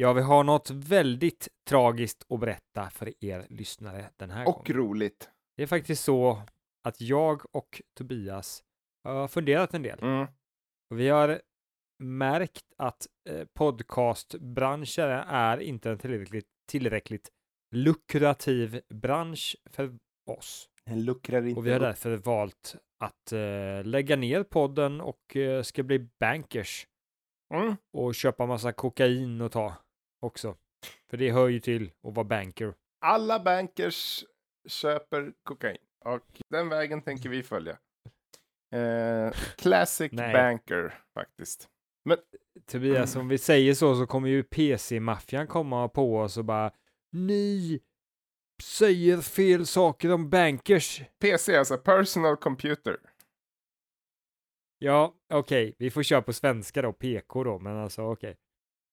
Ja, 0.00 0.12
vi 0.12 0.20
har 0.22 0.44
något 0.44 0.70
väldigt 0.70 1.48
tragiskt 1.68 2.26
att 2.28 2.40
berätta 2.40 2.90
för 2.90 3.24
er 3.24 3.46
lyssnare 3.50 4.10
den 4.16 4.30
här 4.30 4.48
Och 4.48 4.54
gången. 4.54 4.72
roligt. 4.82 5.30
Det 5.56 5.62
är 5.62 5.66
faktiskt 5.66 6.04
så 6.04 6.42
att 6.84 7.00
jag 7.00 7.42
och 7.56 7.82
Tobias 7.98 8.62
har 9.04 9.28
funderat 9.28 9.74
en 9.74 9.82
del. 9.82 9.98
Mm. 10.02 10.26
Och 10.90 11.00
vi 11.00 11.08
har 11.08 11.40
märkt 12.02 12.64
att 12.76 13.06
eh, 13.28 13.44
podcastbranschen 13.54 15.08
är 15.28 15.58
inte 15.58 15.90
en 15.90 15.98
tillräckligt, 15.98 16.48
tillräckligt 16.68 17.28
lukrativ 17.74 18.80
bransch 18.94 19.56
för 19.70 19.98
oss. 20.30 20.68
Den 20.86 21.04
luckrar 21.04 21.46
inte 21.46 21.58
Och 21.60 21.66
vi 21.66 21.72
har 21.72 21.80
därför 21.80 22.16
valt 22.16 22.76
att 22.98 23.32
eh, 23.32 23.84
lägga 23.84 24.16
ner 24.16 24.42
podden 24.42 25.00
och 25.00 25.36
eh, 25.36 25.62
ska 25.62 25.82
bli 25.82 26.08
bankers 26.20 26.86
Mm. 27.54 27.76
och 27.92 28.14
köpa 28.14 28.46
massa 28.46 28.72
kokain 28.72 29.40
och 29.40 29.52
ta 29.52 29.74
också. 30.20 30.56
För 31.10 31.16
det 31.16 31.32
hör 31.32 31.48
ju 31.48 31.60
till 31.60 31.90
att 32.02 32.14
vara 32.14 32.24
banker. 32.24 32.74
Alla 33.00 33.40
bankers 33.40 34.24
köper 34.68 35.32
kokain. 35.42 35.78
Och 36.04 36.40
den 36.48 36.68
vägen 36.68 37.02
tänker 37.02 37.28
vi 37.28 37.42
följa. 37.42 37.78
Eh, 38.74 39.32
classic 39.56 40.12
banker 40.12 40.94
faktiskt. 41.14 41.68
Tobias, 42.66 43.16
om 43.16 43.28
vi 43.28 43.38
säger 43.38 43.74
så 43.74 43.94
så 43.96 44.06
kommer 44.06 44.28
ju 44.28 44.42
PC-maffian 44.42 45.46
komma 45.46 45.88
på 45.88 46.18
oss 46.18 46.36
och 46.36 46.44
bara 46.44 46.72
Ni 47.12 47.80
säger 48.62 49.20
fel 49.20 49.66
saker 49.66 50.12
om 50.12 50.30
bankers. 50.30 51.02
PC, 51.18 51.56
alltså 51.56 51.78
personal 51.78 52.36
computer. 52.36 52.96
Ja, 54.78 55.14
okej, 55.32 55.74
vi 55.78 55.90
får 55.90 56.02
köra 56.02 56.22
på 56.22 56.32
svenska 56.32 56.82
då, 56.82 56.92
PK 56.92 57.44
då, 57.44 57.58
men 57.58 57.76
alltså 57.76 58.02
okej. 58.02 58.36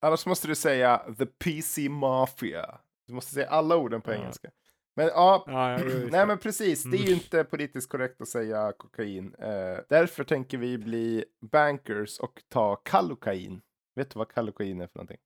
Annars 0.01 0.25
måste 0.25 0.47
du 0.47 0.55
säga 0.55 0.97
the 1.17 1.25
PC 1.25 1.89
Mafia. 1.89 2.79
Du 3.07 3.13
måste 3.13 3.33
säga 3.33 3.49
alla 3.49 3.75
orden 3.77 4.01
på 4.01 4.11
Ja. 4.11 4.15
engelska. 4.17 4.49
Men 4.95 5.07
ja, 5.07 5.43
Ja, 5.47 5.77
nej 6.11 6.27
men 6.27 6.37
precis. 6.37 6.83
Det 6.83 6.97
är 6.97 6.99
ju 6.99 7.05
Mm. 7.05 7.13
inte 7.13 7.43
politiskt 7.43 7.89
korrekt 7.89 8.21
att 8.21 8.27
säga 8.27 8.73
kokain. 8.77 9.35
Eh, 9.39 9.79
därför 9.89 10.23
tänker 10.23 10.57
vi 10.57 10.77
bli 10.77 11.25
bankers 11.51 12.19
och 12.19 12.43
ta 12.49 12.75
kallokain. 12.75 13.61
Vet 13.95 14.09
du 14.11 14.17
vad 14.19 14.31
kallokain 14.33 14.81
är 14.81 14.87
för 14.87 14.97
någonting? 14.97 15.17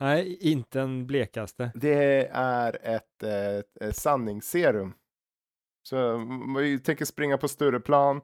Nej, 0.00 0.36
inte 0.40 0.80
en 0.80 1.06
blekaste. 1.06 1.70
Det 1.74 2.26
är 2.32 2.78
ett, 2.82 3.22
eh, 3.22 3.46
ett, 3.58 3.76
ett 3.80 3.96
sanningsserum. 3.96 4.94
Så 5.82 6.18
vi 6.58 6.78
tänker 6.78 7.04
springa 7.04 7.38
på 7.38 7.48
Stureplan, 7.48 8.20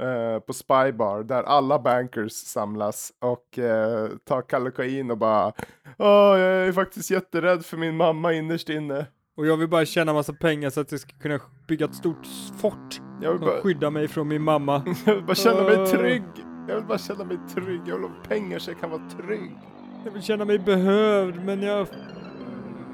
eh, 0.00 0.40
på 0.40 0.52
Spybar, 0.52 1.22
där 1.22 1.42
alla 1.42 1.78
bankers 1.78 2.32
samlas 2.32 3.12
och 3.20 3.58
eh, 3.58 4.08
ta 4.24 4.42
kallokain 4.42 5.10
och 5.10 5.18
bara 5.18 5.52
Åh, 5.98 6.38
jag 6.38 6.68
är 6.68 6.72
faktiskt 6.72 7.10
jätterädd 7.10 7.64
för 7.64 7.76
min 7.76 7.96
mamma 7.96 8.32
innerst 8.32 8.68
inne. 8.68 9.06
Och 9.36 9.46
jag 9.46 9.56
vill 9.56 9.68
bara 9.68 9.84
tjäna 9.84 10.12
massa 10.12 10.32
pengar 10.32 10.70
så 10.70 10.80
att 10.80 10.92
jag 10.92 11.00
ska 11.00 11.12
kunna 11.22 11.40
bygga 11.68 11.86
ett 11.86 11.94
stort 11.94 12.26
fort 12.60 13.00
Jag 13.22 13.32
vill 13.32 13.40
bara, 13.40 13.60
skyddar 13.60 13.90
mig 13.90 14.08
från 14.08 14.28
min 14.28 14.42
mamma. 14.42 14.82
jag 15.06 15.14
vill 15.14 15.24
bara 15.24 15.34
känna 15.34 15.62
mig 15.62 15.86
trygg. 15.86 16.22
Jag 16.68 16.74
vill 16.74 16.84
bara 16.84 16.98
känna 16.98 17.24
mig 17.24 17.38
trygg. 17.54 17.80
Jag 17.86 17.96
vill 17.96 18.08
ha 18.08 18.14
pengar 18.28 18.58
så 18.58 18.70
jag 18.70 18.80
kan 18.80 18.90
vara 18.90 19.02
trygg. 19.10 19.58
Jag 20.04 20.10
vill 20.12 20.22
känna 20.22 20.44
mig 20.44 20.58
behövd, 20.58 21.44
men 21.44 21.62
jag... 21.62 21.86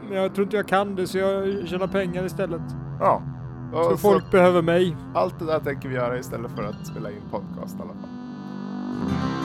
men 0.09 0.19
Jag 0.19 0.35
tror 0.35 0.45
inte 0.45 0.57
jag 0.57 0.69
kan 0.69 0.95
det, 0.95 1.07
så 1.07 1.19
jag 1.19 1.69
tjänar 1.69 1.87
pengar 1.87 2.25
istället. 2.25 2.63
Ja. 3.01 3.23
Och 3.73 3.85
Så 3.85 3.91
så 3.91 3.97
folk 3.97 4.31
behöver 4.31 4.63
mig. 4.63 4.97
allt 5.15 5.39
det 5.39 5.45
där 5.47 5.59
tänker 5.61 5.89
vi 5.89 5.95
göra 5.95 6.19
istället 6.19 6.51
för 6.51 6.63
att 6.63 6.87
spela 6.87 7.11
in 7.11 7.23
podcast 7.31 7.77
i 7.79 7.83
alla 7.83 7.93
fall. 7.93 9.36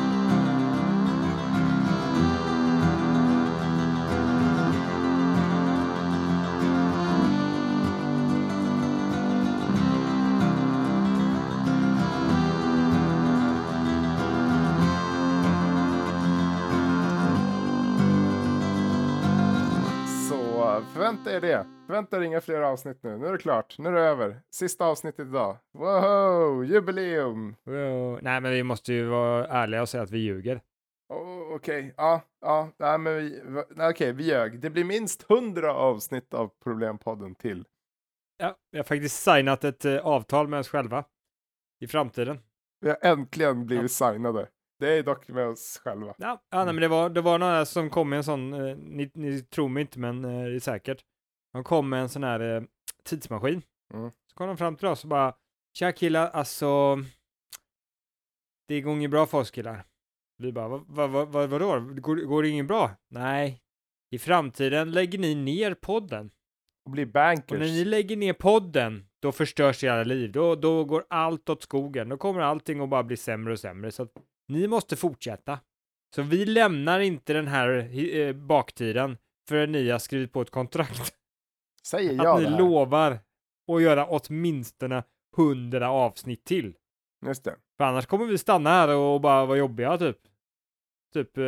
Förvänta 21.23 21.47
er 21.47 21.51
det. 21.51 21.65
Förvänta 21.87 22.17
er 22.17 22.21
inga 22.21 22.41
fler 22.41 22.61
avsnitt 22.61 23.03
nu. 23.03 23.17
Nu 23.17 23.27
är 23.27 23.31
det 23.31 23.37
klart. 23.37 23.77
Nu 23.77 23.89
är 23.89 23.93
det 23.93 24.01
över. 24.01 24.41
Sista 24.51 24.85
avsnittet 24.85 25.27
idag. 25.27 25.57
Wow, 25.73 26.65
jubileum! 26.65 27.55
Wow. 27.63 28.19
Nej, 28.21 28.41
men 28.41 28.51
vi 28.51 28.63
måste 28.63 28.93
ju 28.93 29.05
vara 29.05 29.47
ärliga 29.47 29.81
och 29.81 29.89
säga 29.89 30.03
att 30.03 30.11
vi 30.11 30.17
ljuger. 30.17 30.61
Oh, 31.09 31.55
Okej, 31.55 31.93
ja, 31.97 32.21
ja, 32.41 32.69
nej, 32.77 32.97
men 32.97 33.15
vi, 33.15 33.41
nej, 33.69 33.89
okej, 33.89 34.13
vi 34.13 34.23
ljög. 34.23 34.59
Det 34.59 34.69
blir 34.69 34.83
minst 34.83 35.23
hundra 35.23 35.73
avsnitt 35.73 36.33
av 36.33 36.51
Problempodden 36.63 37.35
till. 37.35 37.65
Ja, 38.37 38.55
vi 38.71 38.77
har 38.77 38.83
faktiskt 38.83 39.23
signat 39.23 39.63
ett 39.63 39.85
eh, 39.85 39.97
avtal 39.97 40.47
med 40.47 40.59
oss 40.59 40.69
själva 40.69 41.03
i 41.81 41.87
framtiden. 41.87 42.39
Vi 42.79 42.89
har 42.89 42.97
äntligen 43.01 43.65
blivit 43.65 43.91
signade. 43.91 44.47
Det 44.79 44.97
är 44.97 45.03
dock 45.03 45.27
med 45.27 45.47
oss 45.47 45.81
själva. 45.83 46.13
Ja, 46.17 46.41
ja 46.49 46.65
nej, 46.65 46.73
men 46.73 46.81
det 46.81 46.87
var, 46.87 47.09
det 47.09 47.21
var 47.21 47.39
några 47.39 47.65
som 47.65 47.89
kom 47.89 48.09
med 48.09 48.17
en 48.17 48.23
sån, 48.23 48.53
eh, 48.53 48.77
ni, 48.77 49.11
ni 49.13 49.41
tror 49.41 49.69
mig 49.69 49.81
inte, 49.81 49.99
men 49.99 50.25
eh, 50.25 50.45
det 50.45 50.55
är 50.55 50.59
säkert. 50.59 51.05
De 51.53 51.63
kom 51.63 51.89
med 51.89 52.01
en 52.01 52.09
sån 52.09 52.23
här 52.23 52.55
eh, 52.55 52.63
tidsmaskin. 53.03 53.61
Mm. 53.93 54.11
Så 54.27 54.35
kom 54.35 54.47
de 54.47 54.57
fram 54.57 54.75
till 54.75 54.87
oss 54.87 55.03
och 55.03 55.09
bara, 55.09 55.35
tja 55.73 55.91
killar, 55.91 56.29
alltså, 56.29 56.97
det 58.67 58.81
går 58.81 58.93
inget 58.93 59.11
bra 59.11 59.25
för 59.25 59.37
oss 59.37 59.51
killar. 59.51 59.83
Vi 60.37 60.51
bara, 60.51 60.67
vad, 60.67 60.83
vad, 60.87 61.09
vad, 61.09 61.27
vad, 61.27 61.49
vadå? 61.49 61.79
Går, 61.79 62.15
går 62.15 62.43
det 62.43 62.49
inget 62.49 62.67
bra? 62.67 62.91
Nej. 63.09 63.61
I 64.11 64.19
framtiden 64.19 64.91
lägger 64.91 65.19
ni 65.19 65.35
ner 65.35 65.73
podden. 65.73 66.31
Och 66.85 66.91
bli 66.91 67.03
Och 67.03 67.07
när 67.13 67.35
ni 67.35 67.45
bankers. 67.47 67.85
lägger 67.85 68.17
ner 68.17 68.33
podden, 68.33 69.05
då 69.19 69.31
förstörs 69.31 69.83
era 69.83 70.03
liv. 70.03 70.31
Då, 70.31 70.55
då 70.55 70.85
går 70.85 71.05
allt 71.09 71.49
åt 71.49 71.63
skogen. 71.63 72.09
Då 72.09 72.17
kommer 72.17 72.41
allting 72.41 72.79
att 72.79 72.89
bara 72.89 73.03
bli 73.03 73.17
sämre 73.17 73.53
och 73.53 73.59
sämre. 73.59 73.91
Så 73.91 74.03
att 74.03 74.11
ni 74.47 74.67
måste 74.67 74.95
fortsätta. 74.95 75.59
Så 76.15 76.21
vi 76.21 76.45
lämnar 76.45 76.99
inte 76.99 77.33
den 77.33 77.47
här 77.47 77.97
eh, 78.15 78.33
baktiden 78.33 79.17
förrän 79.49 79.71
ni 79.71 79.89
har 79.89 79.99
skrivit 79.99 80.33
på 80.33 80.41
ett 80.41 80.49
kontrakt. 80.49 81.15
Säger 81.87 82.11
Att 82.19 82.23
jag 82.23 82.37
ni 82.39 82.43
det 82.45 82.49
här. 82.51 82.59
lovar 82.59 83.19
att 83.71 83.81
göra 83.81 84.05
åtminstone 84.09 85.03
hundra 85.37 85.89
avsnitt 85.91 86.45
till. 86.45 86.75
Just 87.25 87.43
det. 87.43 87.55
För 87.77 87.83
annars 87.83 88.05
kommer 88.05 88.25
vi 88.25 88.37
stanna 88.37 88.69
här 88.69 88.95
och 88.95 89.21
bara 89.21 89.45
vara 89.45 89.57
jobbiga 89.57 89.97
typ. 89.97 90.17
Typ 91.13 91.37
eh, 91.37 91.43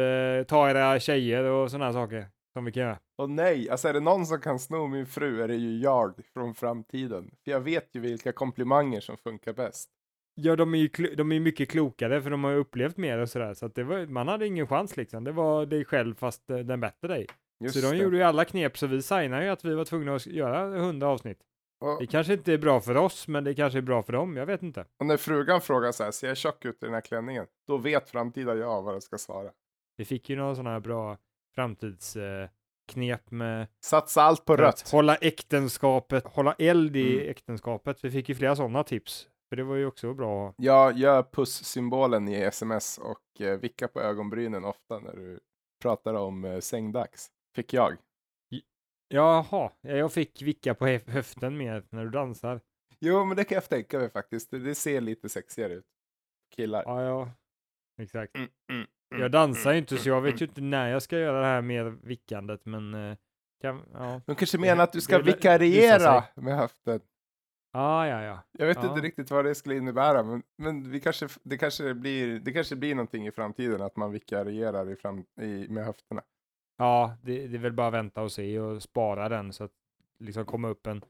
ta 0.47 0.69
era 0.69 0.99
tjejer 0.99 1.43
och 1.43 1.71
sådana 1.71 1.93
saker 1.93 2.27
som 2.53 2.65
vi 2.65 2.71
kan 2.71 2.83
göra. 2.83 2.99
Och 3.17 3.29
nej, 3.29 3.69
alltså 3.69 3.87
är 3.87 3.93
det 3.93 3.99
någon 3.99 4.25
som 4.25 4.41
kan 4.41 4.59
sno 4.59 4.87
min 4.87 5.05
fru 5.05 5.41
är 5.41 5.47
det 5.47 5.55
ju 5.55 5.77
jag 5.79 6.13
från 6.33 6.55
framtiden. 6.55 7.31
För 7.43 7.51
jag 7.51 7.59
vet 7.59 7.95
ju 7.95 7.99
vilka 7.99 8.31
komplimanger 8.31 9.01
som 9.01 9.17
funkar 9.17 9.53
bäst. 9.53 9.89
Ja, 10.35 10.55
de 10.55 10.73
är 10.73 10.77
ju 10.77 11.15
de 11.15 11.31
är 11.31 11.39
mycket 11.39 11.69
klokare 11.69 12.21
för 12.21 12.29
de 12.29 12.43
har 12.43 12.51
ju 12.51 12.57
upplevt 12.57 12.97
mer 12.97 13.17
och 13.17 13.29
sådär. 13.29 13.53
Så 13.53 13.65
att 13.65 13.75
det 13.75 13.83
var, 13.83 14.05
man 14.05 14.27
hade 14.27 14.47
ingen 14.47 14.67
chans 14.67 14.97
liksom. 14.97 15.23
Det 15.23 15.31
var 15.31 15.65
dig 15.65 15.85
själv 15.85 16.15
fast 16.15 16.49
eh, 16.49 16.57
den 16.57 16.79
bättre 16.79 17.07
dig. 17.07 17.27
Just 17.63 17.75
så 17.81 17.81
de 17.91 17.97
det. 17.97 18.03
gjorde 18.03 18.17
ju 18.17 18.23
alla 18.23 18.45
knep 18.45 18.77
så 18.77 18.87
vi 18.87 19.01
signade 19.01 19.43
ju 19.43 19.49
att 19.49 19.65
vi 19.65 19.73
var 19.75 19.85
tvungna 19.85 20.15
att 20.15 20.25
göra 20.25 20.79
hundra 20.79 21.07
avsnitt. 21.07 21.39
Och, 21.81 21.97
Det 21.99 22.07
kanske 22.07 22.33
inte 22.33 22.53
är 22.53 22.57
bra 22.57 22.81
för 22.81 22.97
oss, 22.97 23.27
men 23.27 23.43
det 23.43 23.55
kanske 23.55 23.79
är 23.79 23.81
bra 23.81 24.03
för 24.03 24.13
dem. 24.13 24.37
Jag 24.37 24.45
vet 24.45 24.63
inte. 24.63 24.85
och 24.99 25.05
när 25.05 25.17
frugan 25.17 25.61
frågar 25.61 25.91
så 25.91 26.03
här, 26.03 26.11
ser 26.11 26.27
jag 26.27 26.37
tjock 26.37 26.65
ut 26.65 26.83
i 26.83 26.85
den 26.85 26.93
här 26.93 27.01
klänningen? 27.01 27.45
Då 27.67 27.77
vet 27.77 28.09
framtida 28.09 28.55
jag 28.55 28.81
vad 28.81 28.95
jag 28.95 29.03
ska 29.03 29.17
svara. 29.17 29.51
Vi 29.97 30.05
fick 30.05 30.29
ju 30.29 30.35
några 30.35 30.55
sådana 30.55 30.69
här 30.69 30.79
bra 30.79 31.17
framtidsknep 31.55 32.51
eh, 33.31 33.33
med 33.33 33.67
Satsa 33.85 34.21
allt 34.21 34.45
på 34.45 34.57
rött. 34.57 34.89
hålla 34.91 35.15
äktenskapet, 35.15 36.27
hålla 36.27 36.53
eld 36.53 36.95
i 36.95 37.13
Mm. 37.19 37.29
äktenskapet. 37.31 38.03
Vi 38.05 38.11
fick 38.11 38.29
ju 38.29 38.35
flera 38.35 38.55
sådana 38.55 38.83
tips. 38.83 39.27
För 39.49 39.55
det 39.55 39.63
var 39.63 39.75
ju 39.75 39.85
också 39.85 40.13
bra. 40.13 40.53
Jag 40.57 40.97
gör 40.97 41.23
puss-symbolen 41.23 42.29
i 42.29 42.35
sms 42.43 42.97
och 42.97 43.41
eh, 43.41 43.59
vickar 43.59 43.87
på 43.87 44.01
ögonbrynen 44.01 44.65
ofta 44.65 44.99
när 44.99 45.13
du 45.15 45.39
pratar 45.81 46.13
om 46.13 46.45
eh, 46.45 46.59
sängdags. 46.59 47.29
Fick 47.55 47.73
jag. 47.73 47.97
Jaha, 49.07 49.71
jag 49.81 50.13
fick 50.13 50.41
vicka 50.41 50.73
på 50.73 50.87
hö- 50.87 50.99
höften 51.07 51.57
mer 51.57 51.83
när 51.89 52.03
du 52.03 52.09
dansar. 52.09 52.61
Jo, 52.99 53.25
men 53.25 53.37
det 53.37 53.43
kan 53.43 53.55
jag 53.55 53.69
tänka 53.69 53.99
mig 53.99 54.09
faktiskt. 54.09 54.51
Det, 54.51 54.75
ser 54.75 55.01
lite 55.01 55.29
sexigare 55.29 55.73
ut. 55.73 55.85
Killar. 56.55 56.83
Ja, 56.85 57.03
ja. 57.03 57.31
Exakt. 58.01 58.35
Mm, 58.35 58.49
mm, 58.71 58.85
mm, 59.11 59.21
Jag 59.21 59.31
dansar 59.31 59.71
ju 59.71 59.75
mm, 59.77 59.83
inte 59.83 59.97
så 59.97 60.09
jag 60.09 60.21
vet 60.21 60.29
mm. 60.31 60.37
ju 60.39 60.45
inte 60.45 60.61
när 60.61 60.89
jag 60.89 61.01
ska 61.01 61.19
göra 61.19 61.39
det 61.39 61.45
här 61.45 61.61
mer 61.61 61.83
vickandet 62.03 62.65
men 62.65 62.93
eh, 62.93 63.17
kan, 63.61 63.81
ja. 63.93 64.21
De 64.25 64.35
kanske 64.35 64.57
menar 64.57 64.83
att 64.83 64.93
du 64.93 65.01
ska 65.01 65.17
Det 65.17 65.23
vikariera 65.23 66.23
med 66.35 66.57
höften. 66.57 66.99
Ah, 67.75 68.05
ja, 68.05 68.23
ja. 68.23 68.43
Jag 68.51 68.67
vet 68.67 68.77
Ja. 68.77 68.89
inte 68.89 69.01
riktigt 69.01 69.31
vad 69.31 69.45
det 69.45 69.55
skulle 69.55 69.75
innebära, 69.75 70.23
men, 70.23 70.43
men 70.57 70.91
vi 70.91 70.99
kanske, 70.99 71.27
det, 71.43 71.57
kanske 71.57 71.93
blir, 71.93 72.39
det 72.39 72.51
kanske 72.51 72.75
blir 72.75 72.95
någonting 72.95 73.27
i 73.27 73.31
framtiden 73.31 73.81
att 73.81 73.95
man 73.95 74.11
vikarierar 74.11 74.89
i 74.91 74.95
fram, 74.95 75.25
i, 75.41 75.67
med 75.69 75.85
höfterna. 75.85 76.21
Ja, 76.83 77.17
det, 77.21 77.47
det 77.47 77.57
är 77.57 77.59
väl 77.59 77.73
bara 77.73 77.89
vänta 77.89 78.21
och 78.21 78.31
se 78.31 78.59
och 78.59 78.81
spara 78.81 79.29
den 79.29 79.53
så 79.53 79.63
att 79.63 79.71
liksom 80.19 80.45
komma 80.45 80.67
upp 80.67 80.87
en 80.87 81.01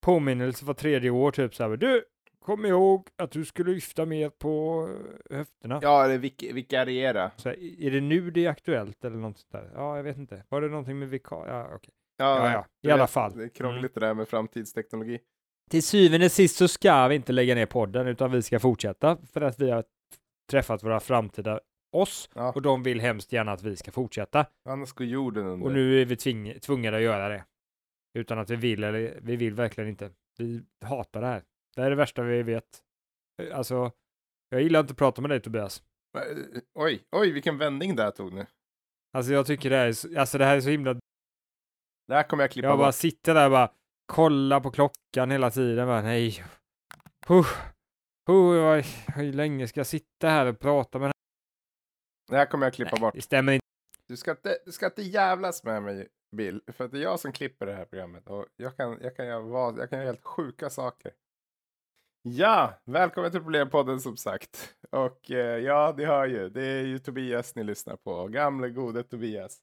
påminnelse 0.00 0.64
var 0.64 0.74
tredje 0.74 1.10
år 1.10 1.30
typ 1.30 1.54
så 1.54 1.68
här. 1.68 1.76
Du, 1.76 2.04
kom 2.38 2.66
ihåg 2.66 3.08
att 3.16 3.30
du 3.30 3.44
skulle 3.44 3.72
lyfta 3.72 4.06
mer 4.06 4.30
på 4.30 4.88
eh, 5.30 5.36
höfterna. 5.36 5.78
Ja, 5.82 6.04
eller 6.04 6.18
vik 6.18 6.42
vikariera. 6.52 7.30
Så 7.36 7.48
här, 7.48 7.82
är 7.82 7.90
det 7.90 8.00
nu 8.00 8.30
det 8.30 8.44
är 8.44 8.50
aktuellt 8.50 9.04
eller 9.04 9.16
något 9.16 9.38
sånt 9.38 9.52
där? 9.52 9.70
Ja, 9.74 9.96
jag 9.96 10.02
vet 10.02 10.16
inte. 10.16 10.44
Var 10.48 10.60
det 10.60 10.68
någonting 10.68 10.98
med 10.98 11.08
vikar? 11.08 11.46
Ja, 11.48 11.70
okej. 11.74 11.94
Ja, 12.16 12.52
ja, 12.52 12.66
du 12.82 12.88
i 12.88 12.92
alla 12.92 13.06
fall. 13.06 13.36
Det 13.36 13.44
är 13.44 13.48
krångligt 13.48 13.94
det 13.94 14.00
där 14.00 14.14
med 14.14 14.28
framtidsteknologi. 14.28 15.18
Till 15.70 15.82
syvende 15.82 16.26
och 16.26 16.32
sist 16.32 16.56
så 16.56 16.68
ska 16.68 17.08
vi 17.08 17.14
inte 17.14 17.32
lägga 17.32 17.54
ner 17.54 17.66
podden, 17.66 18.06
utan 18.06 18.30
vi 18.30 18.42
ska 18.42 18.60
fortsätta 18.60 19.16
för 19.32 19.40
att 19.40 19.60
vi 19.60 19.70
har 19.70 19.84
träffat 20.50 20.82
våra 20.82 21.00
framtida 21.00 21.60
oss 21.92 22.30
Ja. 22.34 22.52
och 22.52 22.62
de 22.62 22.82
vill 22.82 23.00
hemskt 23.00 23.32
gärna 23.32 23.52
att 23.52 23.62
vi 23.62 23.76
ska 23.76 23.90
fortsätta. 23.92 24.46
Annars 24.68 24.92
går 24.92 25.06
jorden 25.06 25.46
under. 25.46 25.66
Och 25.66 25.72
nu 25.72 26.00
är 26.02 26.04
vi 26.04 26.14
tving- 26.14 26.58
tvungna 26.58 26.96
att 26.96 27.02
göra 27.02 27.28
det. 27.28 27.44
Utan 28.18 28.38
att 28.38 28.50
vi 28.50 28.56
vill, 28.56 28.84
eller 28.84 29.18
vi 29.22 29.36
vill 29.36 29.54
verkligen 29.54 29.90
inte. 29.90 30.10
Vi 30.38 30.62
hatar 30.84 31.20
det 31.20 31.26
här. 31.26 31.42
Det 31.76 31.82
är 31.82 31.90
det 31.90 31.96
värsta 31.96 32.22
vi 32.22 32.42
vet. 32.42 32.64
Alltså, 33.52 33.92
jag 34.48 34.62
gillar 34.62 34.80
inte 34.80 34.90
att 34.92 34.98
prata 34.98 35.20
med 35.22 35.30
dig 35.30 35.40
Tobias. 35.40 35.82
Eh, 36.18 36.60
Oj, 36.74 37.02
oj, 37.12 37.30
vilken 37.32 37.58
vändning 37.58 37.96
det 37.96 38.02
här 38.02 38.10
tog 38.10 38.32
nu. 38.32 38.46
Alltså 39.16 39.32
jag 39.32 39.46
tycker 39.46 39.70
det 39.70 39.76
här 39.76 39.86
är 39.86 39.92
så, 39.92 40.20
alltså 40.20 40.38
det 40.38 40.44
här 40.44 40.56
är 40.56 40.60
så 40.60 40.68
himla... 40.70 40.94
Det 42.08 42.14
här 42.14 42.22
kommer 42.22 42.42
jag 42.44 42.50
klippa 42.50 42.68
Jag 42.68 42.78
bara 42.78 42.88
bort. 42.88 42.94
sitter 42.94 43.34
där 43.34 43.44
och 43.44 43.50
bara 43.50 43.72
kollar 44.06 44.60
på 44.60 44.70
klockan 44.70 45.30
hela 45.30 45.50
tiden. 45.50 45.86
Bara, 45.86 46.02
nej. 46.02 46.44
Huh. 47.26 47.46
Huh, 48.28 48.84
hur 49.16 49.32
länge 49.32 49.68
ska 49.68 49.80
jag 49.80 49.86
sitta 49.86 50.28
här 50.28 50.46
och 50.46 50.58
prata 50.60 50.98
med 50.98 51.12
Det 52.28 52.36
här 52.36 52.46
kommer 52.46 52.66
jag 52.66 52.74
klippa 52.74 52.96
här? 52.96 53.00
bort. 53.00 53.14
Det 53.14 53.22
stämmer 53.22 53.52
inte. 53.52 53.66
Du 54.06 54.16
ska, 54.16 54.30
inte, 54.30 54.58
du 54.64 54.72
ska 54.72 54.86
inte 54.86 55.02
jävlas 55.02 55.64
med 55.64 55.82
mig, 55.82 56.08
Bill. 56.36 56.62
För 56.72 56.84
att 56.84 56.92
det 56.92 56.98
är 56.98 57.02
jag 57.02 57.20
som 57.20 57.32
klipper 57.32 57.66
det 57.66 57.74
här 57.74 57.84
programmet. 57.84 58.28
Och 58.28 58.46
jag 58.56 58.76
kan, 58.76 58.98
jag 59.02 59.16
kan, 59.16 59.26
göra, 59.26 59.40
vad, 59.40 59.78
jag 59.78 59.90
kan 59.90 59.98
göra 59.98 60.08
helt 60.08 60.24
sjuka 60.24 60.70
saker. 60.70 61.12
Ja, 62.22 62.72
välkommen 62.84 63.30
till 63.30 63.40
Problempodden 63.40 64.00
som 64.00 64.16
sagt. 64.16 64.74
Och 64.90 65.30
eh, 65.30 65.58
ja, 65.58 65.94
ni 65.96 66.04
hör 66.04 66.26
ju. 66.26 66.48
Det 66.48 66.64
är 66.64 66.82
ju 66.82 66.98
Tobias 66.98 67.54
ni 67.54 67.64
lyssnar 67.64 67.96
på. 67.96 68.28
Gamle 68.28 68.68
gode 68.68 69.02
Tobias. 69.02 69.58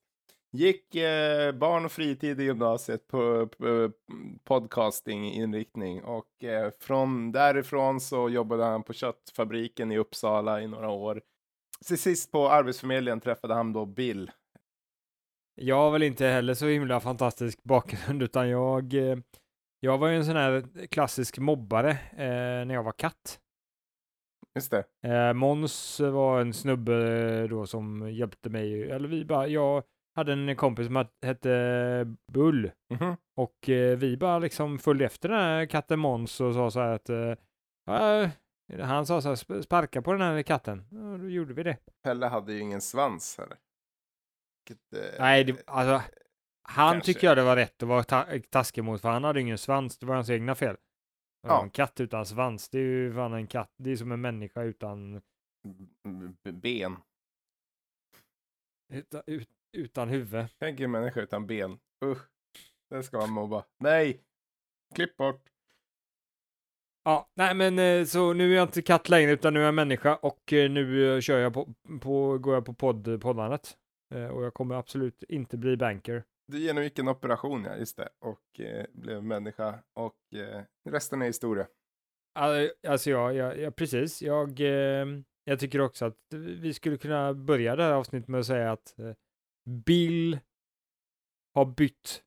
Gick 0.51 0.95
eh, 0.95 1.51
barn 1.51 1.85
och 1.85 1.91
fritid 1.91 2.41
i 2.41 2.43
gymnasiet 2.43 3.07
på, 3.07 3.47
på 3.47 3.91
podcasting-inriktning. 4.43 6.03
Och 6.03 6.43
eh, 6.43 6.71
från 6.79 7.31
därifrån 7.31 7.99
så 7.99 8.29
jobbade 8.29 8.63
han 8.63 8.83
på 8.83 8.93
köttfabriken 8.93 9.91
i 9.91 9.97
Uppsala 9.97 10.61
i 10.61 10.67
några 10.67 10.89
år. 10.89 11.21
Till 11.87 11.97
sist 11.99 12.31
på 12.31 12.49
Arbetsförmedlingen 12.49 13.19
träffade 13.19 13.53
han 13.53 13.73
då 13.73 13.85
Bill. 13.85 14.31
Jag 15.61 15.75
har 15.75 15.91
väl 15.91 16.03
inte 16.03 16.25
heller 16.25 16.53
så 16.53 16.67
himla 16.67 16.99
fantastisk 16.99 17.63
bakgrund 17.63 18.23
utan 18.23 18.49
jag, 18.49 18.93
eh, 18.93 19.17
jag 19.79 19.97
var 19.97 20.07
ju 20.07 20.15
en 20.15 20.25
sån 20.25 20.35
här 20.35 20.87
klassisk 20.87 21.37
mobbare 21.39 21.91
eh, 22.11 22.65
när 22.65 22.73
jag 22.73 22.83
var 22.83 22.91
katt. 22.91 23.39
Just 24.55 24.71
det. 24.71 24.83
Eh, 25.07 25.33
Måns 25.33 25.99
var 25.99 26.41
en 26.41 26.53
snubbe 26.53 27.47
då 27.47 27.65
som 27.65 28.11
hjälpte 28.11 28.49
mig, 28.49 28.91
eller 28.91 29.07
vi 29.07 29.25
bara, 29.25 29.47
jag 29.47 29.83
hade 30.15 30.33
en 30.33 30.55
kompis 30.55 30.85
som 30.85 31.05
hette 31.25 32.15
Bull 32.31 32.71
Mhm. 32.93 33.15
och 33.37 33.69
eh, 33.69 33.97
vi 33.97 34.17
bara 34.17 34.39
liksom 34.39 34.79
följde 34.79 35.05
efter 35.05 35.29
den 35.29 35.37
här 35.39 35.65
katten 35.65 35.99
Måns 35.99 36.41
och 36.41 36.53
sa 36.53 36.71
så 36.71 36.79
här 36.79 36.91
att 36.95 37.09
eh, 37.09 37.33
"Ja, 37.85 38.29
han 38.81 39.05
sa 39.05 39.21
så 39.21 39.27
här, 39.29 39.35
"Sp- 39.35 39.61
sparka 39.61 40.01
på 40.01 40.11
den 40.11 40.21
här 40.21 40.41
katten. 40.43 40.85
Ja, 40.91 41.17
då 41.17 41.29
gjorde 41.29 41.53
vi 41.53 41.63
det. 41.63 41.77
Pelle 42.03 42.25
hade 42.25 42.53
ju 42.53 42.59
ingen 42.59 42.81
svans 42.81 43.37
heller. 43.37 43.57
Eh, 44.69 45.19
Nej, 45.19 45.43
det, 45.43 45.63
alltså, 45.67 46.11
han 46.61 46.93
kanske. 46.93 47.13
tycker 47.13 47.27
jag 47.27 47.37
det 47.37 47.43
var 47.43 47.55
rätt 47.55 47.83
att 47.83 47.89
vara 47.89 48.03
ta 48.03 48.25
taskig 48.49 48.83
mot, 48.83 49.01
för 49.01 49.09
han 49.09 49.23
hade 49.23 49.41
ingen 49.41 49.57
svans, 49.57 49.97
det 49.97 50.05
var 50.05 50.15
hans 50.15 50.29
egna 50.29 50.55
fel. 50.55 50.77
Ja. 51.47 51.63
En 51.63 51.69
katt 51.69 51.99
utan 51.99 52.25
svans, 52.25 52.69
det 52.69 52.77
är 52.77 52.81
ju 52.83 53.13
fan 53.13 53.33
en 53.33 53.47
katt, 53.47 53.73
det 53.77 53.91
är 53.91 53.95
som 53.95 54.11
en 54.11 54.21
människa 54.21 54.61
utan, 54.63 55.21
ben. 56.43 56.97
utan, 58.93 59.21
ut, 59.27 59.49
utan 59.77 60.09
huvud. 60.09 60.45
Tänk 60.59 60.79
en 60.79 60.91
människa 60.91 61.21
utan 61.21 61.47
ben. 61.47 61.79
Usch. 62.05 62.27
Det 62.89 63.03
ska 63.03 63.17
man 63.17 63.29
mobba. 63.31 63.65
Nej! 63.79 64.23
Klipp 64.95 65.17
bort. 65.17 65.49
Ja, 67.05 67.29
nej 67.35 67.55
men 67.55 67.79
eh, 67.79 68.05
så 68.05 68.33
nu 68.33 68.51
är 68.51 68.55
jag 68.55 68.63
inte 68.67 68.81
katt 68.81 69.09
längre 69.09 69.31
utan 69.31 69.53
nu 69.53 69.59
är 69.61 69.65
jag 69.65 69.73
människa 69.73 70.15
och 70.15 70.53
eh, 70.53 70.69
nu 70.71 71.15
eh, 71.15 71.21
kör 71.21 71.37
jag 71.39 71.53
på, 71.53 71.73
på 72.01 72.37
går 72.37 72.53
jag 72.53 72.65
på 72.65 72.73
podd, 72.73 73.21
poddandet. 73.21 73.77
Och 74.33 74.43
jag 74.43 74.53
kommer 74.53 74.75
absolut 74.75 75.23
inte 75.23 75.57
bli 75.57 75.77
banker. 75.77 76.23
Du 76.51 76.59
genomgick 76.59 76.99
en 76.99 77.07
operation, 77.07 77.63
ja. 77.63 77.75
Just 77.75 77.97
det. 77.97 78.09
Och 78.21 78.59
eh, 78.59 78.85
blev 78.93 79.23
människa. 79.23 79.79
Och 79.93 80.33
eh, 80.33 80.63
resten 80.89 81.21
är 81.21 81.25
historia. 81.25 81.67
All- 82.39 82.71
Alltså 82.87 83.09
ja, 83.09 83.33
ja, 83.33 83.55
ja 83.55 83.71
precis. 83.71 84.21
Jag, 84.21 84.59
eh, 84.59 85.05
jag 85.43 85.59
tycker 85.59 85.81
också 85.81 86.05
att 86.05 86.17
vi 86.61 86.73
skulle 86.73 86.97
kunna 86.97 87.33
börja 87.33 87.75
det 87.75 87.83
här 87.83 87.91
avsnittet 87.91 88.27
med 88.27 88.39
att 88.39 88.45
säga 88.45 88.71
att 88.71 88.95
Bill 89.85 90.39
har 91.53 91.65
bytt 91.65 92.23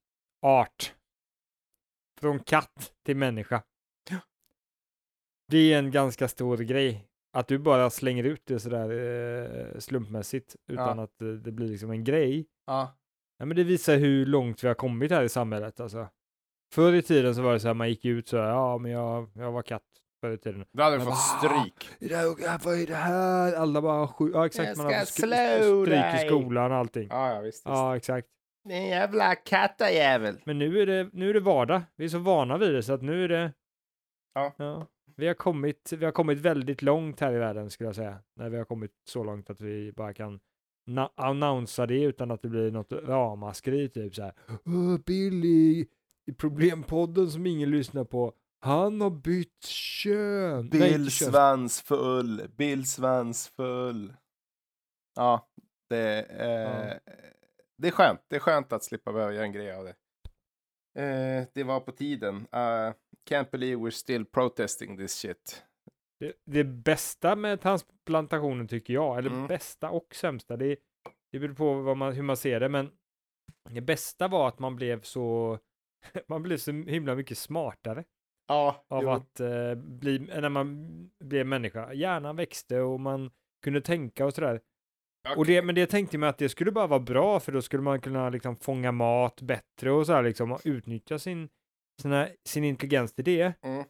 art. 0.46 0.94
Från 2.20 2.38
katt 2.38 2.92
till 3.06 3.16
människa. 3.16 3.62
Ja. 5.48 5.52
Det 5.52 5.72
är 5.72 5.78
en 5.78 5.90
ganska 5.90 6.28
stor 6.28 6.56
grej. 6.56 7.04
Att 7.32 7.48
du 7.48 7.58
bara 7.58 7.90
slänger 7.90 8.24
ut 8.24 8.42
det 8.46 8.60
sådär 8.60 8.90
eh, 8.90 9.78
slumpmässigt 9.78 10.56
utan 10.66 10.98
Ja. 10.98 11.04
att 11.04 11.18
det 11.44 11.52
blir 11.52 11.68
liksom 11.68 11.90
en 11.90 12.04
grej. 12.04 12.46
Ja. 12.66 12.94
Ja, 13.38 13.44
men 13.44 13.56
det 13.56 13.64
visar 13.64 13.96
hur 13.96 14.26
långt 14.26 14.64
vi 14.64 14.68
har 14.68 14.74
kommit 14.74 15.10
här 15.10 15.22
i 15.22 15.28
samhället 15.28 15.80
alltså. 15.80 16.08
Förr 16.74 16.92
i 16.92 17.02
tiden 17.02 17.34
så 17.34 17.42
var 17.42 17.52
det 17.52 17.60
så 17.60 17.66
här, 17.66 17.74
man 17.74 17.88
gick 17.88 18.04
ut 18.04 18.28
så 18.28 18.36
här, 18.36 18.44
ja 18.48 18.78
men 18.78 18.90
jag, 18.90 19.30
jag 19.34 19.52
var 19.52 19.62
katt 19.62 19.82
förr 20.20 20.30
i 20.30 20.38
tiden. 20.38 20.64
Då 20.72 20.82
hade 20.82 20.96
du 20.96 21.00
fått 21.00 21.08
bara, 21.08 21.16
stryk. 21.16 21.88
"Det 22.00 22.08
där- 22.08 22.64
Vad 22.64 22.80
är 22.82 22.86
det 22.86 22.94
här? 22.94 23.52
Alla 23.54 23.82
bara 23.82 24.08
sju, 24.08 24.30
ja 24.34 24.46
exakt. 24.46 24.68
Jag 24.68 24.76
man 24.76 24.86
ska 24.86 24.94
hade 24.94 25.04
sk- 25.06 25.60
slå 25.60 25.84
stryk 25.84 25.94
dig." 26.02 26.24
i 26.24 26.28
skolan 26.28 26.72
och 26.72 26.76
allting. 26.78 27.08
Ja, 27.10 27.34
ja, 27.34 27.40
visst. 27.40 27.56
visst. 27.56 27.66
Ja, 27.66 27.96
exakt. 27.96 28.28
Din 28.68 28.86
jävla 28.86 29.34
kattajävel. 29.34 30.40
Men 30.44 30.58
nu 30.58 30.80
är, 30.82 30.86
det, 30.86 31.10
nu 31.12 31.30
är 31.30 31.34
det 31.34 31.40
vardag. 31.40 31.82
Vi 31.96 32.04
är 32.04 32.08
så 32.08 32.18
vana 32.18 32.58
vid 32.58 32.74
det 32.74 32.82
så 32.82 32.92
att 32.92 33.02
nu 33.02 33.24
är 33.24 33.28
det... 33.28 33.52
Ja. 34.34 34.86
Vi, 35.18 35.26
har 35.26 35.34
kommit, 35.34 35.92
vi 35.92 36.04
har 36.04 36.12
kommit 36.12 36.38
väldigt 36.38 36.82
långt 36.82 37.20
här 37.20 37.32
i 37.34 37.38
världen 37.38 37.70
skulle 37.70 37.88
jag 37.88 37.96
säga. 37.96 38.18
När 38.36 38.48
vi 38.48 38.56
har 38.56 38.64
kommit 38.64 38.92
så 39.08 39.24
långt 39.24 39.50
att 39.50 39.60
vi 39.60 39.92
bara 39.92 40.14
kan 40.14 40.40
annonsa 41.14 41.86
det 41.86 42.02
utan 42.02 42.30
att 42.30 42.42
det 42.42 42.48
blir 42.48 42.70
något 42.70 42.92
ramaskri 42.92 43.88
typ 43.88 44.14
så 44.14 44.22
här. 44.22 44.32
"Åh, 44.64 44.98
Billy 45.06 45.86
i 46.26 46.32
problempodden 46.38 47.30
som 47.30 47.46
ingen 47.46 47.70
lyssnar 47.70 48.04
på. 48.04 48.32
Han 48.60 49.00
har 49.00 49.10
bytt 49.10 49.64
kön. 49.66 50.68
Nej, 50.72 50.80
Bill 50.90 51.10
kön. 51.10 51.30
Svansfull. 51.32 52.48
Bill 52.56 52.86
Svansfull. 52.86 54.14
Ja, 55.16 55.48
det, 55.90 56.22
eh, 56.22 57.14
det 57.78 57.88
är 57.88 57.92
skönt. 57.92 58.20
Det 58.28 58.36
är 58.36 58.40
skönt 58.40 58.72
att 58.72 58.84
slippa 58.84 59.12
behöva 59.12 59.32
göra 59.32 59.44
en 59.44 59.52
grej 59.52 59.72
av 59.72 59.84
det. 59.84 59.94
Eh, 61.02 61.46
det 61.54 61.64
var 61.64 61.80
på 61.80 61.92
tiden. 61.92 62.34
Uh, 62.36 62.94
can't 63.30 63.50
believe 63.50 63.76
we're 63.76 63.90
still 63.90 64.24
protesting 64.24 64.96
this 64.96 65.14
shit. 65.18 65.64
Det, 66.20 66.32
det 66.44 66.64
bästa 66.64 67.36
med 67.36 67.60
transplantationen 67.60 68.68
tycker 68.68 68.94
jag, 68.94 69.18
eller 69.18 69.30
Mm. 69.30 69.46
bästa 69.46 69.90
och 69.90 70.14
sämsta, 70.14 70.56
det, 70.56 70.76
det 71.32 71.38
beror 71.38 71.54
på 71.54 71.94
man, 71.94 72.12
hur 72.12 72.22
man 72.22 72.36
ser 72.36 72.60
det, 72.60 72.68
men 72.68 72.90
det 73.70 73.80
bästa 73.80 74.28
var 74.28 74.48
att 74.48 74.58
man 74.58 74.76
blev 74.76 75.02
så, 75.02 75.58
man 76.28 76.42
blev 76.42 76.56
så 76.56 76.72
himla 76.72 77.14
mycket 77.14 77.38
smartare 77.38 78.04
Ja, 78.48 78.84
av 78.88 79.02
jo. 79.02 79.10
att 79.10 79.40
eh, 79.40 79.74
bli, 79.74 80.18
när 80.18 80.48
man 80.48 80.88
blev 81.24 81.46
människa. 81.46 81.92
Hjärnan 81.92 82.36
växte 82.36 82.80
och 82.80 83.00
man 83.00 83.30
kunde 83.64 83.80
tänka 83.80 84.26
och 84.26 84.34
sådär. 84.34 84.60
Och 85.36 85.46
det, 85.46 85.62
men 85.62 85.74
det 85.74 85.86
tänkte 85.86 86.18
man 86.18 86.28
att 86.28 86.38
det 86.38 86.48
skulle 86.48 86.72
bara 86.72 86.86
vara 86.86 87.00
bra, 87.00 87.40
för 87.40 87.52
då 87.52 87.62
skulle 87.62 87.82
man 87.82 88.00
kunna 88.00 88.30
liksom 88.30 88.56
fånga 88.56 88.92
mat 88.92 89.40
bättre 89.42 89.90
och 89.92 90.06
så 90.06 90.12
här 90.12 90.22
liksom, 90.22 90.52
och 90.52 90.60
utnyttja 90.64 91.18
sin, 91.18 91.48
sina, 92.02 92.28
sin 92.44 92.64
intelligens 92.64 93.12
till 93.12 93.24
det. 93.24 93.54
Mm, 93.62 93.84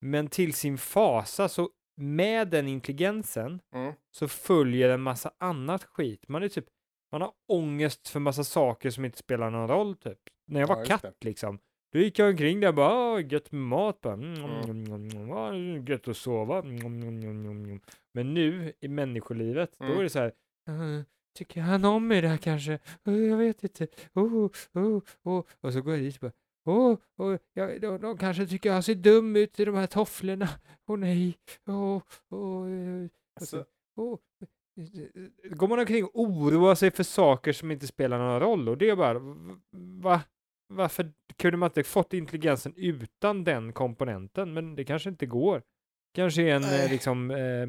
Men 0.00 0.28
till 0.28 0.54
sin 0.54 0.78
fasa, 0.78 1.48
så 1.48 1.70
med 1.96 2.48
den 2.48 2.68
intelligensen 2.68 3.60
mm. 3.74 3.92
så 4.10 4.28
följer 4.28 4.88
en 4.88 5.00
massa 5.02 5.30
annat 5.38 5.84
skit. 5.84 6.28
Man 6.28 6.42
är 6.42 6.48
typ, 6.48 6.66
man 7.12 7.20
har 7.22 7.32
ångest 7.48 8.08
för 8.08 8.20
massa 8.20 8.44
saker 8.44 8.90
som 8.90 9.04
inte 9.04 9.18
spelar 9.18 9.50
någon 9.50 9.68
roll 9.68 9.96
typ. 9.96 10.18
När 10.46 10.60
jag 10.60 10.70
Ja, 10.70 10.74
var 10.74 10.80
just 10.84 11.02
katt 11.02 11.24
liksom, 11.24 11.58
då 11.92 11.98
gick 11.98 12.18
jag 12.18 12.30
omkring 12.30 12.60
där 12.60 12.68
och 12.68 12.74
bara, 12.74 12.88
"Ah, 12.94 13.20
gött 13.20 13.52
med 13.52 13.60
mat 13.62 14.00
bara, 14.00 14.14
mm, 14.14 14.44
Mm. 14.44 14.92
mm, 14.92 15.84
gött 15.86 16.08
att 16.08 16.16
sova. 16.16 16.58
Mm, 16.58 16.76
mm, 16.76 17.02
mm, 17.02 17.22
mm, 17.46 17.64
mm." 17.64 17.80
Men 18.14 18.34
nu 18.34 18.72
i 18.80 18.88
människolivet, 18.88 19.76
då 19.78 19.84
Mm. 19.84 19.98
är 19.98 20.02
det 20.02 20.10
så 20.10 20.18
här, 20.18 20.32
"Eh, 20.68 21.02
tycker 21.38 21.60
han 21.60 21.84
om 21.84 22.08
mig 22.08 22.20
där 22.20 22.36
kanske? 22.36 22.72
Eh, 23.06 23.14
jag 23.14 23.36
vet 23.36 23.64
inte. 23.64 23.86
Oh, 24.14 24.50
oh, 24.74 25.00
oh. 25.24 25.42
Och 25.60 25.72
så 25.72 25.80
går 25.82 25.94
jag 25.94 26.02
dit 26.02 26.14
och 26.16 26.20
bara, 26.20 26.32
Åh, 26.64 26.96
oh, 27.16 27.36
ja, 27.54 27.78
de, 27.78 28.00
de 28.00 28.18
kanske 28.18 28.46
tycker 28.46 28.72
jag 28.72 28.84
ser 28.84 28.94
dum 28.94 29.36
ut 29.36 29.60
i 29.60 29.64
de 29.64 29.74
här 29.74 29.86
tofflorna. 29.86 30.48
Åh 30.86 30.98
nej. 30.98 31.38
Åh, 31.66 32.02
åh, 32.30 32.70
eh, 32.72 33.08
Alltså, 33.40 33.64
åh. 33.96 34.18
Går 35.50 35.68
man 35.68 35.78
omkring 35.78 36.04
och 36.04 36.20
oroar 36.20 36.74
sig 36.74 36.90
för 36.90 37.02
saker 37.02 37.52
som 37.52 37.70
inte 37.70 37.86
spelar 37.86 38.18
någon 38.18 38.40
roll 38.40 38.68
och 38.68 38.78
det 38.78 38.90
är 38.90 38.96
bara, 38.96 39.20
va? 40.02 40.22
Varför 40.68 41.12
kunde 41.36 41.56
man 41.56 41.68
inte 41.68 41.82
fått 41.84 42.12
intelligensen 42.12 42.74
utan 42.76 43.44
den 43.44 43.72
komponenten? 43.72 44.52
Men 44.54 44.76
det 44.76 44.84
kanske 44.84 45.08
inte 45.10 45.26
går. 45.26 45.62
kanske 46.14 46.42
är 46.42 46.54
en, 46.54 46.62
Nej. 46.62 46.84
eh, 46.84 46.90
liksom, 46.90 47.30
eh, 47.30 47.68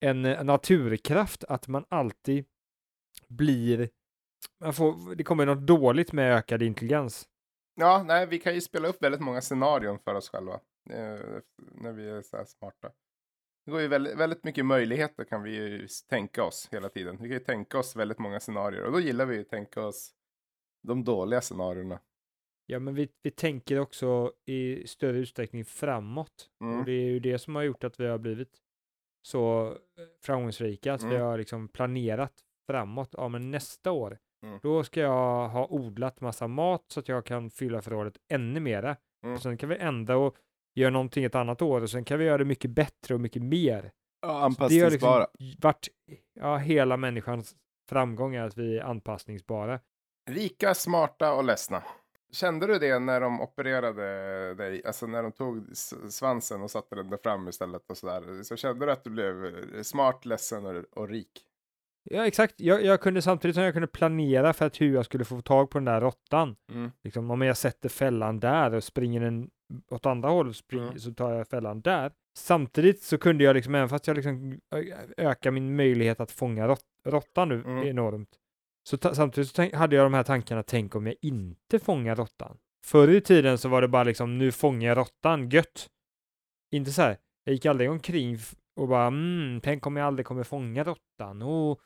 en 0.00 0.24
eh, 0.24 0.44
naturkraft 0.44 1.44
att 1.44 1.68
man 1.68 1.84
alltid 1.88 2.44
blir, 3.28 3.88
man 4.60 4.74
får, 4.74 5.14
det 5.14 5.24
kommer 5.24 5.46
något 5.46 5.66
dåligt 5.66 6.12
med 6.12 6.36
ökad 6.36 6.62
intelligens. 6.62 7.28
Ja, 7.74 8.02
nej, 8.06 8.26
vi 8.26 8.38
kan 8.38 8.54
ju 8.54 8.60
spela 8.60 8.88
upp 8.88 9.02
väldigt 9.02 9.20
många 9.20 9.40
scenarion 9.40 9.98
för 9.98 10.14
oss 10.14 10.28
själva. 10.30 10.54
Eh, 10.90 11.40
när 11.74 11.92
vi 11.92 12.08
är 12.08 12.22
så 12.22 12.36
här 12.36 12.44
smarta. 12.44 12.92
Det 13.64 13.70
går 13.70 13.80
ju 13.80 13.88
väldigt, 13.88 14.18
väldigt 14.18 14.44
mycket 14.44 14.66
möjligheter 14.66 15.24
kan 15.24 15.42
vi 15.42 15.50
ju 15.54 15.88
tänka 16.08 16.44
oss 16.44 16.68
hela 16.72 16.88
tiden. 16.88 17.16
Vi 17.16 17.28
kan 17.28 17.38
ju 17.38 17.44
tänka 17.44 17.78
oss 17.78 17.96
väldigt 17.96 18.18
många 18.18 18.40
scenarier 18.40 18.84
och 18.84 18.92
då 18.92 19.00
gillar 19.00 19.26
vi 19.26 19.34
ju 19.34 19.40
att 19.40 19.48
tänka 19.48 19.86
oss 19.86 20.14
de 20.82 21.04
dåliga 21.04 21.40
scenarierna. 21.40 22.00
Ja, 22.66 22.78
men 22.78 22.94
vi, 22.94 23.08
vi 23.22 23.30
tänker 23.30 23.78
också 23.78 24.32
i 24.46 24.86
större 24.86 25.18
utsträckning 25.18 25.64
framåt. 25.64 26.50
Mm. 26.64 26.78
Och 26.78 26.84
det 26.84 26.92
är 26.92 27.10
ju 27.10 27.20
det 27.20 27.38
som 27.38 27.54
har 27.54 27.62
gjort 27.62 27.84
att 27.84 28.00
vi 28.00 28.06
har 28.06 28.18
blivit 28.18 28.60
så 29.26 29.68
eh, 29.72 29.76
framgångsrika, 30.22 30.94
att 30.94 31.02
vi 31.02 31.06
Mm. 31.06 31.22
har 31.22 31.38
liksom 31.38 31.68
planerat 31.68 32.32
framåt. 32.70 33.08
Ja, 33.12 33.28
men 33.28 33.50
nästa 33.50 33.92
år, 33.92 34.18
Mm. 34.44 34.58
då 34.62 34.84
ska 34.84 35.00
jag 35.00 35.48
ha 35.48 35.66
odlat 35.70 36.20
massa 36.20 36.48
mat 36.48 36.84
så 36.88 37.00
att 37.00 37.08
jag 37.08 37.24
kan 37.24 37.50
fylla 37.50 37.82
förrådet 37.82 38.14
ännu 38.28 38.60
mera. 38.60 38.96
Mm. 39.24 39.34
Och 39.34 39.42
sen 39.42 39.56
kan 39.56 39.68
vi 39.68 39.76
ändra 39.76 40.16
och 40.16 40.36
göra 40.74 40.90
någonting 40.90 41.24
ett 41.24 41.34
annat 41.34 41.62
år 41.62 41.80
och 41.80 41.90
sen 41.90 42.04
kan 42.04 42.18
vi 42.18 42.24
göra 42.24 42.38
det 42.38 42.44
mycket 42.44 42.70
bättre 42.70 43.14
och 43.14 43.20
mycket 43.20 43.42
mer. 43.42 43.92
Ja, 44.20 44.28
Det 44.28 44.34
har 44.34 44.40
anpassningsbara. 44.44 45.26
liksom 45.38 45.60
varit 45.62 45.88
ja, 46.34 46.56
hela 46.56 46.96
människans 46.96 47.54
framgång 47.88 48.34
är 48.34 48.42
att 48.42 48.58
vi 48.58 48.78
är 48.78 48.82
anpassningsbara. 48.84 49.80
Rika, 50.30 50.74
smarta 50.74 51.34
och 51.34 51.44
ledsna. 51.44 51.82
Kände 52.32 52.66
du 52.66 52.78
det 52.78 52.98
när 52.98 53.20
de 53.20 53.40
opererade 53.40 54.54
dig, 54.54 54.82
alltså 54.86 55.06
när 55.06 55.22
de 55.22 55.32
tog 55.32 55.64
svansen 56.10 56.62
och 56.62 56.70
satte 56.70 56.94
den 56.94 57.10
där 57.10 57.18
fram 57.22 57.48
istället 57.48 57.90
och 57.90 57.96
sådär? 57.96 58.42
Så 58.42 58.56
kände 58.56 58.86
du 58.86 58.92
att 58.92 59.04
du 59.04 59.10
blev 59.10 59.52
smart, 59.82 60.24
ledsen 60.24 60.66
och, 60.66 60.84
och 60.98 61.08
rik? 61.08 61.44
Ja, 62.10 62.26
exakt. 62.26 62.60
Jag, 62.60 62.84
jag 62.84 63.00
kunde 63.00 63.22
samtidigt 63.22 63.54
som 63.54 63.64
jag 63.64 63.72
kunde 63.72 63.88
planera 63.88 64.52
för 64.52 64.66
att 64.66 64.80
hur 64.80 64.94
jag 64.94 65.04
skulle 65.04 65.24
få 65.24 65.40
tag 65.40 65.70
på 65.70 65.78
den 65.78 65.84
där 65.84 66.00
råttan. 66.00 66.56
Mm. 66.72 66.90
Liksom, 67.04 67.30
om 67.30 67.42
jag 67.42 67.56
sätter 67.56 67.88
fällan 67.88 68.40
där 68.40 68.74
och 68.74 68.84
springer 68.84 69.20
den 69.20 69.50
åt 69.90 70.06
andra 70.06 70.28
hållet 70.28 70.56
spring, 70.56 70.82
Mm. 70.82 70.98
så 70.98 71.14
tar 71.14 71.32
jag 71.32 71.48
fällan 71.48 71.80
där. 71.80 72.12
Samtidigt 72.38 73.02
så 73.02 73.18
kunde 73.18 73.44
jag, 73.44 73.54
liksom, 73.54 73.74
även 73.74 73.88
fast 73.88 74.06
jag 74.06 74.14
liksom 74.16 74.60
ökar 75.16 75.50
min 75.50 75.76
möjlighet 75.76 76.20
att 76.20 76.30
fånga 76.30 76.76
råttan 77.06 77.48
nu 77.48 77.54
Mm. 77.60 77.86
enormt, 77.88 78.28
så 78.88 79.14
samtidigt 79.14 79.50
så 79.50 79.76
hade 79.76 79.96
jag 79.96 80.06
de 80.06 80.14
här 80.14 80.22
tankarna, 80.22 80.62
tänk 80.62 80.94
om 80.94 81.06
jag 81.06 81.16
inte 81.22 81.78
fångar 81.78 82.16
råttan. 82.16 82.56
Förr 82.86 83.08
i 83.08 83.20
tiden 83.20 83.58
så 83.58 83.68
var 83.68 83.82
det 83.82 83.88
bara 83.88 84.04
liksom, 84.04 84.38
nu 84.38 84.52
fångar 84.52 84.88
jag 84.88 84.98
råttan, 84.98 85.48
gött. 85.48 85.86
Inte 86.74 86.92
så 86.92 87.02
här, 87.02 87.16
jag 87.44 87.52
gick 87.54 87.66
aldrig 87.66 87.90
omkring 87.90 88.38
och 88.80 88.88
bara, 88.88 89.06
mm, 89.06 89.60
tänk 89.60 89.86
om 89.86 89.96
jag 89.96 90.06
aldrig 90.06 90.26
kommer 90.26 90.42
fånga 90.42 90.84
råttan. 90.84 91.42
Oh, 91.42 91.76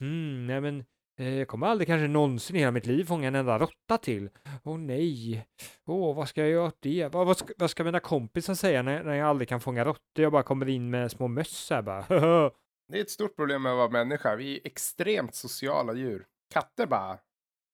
mm, 0.00 0.46
nej 0.46 0.60
men, 0.60 0.84
eh, 1.20 1.38
jag 1.38 1.48
kommer 1.48 1.66
aldrig 1.66 1.88
kanske 1.88 2.08
någonsin 2.08 2.56
i 2.56 2.58
hela 2.58 2.70
mitt 2.70 2.86
liv 2.86 3.04
fånga 3.04 3.28
en 3.28 3.34
enda 3.34 3.58
råtta 3.58 3.98
till. 3.98 4.30
Åh 4.64 4.78
nej, 4.78 5.46
åh 5.86 6.16
vad 6.16 6.28
ska 6.28 6.40
jag 6.40 6.50
göra 6.50 6.66
åt 6.66 6.78
det? 6.80 7.08
Vad, 7.12 7.26
vad, 7.26 7.36
ska, 7.36 7.54
vad 7.56 7.70
ska 7.70 7.84
mina 7.84 8.00
kompisar 8.00 8.54
säga 8.54 8.82
när, 8.82 9.02
när 9.02 9.14
jag 9.14 9.28
aldrig 9.28 9.48
kan 9.48 9.60
fånga 9.60 9.84
råttor? 9.84 10.22
Jag 10.22 10.32
bara 10.32 10.42
kommer 10.42 10.68
in 10.68 10.90
med 10.90 11.10
små 11.10 11.28
möss 11.28 11.70
här 11.70 11.82
bara. 11.82 12.04
Det 12.92 12.98
är 12.98 13.02
ett 13.02 13.10
stort 13.10 13.36
problem 13.36 13.62
med 13.62 13.72
att 13.72 13.78
vara 13.78 13.90
människa. 13.90 14.36
Vi 14.36 14.56
är 14.56 14.60
extremt 14.64 15.34
sociala 15.34 15.94
djur. 15.94 16.26
Katter 16.54 16.86
bara 16.86 17.18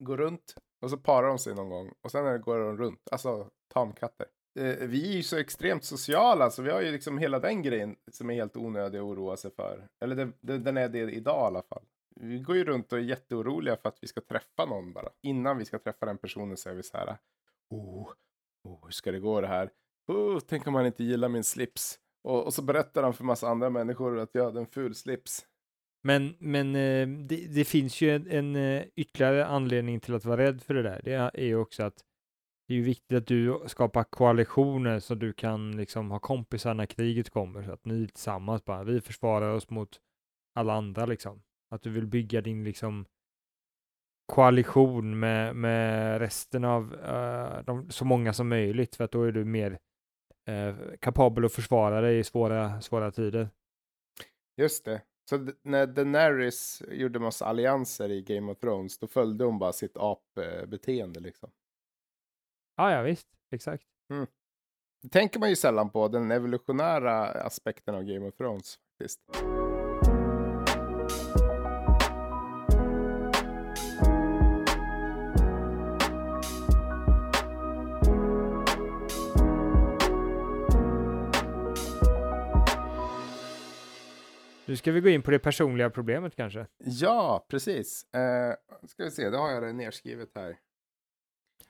går 0.04 0.16
runt 0.16 0.54
och 0.82 0.90
så 0.90 0.96
parar 0.96 1.28
de 1.28 1.38
sig 1.38 1.54
någon 1.54 1.68
gång 1.68 1.92
och 2.02 2.10
sen 2.10 2.40
går 2.40 2.58
de 2.58 2.76
runt. 2.76 3.08
Alltså 3.12 3.48
tamkatter. 3.74 4.26
Eh, 4.60 4.76
vi 4.88 5.08
är 5.08 5.12
ju 5.12 5.22
så 5.22 5.36
extremt 5.36 5.84
sociala 5.84 6.50
så 6.50 6.62
vi 6.62 6.70
har 6.70 6.80
ju 6.80 6.92
liksom 6.92 7.18
hela 7.18 7.38
den 7.38 7.62
grejen 7.62 7.96
som 8.12 8.30
är 8.30 8.34
helt 8.34 8.56
onödig 8.56 8.98
att 8.98 9.04
oroa 9.04 9.36
sig 9.36 9.50
för. 9.50 9.86
Eller 10.04 10.16
det, 10.16 10.32
det, 10.40 10.58
den 10.58 10.76
är 10.76 10.88
det 10.88 10.98
idag 10.98 11.44
i 11.44 11.46
alla 11.46 11.62
fall. 11.62 11.84
Vi 12.20 12.38
går 12.38 12.56
ju 12.56 12.64
runt 12.64 12.92
och 12.92 12.98
är 12.98 13.02
jätteoroliga 13.02 13.76
för 13.76 13.88
att 13.88 13.98
vi 14.00 14.08
ska 14.08 14.20
träffa 14.20 14.64
någon 14.64 14.92
bara. 14.92 15.08
Innan 15.22 15.58
vi 15.58 15.64
ska 15.64 15.78
träffa 15.78 16.06
den 16.06 16.18
personen 16.18 16.56
så 16.56 16.70
är 16.70 16.74
vi 16.74 16.82
så 16.82 16.96
här. 16.96 17.16
Oh, 17.70 18.12
oh 18.64 18.84
hur 18.84 18.90
ska 18.90 19.12
det 19.12 19.18
gå 19.18 19.40
det 19.40 19.46
här? 19.46 19.70
Oh, 20.06 20.40
tänk 20.40 20.66
om 20.66 20.74
han 20.74 20.86
inte 20.86 21.04
gillar 21.04 21.28
min 21.28 21.44
slips. 21.44 21.98
Och, 22.24 22.44
och 22.44 22.54
så 22.54 22.62
berättar 22.62 23.02
han 23.02 23.14
för 23.14 23.24
massa 23.24 23.48
andra 23.48 23.70
människor 23.70 24.18
att 24.18 24.30
jag 24.32 24.44
hade 24.44 24.60
en 24.60 24.66
ful 24.66 24.94
slips. 24.94 25.46
Men, 26.02 26.36
men 26.38 26.76
eh, 26.76 27.08
det, 27.08 27.46
det 27.54 27.64
finns 27.64 28.00
ju 28.00 28.10
en, 28.10 28.30
en 28.30 28.56
eh, 28.56 28.84
ytterligare 28.96 29.46
anledning 29.46 30.00
till 30.00 30.14
att 30.14 30.24
vara 30.24 30.42
rädd 30.42 30.62
för 30.62 30.74
det 30.74 30.82
där. 30.82 31.00
Det 31.04 31.12
är 31.12 31.44
ju 31.44 31.56
också 31.56 31.82
att 31.82 32.04
det 32.68 32.74
är 32.74 32.78
ju 32.78 32.84
viktigt 32.84 33.18
att 33.18 33.26
du 33.26 33.62
skapar 33.66 34.04
koalitioner 34.04 35.00
så 35.00 35.14
du 35.14 35.32
kan 35.32 35.76
liksom 35.76 36.10
ha 36.10 36.18
kompisar 36.18 36.74
när 36.74 36.86
kriget 36.86 37.30
kommer. 37.30 37.62
Så 37.62 37.72
att 37.72 37.84
ni 37.84 38.08
tillsammans 38.08 38.64
bara, 38.64 38.84
vi 38.84 39.00
försvarar 39.00 39.54
oss 39.54 39.70
mot 39.70 40.00
alla 40.54 40.74
andra 40.74 41.06
liksom. 41.06 41.42
Att 41.74 41.82
du 41.82 41.90
vill 41.90 42.06
bygga 42.06 42.40
din 42.40 42.64
liksom 42.64 43.06
koalition 44.26 45.18
med, 45.18 45.56
med 45.56 46.18
resten 46.18 46.64
av 46.64 46.94
eh, 46.94 47.64
de, 47.64 47.90
så 47.90 48.04
många 48.04 48.32
som 48.32 48.48
möjligt 48.48 48.96
för 48.96 49.04
att 49.04 49.12
då 49.12 49.22
är 49.22 49.32
du 49.32 49.44
mer 49.44 49.78
eh, 50.48 50.76
kapabel 51.00 51.44
att 51.44 51.52
försvara 51.52 52.00
dig 52.00 52.18
i 52.18 52.24
svåra, 52.24 52.80
svåra 52.80 53.10
tider. 53.10 53.48
Just 54.56 54.84
det. 54.84 55.02
Så 55.30 55.48
när 55.62 55.86
Daenerys 55.86 56.82
gjorde 56.88 57.18
massa 57.18 57.46
allianser 57.46 58.08
i 58.08 58.22
Game 58.22 58.52
of 58.52 58.58
Thrones, 58.58 58.98
då 58.98 59.06
följde 59.06 59.44
hon 59.44 59.58
bara 59.58 59.72
sitt 59.72 59.96
apbeteende 59.96 61.20
liksom. 61.20 61.50
Ja, 62.76 62.92
ja 62.92 63.02
visst, 63.02 63.28
exakt. 63.50 63.84
Det 65.02 65.08
tänker 65.08 65.40
man 65.40 65.48
ju 65.48 65.56
sällan 65.56 65.90
på, 65.90 66.08
den 66.08 66.30
evolutionära 66.30 67.26
aspekten 67.26 67.94
av 67.94 68.02
Game 68.02 68.26
of 68.28 68.34
Thrones 68.34 68.78
faktiskt. 68.98 69.20
Nu 84.74 84.78
ska 84.78 84.92
vi 84.92 85.00
gå 85.00 85.08
in 85.08 85.22
på 85.22 85.30
det 85.30 85.38
personliga 85.38 85.90
problemet 85.90 86.36
kanske. 86.36 86.66
Ja, 86.78 87.46
precis. 87.48 88.14
Eh, 88.14 88.54
ska 88.88 89.04
vi 89.04 89.10
se, 89.10 89.30
då 89.30 89.38
har 89.38 89.50
jag 89.50 89.62
det 89.62 89.72
nerskrivet 89.72 90.28
här. 90.34 90.56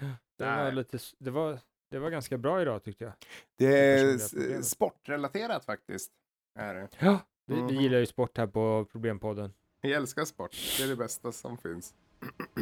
Det 0.38 0.44
var, 0.44 0.72
lite, 0.72 0.98
det, 1.18 1.30
var, 1.30 1.58
det 1.90 1.98
var 1.98 2.10
ganska 2.10 2.38
bra 2.38 2.62
idag 2.62 2.82
tyckte 2.82 3.04
jag. 3.04 3.12
Det 3.58 3.66
Det 3.66 4.54
är 4.54 4.62
sportrelaterat 4.62 5.64
faktiskt. 5.64 6.12
Är 6.58 6.74
det. 6.74 6.88
Ja, 6.98 7.18
vi, 7.46 7.54
Mhm. 7.54 7.66
vi 7.66 7.74
gillar 7.74 7.98
ju 7.98 8.06
sport 8.06 8.38
här 8.38 8.46
på 8.46 8.86
Problempodden. 8.92 9.52
Vi 9.82 9.92
älskar 9.92 10.24
sport. 10.24 10.56
Det 10.78 10.84
är 10.84 10.88
det 10.88 10.96
bästa 10.96 11.32
som 11.32 11.58
finns. 11.58 11.94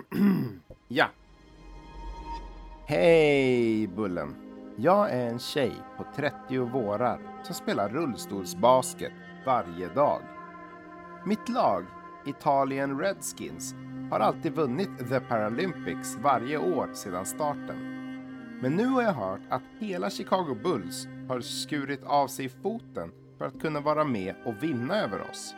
ja. 0.88 1.10
Hej 2.86 3.86
Bullen. 3.86 4.34
Jag 4.78 5.10
är 5.10 5.26
en 5.26 5.38
tjej 5.38 5.72
på 5.96 6.04
30 6.16 6.58
vårar 6.58 7.42
som 7.44 7.54
spelar 7.54 7.88
rullstolsbasket 7.88 9.12
varje 9.44 9.88
dag. 9.88 10.22
Mitt 11.24 11.48
lag, 11.48 11.84
Italien 12.26 12.98
Redskins, 12.98 13.74
har 14.10 14.20
alltid 14.20 14.52
vunnit 14.52 15.08
The 15.08 15.20
Paralympics 15.20 16.16
varje 16.22 16.58
år 16.58 16.90
sedan 16.94 17.26
starten. 17.26 17.76
Men 18.60 18.72
nu 18.72 18.86
har 18.86 19.02
jag 19.02 19.12
hört 19.12 19.40
att 19.48 19.62
hela 19.78 20.10
Chicago 20.10 20.56
Bulls 20.62 21.06
har 21.28 21.40
skurit 21.40 22.04
av 22.04 22.28
sig 22.28 22.48
foten 22.48 23.12
för 23.38 23.44
att 23.44 23.60
kunna 23.60 23.80
vara 23.80 24.04
med 24.04 24.34
och 24.44 24.62
vinna 24.62 24.96
över 24.96 25.30
oss. 25.30 25.54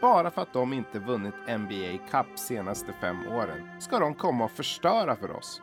Bara 0.00 0.30
för 0.30 0.42
att 0.42 0.52
de 0.52 0.72
inte 0.72 0.98
vunnit 0.98 1.34
NBA 1.48 1.98
Cup 2.10 2.38
senaste 2.38 2.92
fem 2.92 3.16
åren 3.28 3.80
ska 3.80 3.98
de 3.98 4.14
komma 4.14 4.44
och 4.44 4.50
förstöra 4.50 5.16
för 5.16 5.36
oss. 5.36 5.62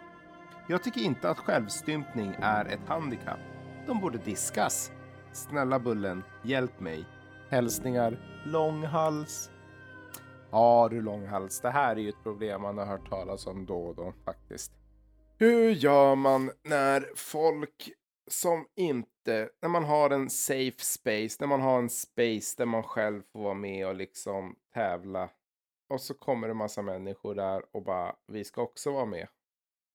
Jag 0.67 0.83
tycker 0.83 1.01
inte 1.01 1.29
att 1.29 1.37
självstympning 1.37 2.35
är 2.41 2.65
ett 2.65 2.87
handikapp. 2.87 3.39
De 3.87 3.99
borde 3.99 4.17
diskas. 4.17 4.91
Snälla 5.31 5.79
Bullen, 5.79 6.23
hjälp 6.41 6.79
mig. 6.79 7.05
Hälsningar 7.49 8.17
Långhals. 8.45 9.49
Ja 10.51 10.87
du 10.91 11.01
Långhals, 11.01 11.61
det 11.61 11.69
här 11.69 11.95
är 11.95 11.99
ju 11.99 12.09
ett 12.09 12.23
problem 12.23 12.61
man 12.61 12.77
har 12.77 12.85
hört 12.85 13.09
talas 13.09 13.47
om 13.47 13.65
då 13.65 13.77
och 13.77 13.95
då 13.95 14.13
faktiskt. 14.25 14.71
Hur 15.37 15.71
gör 15.71 16.15
man 16.15 16.51
när 16.63 17.11
folk 17.15 17.91
som 18.27 18.67
inte, 18.75 19.49
när 19.61 19.69
man 19.69 19.83
har 19.83 20.09
en 20.09 20.29
safe 20.29 20.79
space, 20.79 21.37
när 21.39 21.47
man 21.47 21.61
har 21.61 21.79
en 21.79 21.89
space 21.89 22.55
där 22.57 22.65
man 22.65 22.83
själv 22.83 23.21
får 23.31 23.39
vara 23.39 23.53
med 23.53 23.87
och 23.87 23.95
liksom 23.95 24.55
tävla. 24.73 25.29
Och 25.89 26.01
så 26.01 26.13
kommer 26.13 26.47
det 26.47 26.53
massa 26.53 26.81
människor 26.81 27.35
där 27.35 27.63
och 27.71 27.83
bara, 27.83 28.15
vi 28.27 28.43
ska 28.43 28.61
också 28.61 28.91
vara 28.91 29.05
med. 29.05 29.27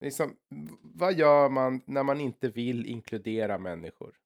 Liksom, 0.00 0.36
vad 0.82 1.14
gör 1.14 1.48
man 1.48 1.80
när 1.86 2.02
man 2.02 2.20
inte 2.20 2.48
vill 2.48 2.86
inkludera 2.86 3.58
människor? 3.58 4.21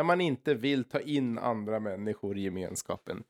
När 0.00 0.04
man 0.04 0.20
inte 0.20 0.54
vill 0.54 0.84
ta 0.84 1.00
in 1.00 1.38
andra 1.38 1.80
människor 1.80 2.36
i 2.38 2.40
gemenskapen. 2.40 3.24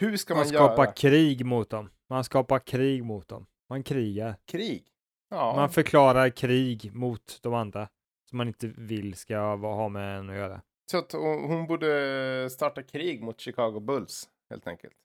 Hur 0.00 0.16
ska 0.16 0.34
man, 0.34 0.40
Man 0.40 0.48
skapar 0.48 0.84
göra? 0.84 0.92
krig 0.92 1.46
mot 1.46 1.70
dem. 1.70 1.90
Man 2.08 2.24
skapar 2.24 2.58
krig 2.58 3.04
mot 3.04 3.28
dem. 3.28 3.46
Man 3.68 3.82
krigar. 3.82 4.36
Krig? 4.44 4.86
Ja. 5.28 5.56
Man 5.56 5.70
förklarar 5.70 6.30
krig 6.30 6.94
mot 6.94 7.38
de 7.42 7.54
andra 7.54 7.88
som 8.30 8.38
man 8.38 8.48
inte 8.48 8.66
vill 8.66 9.14
ska 9.14 9.38
ha 9.56 9.88
med 9.88 10.18
en 10.18 10.30
att 10.30 10.36
göra. 10.36 10.62
Så 10.90 10.98
att 10.98 11.12
hon 11.12 11.44
hon 11.44 11.66
borde 11.66 12.50
starta 12.50 12.82
krig 12.82 13.22
mot 13.22 13.40
Chicago 13.40 13.80
Bulls, 13.80 14.28
helt 14.50 14.66
enkelt. 14.66 14.96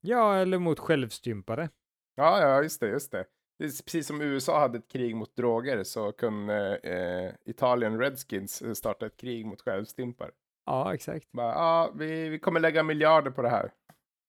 Ja, 0.00 0.36
eller 0.36 0.58
mot 0.58 0.78
självstympare. 0.78 1.68
Ja, 2.14 2.40
ja, 2.40 2.62
just 2.62 2.80
det, 2.80 2.88
just 2.88 3.12
det. 3.12 3.24
Precis 3.60 4.06
som 4.06 4.20
USA 4.22 4.60
hade 4.60 4.78
ett 4.78 4.88
krig 4.88 5.16
mot 5.16 5.36
droger 5.36 5.84
så 5.84 6.12
kunde 6.12 6.76
eh, 6.76 7.50
Italien 7.50 7.98
Redskins 7.98 8.62
eh, 8.62 8.72
starta 8.72 9.06
ett 9.06 9.16
krig 9.16 9.46
mot 9.46 9.60
självstympare. 9.62 10.30
Ja, 10.66 10.94
exakt. 10.94 11.32
Bara, 11.32 11.52
ja, 11.52 11.92
vi, 11.96 12.28
vi 12.28 12.38
kommer 12.38 12.60
lägga 12.60 12.82
miljarder 12.82 13.30
på 13.30 13.42
det 13.42 13.48
här. 13.48 13.72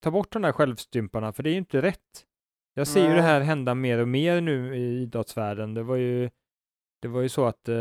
Ta 0.04 0.12
bort 0.12 0.32
de 0.34 0.42
där 0.42 0.52
självstymparna, 0.52 1.34
för 1.34 1.44
det 1.44 1.50
är 1.50 1.52
ju 1.52 1.58
inte 1.58 1.82
rätt. 1.82 2.26
Jag 2.74 2.88
ser 2.88 3.02
ju 3.02 3.08
det 3.08 3.14
Nej. 3.14 3.22
här 3.22 3.42
hända 3.42 3.76
mer 3.76 4.00
och 4.00 4.08
mer 4.08 4.42
nu 4.42 4.76
i 4.76 5.02
idrottsvärlden. 5.02 5.74
Det 5.74 5.84
var 5.84 5.96
ju, 5.96 6.30
det 7.02 7.08
var 7.08 7.22
ju 7.22 7.30
så 7.30 7.46
att 7.46 7.70
eh, 7.70 7.76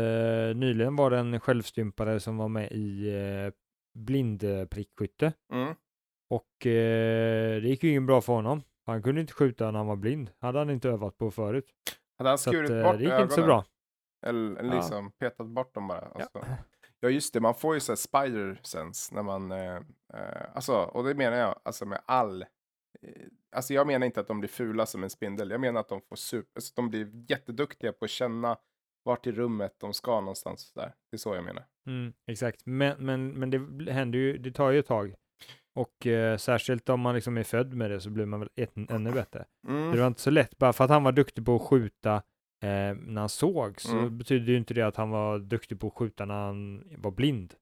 nyligen 0.55 0.95
var 0.95 1.09
det 1.11 1.17
en 1.17 1.39
självstympare 1.39 2.19
som 2.19 2.37
var 2.37 2.47
med 2.47 2.71
i 2.71 3.09
eh, 3.15 3.53
blindprickskytte 3.99 5.33
Mm. 5.53 5.75
och 6.29 6.65
eh, 6.65 7.61
det 7.61 7.67
gick 7.67 7.83
ju 7.83 7.89
ingen 7.89 8.05
bra 8.05 8.21
för 8.21 8.33
honom. 8.33 8.61
Han 8.85 9.03
kunde 9.03 9.21
inte 9.21 9.33
skjuta 9.33 9.71
när 9.71 9.77
han 9.79 9.87
var 9.87 9.95
blind. 9.95 10.31
hade 10.39 10.59
han 10.59 10.69
inte 10.69 10.89
övat 10.89 11.17
på 11.17 11.31
förut. 11.31 11.65
Hade 12.17 12.29
han 12.29 12.37
Så 12.37 12.49
att, 12.49 12.55
skurit 12.55 12.69
eh, 12.71 12.83
bort 12.83 12.97
det 12.97 13.03
gick 13.03 13.07
ögonen? 13.11 13.23
inte 13.23 13.35
så 13.35 13.41
bra. 13.43 13.65
Eller, 14.25 14.55
eller 14.59 14.69
Ja. 14.69 14.75
liksom 14.75 15.11
petat 15.11 15.47
bort 15.47 15.73
dem 15.73 15.87
bara. 15.87 16.11
Ja. 16.15 16.21
Alltså. 16.21 16.45
Ja, 16.99 17.09
just 17.09 17.33
det. 17.33 17.39
Man 17.39 17.55
får 17.55 17.73
ju 17.73 17.79
så 17.79 17.91
här 17.91 17.95
spider 17.97 18.59
sense 18.63 19.15
när 19.15 19.23
man... 19.23 19.51
Eh, 19.51 19.75
eh, 20.13 20.55
alltså, 20.55 20.73
och 20.75 21.03
det 21.03 21.15
menar 21.15 21.37
jag 21.37 21.59
alltså 21.63 21.85
med 21.85 22.01
all... 22.05 22.41
Eh, 22.41 22.47
alltså 23.55 23.73
jag 23.73 23.87
menar 23.87 24.05
inte 24.05 24.19
att 24.19 24.27
de 24.27 24.39
blir 24.39 24.49
fula 24.49 24.85
som 24.85 25.03
en 25.03 25.09
spindel. 25.09 25.49
Jag 25.51 25.61
menar 25.61 25.79
att 25.79 25.89
de 25.89 26.01
får 26.01 26.15
super... 26.15 26.51
Alltså, 26.55 26.73
de 26.75 26.89
blir 26.89 27.31
jätteduktiga 27.31 27.93
på 27.93 28.05
att 28.05 28.11
känna 28.11 28.57
vart 29.03 29.27
i 29.27 29.31
rummet 29.31 29.75
de 29.77 29.93
ska 29.93 30.19
någonstans. 30.19 30.73
Där. 30.73 30.93
Det 31.11 31.15
är 31.15 31.17
så 31.17 31.35
jag 31.35 31.43
menar. 31.43 31.63
Mm, 31.87 32.13
exakt, 32.27 32.65
men, 32.65 33.05
men, 33.05 33.33
men 33.39 33.49
det 33.49 33.91
händer 33.91 34.19
ju, 34.19 34.37
det 34.37 34.51
tar 34.51 34.71
ju 34.71 34.79
ett 34.79 34.87
tag. 34.87 35.15
Och 35.75 36.07
eh, 36.07 36.37
särskilt 36.37 36.89
om 36.89 36.99
man 36.99 37.15
liksom 37.15 37.37
är 37.37 37.43
född 37.43 37.73
med 37.73 37.91
det 37.91 37.99
så 38.01 38.09
blir 38.09 38.25
man 38.25 38.39
väl 38.39 38.49
ett, 38.55 38.71
ännu 38.89 39.11
bättre. 39.11 39.45
Mm. 39.67 39.91
Det 39.91 39.99
var 39.99 40.07
inte 40.07 40.21
så 40.21 40.29
lätt, 40.29 40.57
bara 40.57 40.73
för 40.73 40.83
att 40.83 40.89
han 40.89 41.03
var 41.03 41.11
duktig 41.11 41.45
på 41.45 41.55
att 41.55 41.61
skjuta 41.61 42.15
eh, 42.63 42.95
när 43.05 43.19
han 43.19 43.29
såg 43.29 43.81
så 43.81 43.97
Mm. 43.97 44.17
betyder 44.17 44.51
ju 44.51 44.57
inte 44.57 44.73
det 44.73 44.81
att 44.81 44.95
han 44.95 45.09
var 45.09 45.39
duktig 45.39 45.79
på 45.79 45.87
att 45.87 45.93
skjuta 45.93 46.25
när 46.25 46.33
han 46.45 46.83
var 46.97 47.11
blind. 47.11 47.53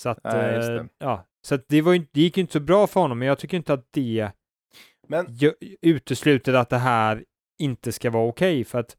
Så 0.00 0.08
att, 0.08 0.18
Nej, 0.24 0.54
just 0.56 0.68
eh, 0.68 0.74
det. 0.74 0.88
ja, 0.98 1.26
så 1.46 1.54
att 1.54 1.64
det, 1.68 1.82
var 1.82 1.92
ju, 1.92 2.06
det 2.12 2.20
gick 2.20 2.36
ju 2.36 2.40
inte 2.40 2.52
så 2.52 2.60
bra 2.60 2.86
för 2.86 3.00
honom, 3.00 3.18
men 3.18 3.28
jag 3.28 3.38
tycker 3.38 3.56
inte 3.56 3.72
att 3.72 3.86
det 3.90 4.30
Men 5.08 5.26
utesluter 5.82 6.54
att 6.54 6.68
det 6.70 6.78
här 6.78 7.24
inte 7.58 7.92
ska 7.92 8.10
vara 8.10 8.28
okej, 8.28 8.64
för 8.64 8.78
att 8.78 8.96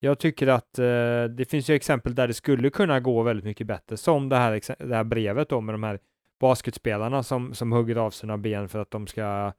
jag 0.00 0.18
tycker 0.18 0.46
att 0.46 0.78
eh, 0.78 1.24
det 1.24 1.50
finns 1.50 1.70
ju 1.70 1.74
exempel 1.74 2.14
där 2.14 2.28
det 2.28 2.34
skulle 2.34 2.70
kunna 2.70 3.00
gå 3.00 3.22
väldigt 3.22 3.44
mycket 3.44 3.66
bättre, 3.66 3.96
som 3.96 4.28
det 4.28 4.36
här, 4.36 4.84
det 4.86 4.94
här 4.96 5.04
brevet 5.04 5.48
då 5.48 5.60
med 5.60 5.74
de 5.74 5.82
här 5.82 5.98
basketspelarna 6.40 7.22
som, 7.22 7.54
som 7.54 7.72
hugger 7.72 7.96
av 7.96 8.10
sina 8.10 8.38
ben 8.38 8.68
för 8.68 8.78
att 8.78 8.90
de 8.90 9.06
ska 9.06 9.52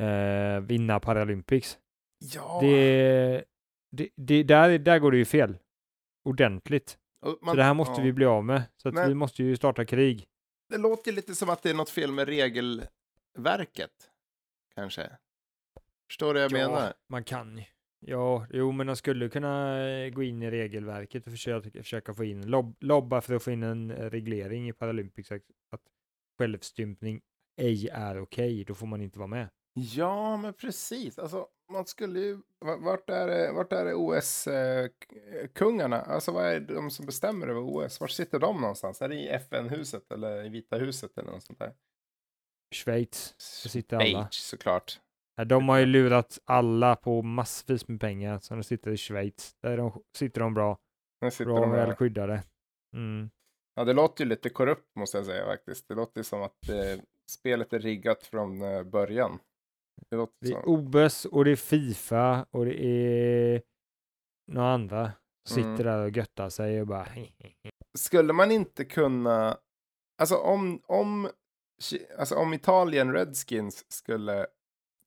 eh, 0.00 0.60
vinna 0.60 1.00
Paralympics. 1.00 1.78
ja, 2.34 2.58
Det, 2.62 3.44
det, 3.90 4.08
det, 4.16 4.42
där, 4.42 4.78
där 4.78 4.98
går 4.98 5.10
det 5.12 5.18
ju 5.18 5.24
fel. 5.24 5.58
Ordentligt. 6.24 6.98
man- 7.24 7.50
så 7.50 7.56
det 7.56 7.62
här 7.62 7.74
måste 7.74 8.00
ja. 8.00 8.04
vi 8.04 8.12
bli 8.12 8.24
av 8.24 8.44
med. 8.44 8.62
Så 8.76 8.92
Men- 8.92 9.08
vi 9.08 9.14
måste 9.14 9.42
ju 9.42 9.56
starta 9.56 9.84
krig. 9.84 10.26
Det 10.68 10.78
låter 10.78 11.12
lite 11.12 11.34
som 11.34 11.50
att 11.50 11.62
det 11.62 11.70
är 11.70 11.74
något 11.74 11.90
fel 11.90 12.12
med 12.12 12.28
regelverket. 12.28 14.10
Kanske. 14.74 15.10
Förstår 16.10 16.34
du 16.34 16.40
vad 16.40 16.44
jag 16.44 16.52
menar? 16.52 16.92
man 17.08 17.24
kan 17.24 17.58
ju. 17.58 17.64
Ja, 18.00 18.46
jo, 18.50 18.72
men 18.72 18.86
de 18.86 18.96
skulle 18.96 19.28
kunna 19.28 19.80
eh, 19.88 20.10
gå 20.10 20.22
in 20.22 20.42
i 20.42 20.50
regelverket 20.50 21.26
och 21.26 21.32
försöka, 21.32 21.70
försöka 21.70 22.14
få 22.14 22.24
in, 22.24 22.46
lob, 22.50 22.76
lobba 22.80 23.20
för 23.20 23.34
att 23.34 23.42
få 23.42 23.50
in 23.50 23.62
en 23.62 23.90
eh, 23.90 24.10
reglering 24.10 24.68
i 24.68 24.72
Paralympics 24.72 25.32
att 25.32 25.42
självstympning 26.38 27.20
ej 27.60 27.88
är 27.88 28.20
okej, 28.20 28.64
då 28.64 28.74
får 28.74 28.86
man 28.86 29.02
inte 29.02 29.18
vara 29.18 29.26
med. 29.28 29.48
Ja, 29.74 30.36
men 30.36 30.54
precis. 30.54 31.18
Alltså, 31.18 31.48
man 31.72 31.86
skulle 31.86 32.20
ju... 32.20 32.34
va- 32.64 32.76
Vart 32.76 33.10
är, 33.10 33.52
vart 33.52 33.72
är 33.72 33.92
OS-kungarna? 33.94 36.00
Alltså, 36.02 36.32
vad 36.32 36.44
är 36.44 36.60
de 36.60 36.90
som 36.90 37.06
bestämmer 37.06 37.48
över 37.48 37.60
OS? 37.60 38.00
Var 38.00 38.08
sitter 38.08 38.38
de 38.38 38.60
någonstans? 38.60 39.02
Är 39.02 39.08
det 39.08 39.14
i 39.14 39.28
FN-huset 39.28 40.12
eller 40.12 40.44
i 40.44 40.48
Vita 40.48 40.76
huset 40.76 41.18
eller 41.18 41.30
något 41.30 41.42
sånt 41.42 41.58
där? 41.58 41.74
Schweiz, 42.74 43.34
där 43.62 43.70
sitter 43.70 43.96
alla. 43.96 44.04
Schweiz, 44.06 44.34
såklart. 44.34 45.00
De 45.46 45.68
har 45.68 45.78
ju 45.78 45.86
lurat 45.86 46.38
alla 46.44 46.96
på 46.96 47.22
massvis 47.22 47.88
med 47.88 48.00
pengar, 48.00 48.38
så 48.38 48.54
de 48.54 48.62
sitter 48.62 48.90
i 48.90 48.96
Schweiz. 48.96 49.54
Där 49.62 49.76
de, 49.76 50.02
sitter 50.16 50.40
de 50.40 50.54
bra, 50.54 50.78
Där 51.20 51.30
sitter 51.30 51.44
bra 51.44 51.60
de 51.60 51.70
väl 51.70 51.94
skyddade. 51.94 52.42
Mm. 52.96 53.30
Ja, 53.78 53.84
det 53.84 53.92
låter 53.92 54.24
ju 54.24 54.28
lite 54.30 54.48
korrupt 54.48 54.96
måste 54.96 55.18
jag 55.18 55.26
säga 55.26 55.44
faktiskt. 55.46 55.88
Det 55.88 55.94
låter 55.94 56.22
som 56.22 56.42
att 56.42 56.68
eh, 56.68 57.00
spelet 57.30 57.72
är 57.72 57.78
riggat 57.78 58.22
från 58.22 58.62
eh, 58.62 58.82
början. 58.82 59.38
Det 60.10 60.16
låter 60.16 60.34
Det 60.40 60.48
är 60.48 60.62
som... 60.62 60.94
OS 60.94 61.24
och 61.24 61.44
det 61.44 61.50
är 61.50 61.56
Fifa 61.56 62.46
och 62.50 62.64
det 62.64 62.84
är 62.84 63.62
några 64.52 64.72
andra 64.72 65.12
som 65.48 65.62
Mm. 65.62 65.76
sitter 65.76 65.90
där 65.90 66.02
och 66.04 66.10
göttar 66.10 66.48
sig 66.48 66.80
och 66.80 66.86
bara 66.86 67.08
Skulle 67.98 68.32
man 68.32 68.50
inte 68.50 68.84
kunna... 68.84 69.58
Alltså 70.18 70.36
om, 70.36 70.80
om, 70.86 71.28
alltså 72.18 72.34
om 72.34 72.54
Italien 72.54 73.12
Redskins 73.12 73.92
skulle 73.92 74.46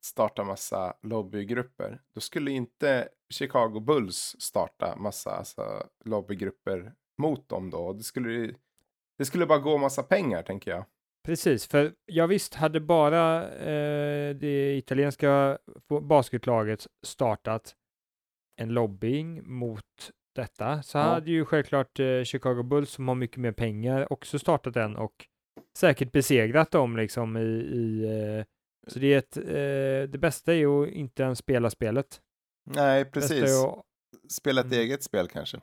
starta 0.04 0.44
massa 0.44 0.94
lobbygrupper, 1.02 2.02
då 2.14 2.20
skulle 2.20 2.50
inte 2.50 3.08
Chicago 3.30 3.80
Bulls 3.80 4.36
starta 4.38 4.96
massa 4.96 5.30
alltså, 5.30 5.86
lobbygrupper 6.04 6.94
mot 7.20 7.48
dem 7.48 7.70
då. 7.70 7.92
Det 7.92 8.02
skulle, 8.02 8.54
det 9.18 9.24
skulle 9.24 9.46
bara 9.46 9.58
gå 9.58 9.78
massa 9.78 10.02
pengar, 10.02 10.42
tänker 10.42 10.70
jag. 10.70 10.84
Precis, 11.26 11.66
för 11.66 11.92
jag 12.06 12.28
visst 12.28 12.54
hade 12.54 12.80
bara 12.80 13.48
eh, 13.50 14.34
det 14.36 14.76
italienska 14.76 15.58
basketlaget 16.02 16.86
startat 17.06 17.74
en 18.60 18.68
lobbying 18.68 19.52
mot 19.52 19.84
detta 20.34 20.82
så 20.82 20.98
Ja. 20.98 21.02
hade 21.02 21.30
ju 21.30 21.44
självklart 21.44 22.00
eh, 22.00 22.22
Chicago 22.24 22.62
Bulls 22.62 22.90
som 22.90 23.08
har 23.08 23.14
mycket 23.14 23.36
mer 23.36 23.52
pengar 23.52 24.12
också 24.12 24.38
startat 24.38 24.74
den 24.74 24.96
och 24.96 25.26
säkert 25.78 26.12
besegrat 26.12 26.70
dem 26.70 26.96
liksom 26.96 27.36
i, 27.36 27.40
i 27.56 28.04
eh, 28.04 28.44
så 28.86 28.98
det 28.98 29.14
är 29.14 29.18
ett, 29.18 29.36
eh, 29.36 30.10
det 30.12 30.18
bästa 30.20 30.52
är 30.52 30.56
ju 30.56 30.82
att 30.82 30.88
inte 30.88 31.22
ens 31.22 31.38
spela 31.38 31.70
spelet. 31.70 32.20
Nej, 32.70 33.04
precis. 33.04 33.42
är 33.42 33.68
att, 33.68 33.84
Spela 34.30 34.60
ett 34.60 34.66
Mm. 34.66 34.78
eget 34.78 35.02
spel 35.02 35.28
kanske. 35.28 35.60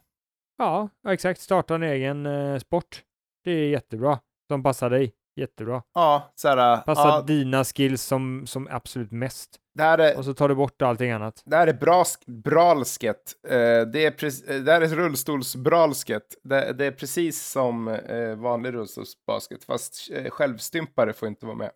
Ja, 0.58 0.90
exakt, 1.08 1.42
starta 1.42 1.76
en 1.76 1.84
egen 1.84 2.26
eh, 2.26 2.58
sport. 2.60 3.04
Det 3.44 3.52
är 3.52 3.70
jättebra, 3.70 4.20
som 4.48 4.64
passar 4.64 4.90
dig. 4.90 5.14
Jättebra. 5.36 5.84
Ja, 5.94 6.32
så 6.36 6.48
här, 6.48 6.78
Passar 6.82 7.08
ja, 7.10 7.22
dina 7.22 7.64
skills 7.64 8.02
som, 8.04 8.48
som 8.48 8.68
absolut 8.72 9.12
mest. 9.12 9.60
det 9.74 9.84
här 9.84 9.98
är, 9.98 10.18
Och 10.18 10.26
så 10.26 10.34
tar 10.34 10.50
du 10.50 10.56
bort 10.56 10.82
allting 10.82 11.12
annat. 11.12 11.42
Det 11.46 11.56
här 11.56 11.68
är 11.68 11.74
brask, 11.74 12.26
bralsket. 12.26 13.34
Eh, 13.48 13.52
det, 13.82 14.06
är 14.06 14.12
pre- 14.12 14.52
eh, 14.56 14.62
det 14.64 14.72
här 14.72 14.82
är 14.82 14.88
rullstolsbralsket. 14.88 16.24
Det, 16.44 16.74
det 16.74 16.86
är 16.86 16.92
precis 16.92 17.48
som 17.52 17.88
eh, 17.88 18.36
vanlig 18.36 18.74
rullstolsbasket, 18.74 19.64
fast 19.64 20.12
eh, 20.12 20.30
självstympare 20.30 21.14
får 21.14 21.28
inte 21.28 21.46
vara 21.46 21.56
med. 21.56 21.72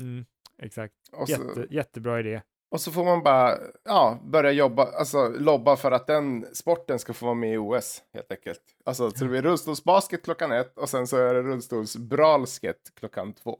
Mm, 0.00 0.24
exakt. 0.62 0.94
Så, 1.10 1.24
Jätte, 1.32 1.66
jättebra 1.70 2.20
idé. 2.20 2.42
Och 2.74 2.80
så 2.80 2.92
får 2.92 3.04
man 3.04 3.22
bara 3.22 3.58
ja, 3.84 4.18
börja 4.24 4.52
jobba, 4.52 4.84
alltså 4.84 5.28
lobba 5.28 5.76
för 5.76 5.92
att 5.92 6.06
den 6.06 6.46
sporten 6.52 6.98
ska 6.98 7.12
få 7.12 7.26
vara 7.26 7.34
med 7.34 7.54
i 7.54 7.56
OS, 7.56 8.02
helt 8.14 8.32
enkelt. 8.32 8.60
Alltså, 8.84 9.10
så 9.10 9.24
det 9.24 9.30
blir 9.30 9.42
rullstolsbasket 9.42 10.24
klockan 10.24 10.52
ett 10.52 10.78
och 10.78 10.88
sen 10.88 11.06
så 11.06 11.16
är 11.16 11.34
det 11.34 11.42
rullstolsbralsket 11.42 12.76
klockan 12.94 13.32
två. 13.32 13.58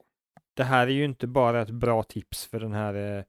Det 0.55 0.63
här 0.63 0.87
är 0.87 0.91
ju 0.91 1.05
inte 1.05 1.27
bara 1.27 1.61
ett 1.61 1.69
bra 1.69 2.03
tips 2.03 2.45
för 2.45 2.59
den 2.59 2.73
här 2.73 3.17
eh, 3.17 3.23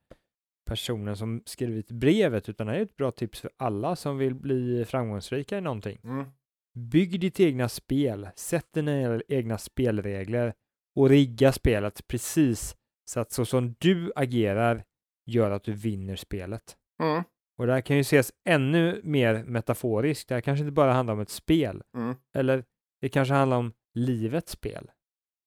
personen 0.69 1.17
som 1.17 1.43
skrivit 1.45 1.91
brevet, 1.91 2.49
utan 2.49 2.67
det 2.67 2.73
här 2.73 2.81
är 2.81 2.85
ett 2.85 2.97
bra 2.97 3.11
tips 3.11 3.41
för 3.41 3.51
alla 3.57 3.97
som 3.97 4.19
vill 4.19 4.35
bli 4.35 4.85
framgångsrika 4.85 5.59
i 5.59 5.61
någonting. 5.61 6.01
Mm. 6.05 6.27
Bygg 6.75 7.21
ditt 7.21 7.41
egna 7.41 7.69
spel, 7.69 8.29
sätt 8.37 8.67
dina 8.73 9.21
egna 9.29 9.59
spelregler 9.59 10.55
och 10.97 11.09
rigga 11.09 11.53
spelet 11.53 12.07
precis 12.07 12.77
så 13.11 13.21
att 13.21 13.33
så 13.33 13.45
som 13.45 13.75
du 13.79 14.13
agerar 14.17 14.85
gör 15.27 15.51
att 15.51 15.65
du 15.65 15.73
vinner 15.73 16.17
spelet. 16.17 16.77
Mm. 17.03 17.23
Och 17.59 17.67
det 17.67 17.73
här 17.73 17.81
kan 17.81 17.97
ju 17.97 18.01
ses 18.01 18.33
ännu 18.49 19.01
mer 19.05 19.45
metaforiskt. 19.45 20.29
Det 20.29 20.35
här 20.35 20.41
kanske 20.43 20.61
inte 20.61 20.73
bara 20.73 20.93
handlar 20.93 21.15
om 21.15 21.21
ett 21.21 21.31
spel, 21.31 21.83
Mm. 21.97 22.15
eller 22.35 22.65
det 23.01 23.09
kanske 23.09 23.35
handlar 23.35 23.57
om 23.57 23.73
livets 23.95 24.53
spel. 24.53 24.91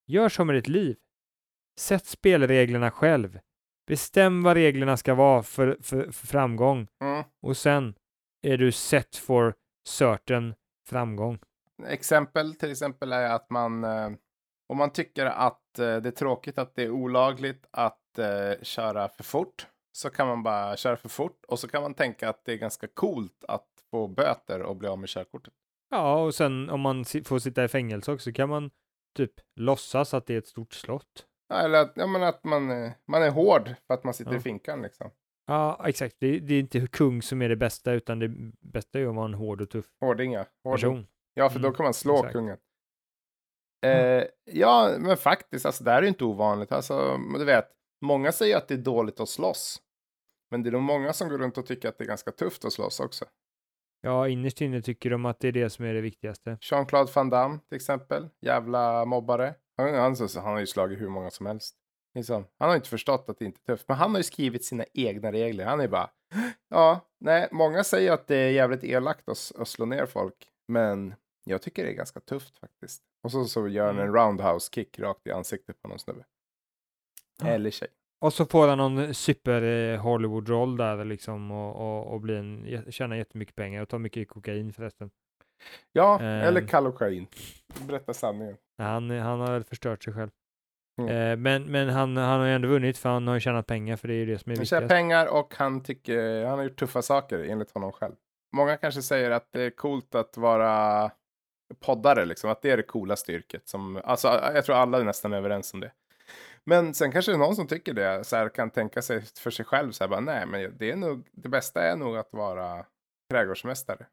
Gör 0.07 0.29
som 0.29 0.47
med 0.47 0.55
ditt 0.55 0.67
liv. 0.67 0.97
Sätt 1.79 2.05
spelreglerna 2.05 2.91
själv. 2.91 3.39
Bestäm 3.87 4.43
vad 4.43 4.53
reglerna 4.57 4.97
ska 4.97 5.13
vara 5.15 5.43
för, 5.43 5.77
för, 5.81 6.11
för 6.11 6.27
framgång 6.27 6.87
Mm. 7.01 7.23
och 7.41 7.57
sen 7.57 7.95
är 8.41 8.57
du 8.57 8.71
set 8.71 9.15
for 9.15 9.53
certain 9.87 10.53
framgång. 10.89 11.39
Exempel 11.87 12.55
till 12.55 12.71
exempel 12.71 13.11
är 13.11 13.29
att 13.29 13.49
man, 13.49 13.83
eh, 13.83 14.09
om 14.69 14.77
man 14.77 14.91
tycker 14.93 15.25
att 15.25 15.79
eh, 15.79 15.97
det 15.97 16.09
är 16.09 16.11
tråkigt 16.11 16.57
att 16.57 16.75
det 16.75 16.83
är 16.83 16.89
olagligt 16.89 17.65
att 17.71 17.98
eh, 18.17 18.62
köra 18.62 19.10
för 19.10 19.24
fort, 19.24 19.67
så 19.91 20.10
kan 20.10 20.28
man 20.28 20.43
bara 20.43 20.78
köra 20.78 20.98
för 20.98 21.10
fort 21.10 21.45
och 21.48 21.60
så 21.60 21.67
kan 21.67 21.82
man 21.82 21.93
tänka 21.93 22.30
att 22.30 22.45
det 22.45 22.54
är 22.54 22.58
ganska 22.58 22.88
coolt 22.88 23.45
att 23.48 23.67
få 23.91 24.08
böter 24.08 24.62
och 24.62 24.76
bli 24.76 24.88
av 24.88 25.00
med 25.00 25.10
körkortet. 25.10 25.54
Ja, 25.89 26.24
och 26.24 26.36
sen 26.36 26.69
om 26.69 26.82
man 26.82 27.06
får 27.06 27.39
sitta 27.39 27.63
i 27.63 27.67
fängelse 27.67 28.12
också 28.12 28.32
kan 28.32 28.50
man 28.50 28.72
typ 29.17 29.32
låtsas 29.56 30.13
att 30.13 30.26
det 30.26 30.34
är 30.34 30.38
ett 30.38 30.48
stort 30.48 30.74
slott. 30.74 31.26
Ja, 31.50 31.56
eller 31.56 31.82
att, 31.82 31.91
ja, 31.95 32.08
men 32.08 32.24
att 32.24 32.43
man, 32.43 32.72
eh, 32.72 32.91
man 33.08 33.24
är 33.24 33.30
hård 33.30 33.69
för 33.88 33.93
att 33.93 34.04
man 34.04 34.13
sitter 34.13 34.32
Ja. 34.32 34.38
i 34.38 34.41
finkan 34.41 34.82
liksom. 34.82 35.12
Ja, 35.48 35.82
exakt. 35.88 36.15
Det, 36.19 36.39
det 36.39 36.54
är 36.54 36.60
inte 36.60 36.88
kung 36.88 37.22
som 37.22 37.41
är 37.41 37.50
det 37.50 37.56
bästa, 37.56 37.91
utan 37.91 38.19
det 38.19 38.28
bästa 38.62 39.00
är 39.00 39.08
att 39.08 39.15
vara 39.15 39.26
en 39.26 39.34
hård 39.34 39.62
och 39.62 39.69
tuff 39.69 39.86
Hårdinga. 40.00 40.45
Hårding. 40.63 40.82
person. 40.82 41.08
Ja, 41.34 41.50
för 41.50 41.60
då 41.60 41.67
Mm, 41.67 41.76
kan 41.78 41.84
man 41.84 41.93
slå 41.93 42.15
exakt. 42.15 42.34
kungen. 42.34 42.58
Eh, 43.86 44.24
ja, 44.45 44.95
men 45.00 45.17
faktiskt, 45.17 45.65
alltså 45.65 45.84
det 45.84 45.91
här 45.91 45.98
är 45.98 46.02
ju 46.02 46.08
inte 46.08 46.24
ovanligt. 46.26 46.72
Alltså, 46.72 47.17
du 47.38 47.45
vet, 47.45 47.67
många 48.01 48.31
säger 48.31 48.57
att 48.57 48.67
det 48.67 48.73
är 48.73 48.77
dåligt 48.77 49.19
att 49.19 49.29
slåss. 49.29 49.81
Men 50.51 50.63
det 50.63 50.69
är 50.69 50.71
nog 50.71 50.81
många 50.81 51.13
som 51.13 51.29
går 51.29 51.38
runt 51.38 51.57
och 51.57 51.65
tycker 51.65 51.89
att 51.89 51.97
det 51.97 52.03
är 52.03 52.07
ganska 52.07 52.31
tufft 52.31 52.65
att 52.65 52.73
slåss 52.73 52.99
också. 52.99 53.25
Ja, 54.01 54.27
innerst 54.27 54.62
inne 54.62 54.81
tycker 54.81 55.09
de 55.09 55.25
att 55.25 55.39
det 55.39 55.47
är 55.47 55.51
det 55.51 55.69
som 55.69 55.85
är 55.85 55.93
det 55.93 56.01
viktigaste. 56.01 56.57
Jean-Claude 56.62 57.12
Van 57.15 57.29
Damme 57.29 57.59
till 57.69 57.75
exempel, 57.75 58.29
jävla 58.41 59.05
mobbare. 59.05 59.55
Han, 59.77 59.93
han, 59.93 60.15
han 60.35 60.43
har 60.53 60.59
ju 60.59 60.67
slagit 60.67 61.01
hur 61.01 61.09
många 61.09 61.29
som 61.31 61.45
helst. 61.45 61.75
Liksom. 62.15 62.45
Han 62.59 62.69
har 62.69 62.75
inte 62.75 62.89
förstått 62.89 63.25
att 63.29 63.39
det 63.39 63.45
inte 63.45 63.59
är 63.65 63.73
tufft, 63.75 63.88
men 63.88 63.97
han 63.97 64.12
har 64.12 64.17
ju 64.19 64.23
skrivit 64.23 64.65
sina 64.65 64.85
egna 64.93 65.31
regler. 65.31 65.65
Han 65.65 65.79
är 65.79 65.88
bara, 65.88 66.09
ja, 66.69 66.99
nej, 67.19 67.47
många 67.51 67.83
säger 67.83 68.12
att 68.12 68.27
det 68.27 68.35
är 68.35 68.49
jävligt 68.49 68.83
elakt 68.83 69.29
att, 69.29 69.51
att 69.57 69.67
slå 69.67 69.85
ner 69.85 70.05
folk, 70.05 70.35
men 70.67 71.15
jag 71.45 71.62
tycker 71.62 71.83
det 71.83 71.89
är 71.89 71.95
ganska 71.95 72.19
tufft 72.19 72.57
faktiskt. 72.57 73.03
Och 73.23 73.31
så, 73.31 73.45
så 73.45 73.67
gör 73.67 73.85
han 73.85 73.95
en 73.95 74.01
Mm. 74.01 74.15
roundhouse 74.15 74.69
kick 74.73 74.99
rakt 74.99 75.27
i 75.27 75.31
ansiktet 75.31 75.81
på 75.81 75.88
någon 75.88 75.99
snubbe. 75.99 76.25
Eller 77.45 77.69
tjej. 77.71 77.88
Och 78.21 78.34
så 78.34 78.45
får 78.45 78.67
han 78.67 78.78
någon 78.78 79.13
super 79.13 79.62
eh, 79.62 80.02
Hollywood-roll 80.02 80.78
där 80.78 81.06
liksom 81.06 81.52
och, 81.52 81.75
och, 81.75 82.13
och 82.13 82.21
blir 82.21 82.36
en, 82.38 82.65
jä- 82.65 82.91
tjänar 82.91 83.15
jättemycket 83.15 83.56
pengar 83.56 83.82
och 83.82 83.89
tar 83.89 83.99
mycket 83.99 84.30
kokain 84.30 84.73
förresten. 84.73 85.10
Ja, 85.91 86.15
Ehm. 86.19 86.23
eller 86.25 86.67
kallokain. 86.67 87.28
Berätta 87.88 88.13
sanningen. 88.13 88.58
Han, 88.78 89.10
han 89.10 89.39
har 89.39 89.52
väl 89.52 89.63
förstört 89.63 90.04
sig 90.04 90.13
själv. 90.13 90.30
Mm. 91.02 91.15
Eh, 91.32 91.38
men 91.38 91.63
men 91.71 91.89
han, 91.89 92.17
han 92.17 92.39
har 92.39 92.47
ju 92.47 92.54
ändå 92.54 92.67
vunnit 92.67 92.97
för 92.97 93.10
han 93.10 93.28
har 93.28 93.34
ju 93.34 93.39
tjänat 93.39 93.67
pengar 93.67 93.95
för 93.97 94.08
det 94.08 94.13
är 94.13 94.17
ju 94.17 94.25
det 94.25 94.39
som 94.39 94.52
är 94.52 94.56
Han 94.58 94.65
tjänar 94.65 94.82
viktigast. 94.82 94.89
pengar 94.99 95.25
och 95.28 95.54
han 95.56 95.84
tycker, 95.84 96.45
han 96.45 96.58
har 96.58 96.63
gjort 96.65 96.80
tuffa 96.80 97.02
saker 97.02 97.39
enligt 97.39 97.71
honom 97.71 97.91
själv. 97.91 98.13
Många 98.56 98.78
kanske 98.78 99.02
säger 99.02 99.32
att 99.32 99.47
det 99.52 99.62
är 99.62 99.69
coolt 99.69 100.15
att 100.15 100.38
vara 100.38 101.12
poddare, 101.80 102.25
liksom, 102.25 102.49
att 102.49 102.62
det 102.62 102.71
är 102.71 102.78
det 102.78 102.84
coolaste 102.84 103.32
yrket. 103.34 103.67
Som, 103.67 104.02
alltså, 104.04 104.28
jag 104.28 104.65
tror 104.65 104.75
alla 104.75 104.99
är 104.99 105.04
nästan 105.04 105.34
överens 105.34 105.73
om 105.73 105.80
det. 105.80 105.91
Men 106.65 106.93
sen 106.93 107.12
kanske 107.12 107.32
det 107.32 107.36
är 107.36 107.39
någon 107.39 107.56
som 107.56 107.67
tycker 107.67 107.93
det, 107.93 108.24
så 108.24 108.36
här, 108.36 108.50
kan 108.50 108.69
tänka 108.69 109.02
sig 109.02 109.22
för 109.22 109.52
sig 109.52 109.65
själv, 109.65 109.91
så 109.91 110.04
här, 110.04 110.10
bara, 110.10 110.19
nej, 110.19 110.45
men 110.45 110.78
det, 110.78 110.91
är 110.91 110.95
nog, 110.95 111.28
det 111.32 111.50
bästa 111.50 111.82
är 111.84 111.95
nog 111.95 112.17
att 112.17 112.30
vara 112.34 112.86
trädgårdsmästare. 113.32 114.06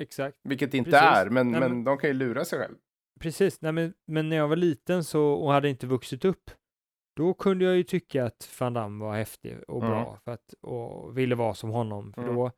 Exakt. 0.00 0.36
Vilket 0.44 0.74
inte 0.74 0.90
Precis. 0.90 1.18
är, 1.18 1.30
men, 1.30 1.50
Nej, 1.50 1.60
men... 1.60 1.70
men- 1.72 1.84
de 1.84 1.98
kan 1.98 2.10
ju 2.10 2.14
lura 2.14 2.44
sig 2.44 2.58
själv. 2.58 2.74
Precis, 3.20 3.60
Nej, 3.60 3.72
men, 3.72 3.94
men 4.06 4.28
när 4.28 4.36
jag 4.36 4.48
var 4.48 4.56
liten 4.56 5.04
så, 5.04 5.22
och 5.32 5.52
hade 5.52 5.68
inte 5.68 5.86
vuxit 5.86 6.24
upp, 6.24 6.50
då 7.16 7.34
kunde 7.34 7.64
jag 7.64 7.76
ju 7.76 7.82
tycka 7.82 8.24
att 8.24 8.56
Van 8.60 8.72
Damme 8.74 9.04
var 9.04 9.16
häftig 9.16 9.58
och 9.68 9.82
Mm. 9.82 9.90
bra 9.90 10.18
för 10.24 10.32
att, 10.32 10.52
och 10.60 11.18
ville 11.18 11.34
vara 11.34 11.54
som 11.54 11.70
honom. 11.70 12.12
För 12.12 12.22
Mm. 12.22 12.34
då, 12.34 12.52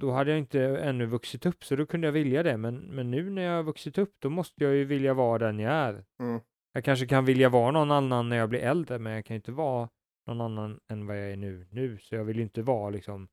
då 0.00 0.10
hade 0.10 0.30
jag 0.30 0.38
inte 0.38 0.60
ännu 0.62 1.06
vuxit 1.06 1.46
upp, 1.46 1.64
så 1.64 1.76
då 1.76 1.86
kunde 1.86 2.06
jag 2.06 2.12
vilja 2.12 2.42
det. 2.42 2.56
Men, 2.56 2.76
men 2.78 3.10
nu 3.10 3.30
när 3.30 3.42
jag 3.42 3.56
har 3.56 3.62
vuxit 3.62 3.98
upp, 3.98 4.14
då 4.18 4.30
måste 4.30 4.64
jag 4.64 4.74
ju 4.74 4.84
vilja 4.84 5.14
vara 5.14 5.38
den 5.38 5.58
jag 5.58 5.72
är. 5.72 6.04
Mm. 6.22 6.40
Jag 6.78 6.84
kanske 6.84 7.06
kan 7.06 7.24
vilja 7.24 7.48
vara 7.48 7.70
någon 7.70 7.90
annan 7.90 8.28
när 8.28 8.36
jag 8.36 8.48
blir 8.48 8.60
äldre, 8.60 8.98
men 8.98 9.12
jag 9.12 9.24
kan 9.24 9.34
ju 9.34 9.38
inte 9.38 9.52
vara 9.52 9.88
någon 10.26 10.40
annan 10.40 10.80
än 10.88 11.06
vad 11.06 11.18
jag 11.18 11.32
är 11.32 11.36
nu. 11.36 11.66
nu. 11.70 11.98
Så 11.98 12.14
jag 12.14 12.24
vill 12.24 12.36
ju 12.36 12.42
inte 12.42 12.62
vara 12.62 12.90
liksom, 12.90 13.28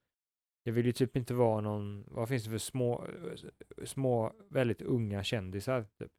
jag 0.63 0.73
vill 0.73 0.85
ju 0.85 0.91
typ 0.91 1.15
inte 1.15 1.33
vara 1.33 1.61
någon, 1.61 2.03
vad 2.07 2.29
finns 2.29 2.43
det 2.43 2.49
för 2.49 2.57
små, 2.57 3.07
små 3.83 4.33
väldigt 4.49 4.81
unga 4.81 5.23
kändisar? 5.23 5.85
Typ. 5.99 6.11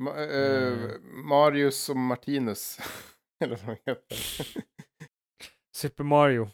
Ma- 0.00 0.16
eh, 0.16 0.72
Mm. 0.72 1.26
Marius 1.28 1.88
och 1.88 1.96
Martinus. 1.96 2.78
Eller 3.44 3.56
vad 3.66 3.76
de 3.84 3.90
heter. 3.90 4.16
Super 5.76 6.04
Mario. 6.04 6.48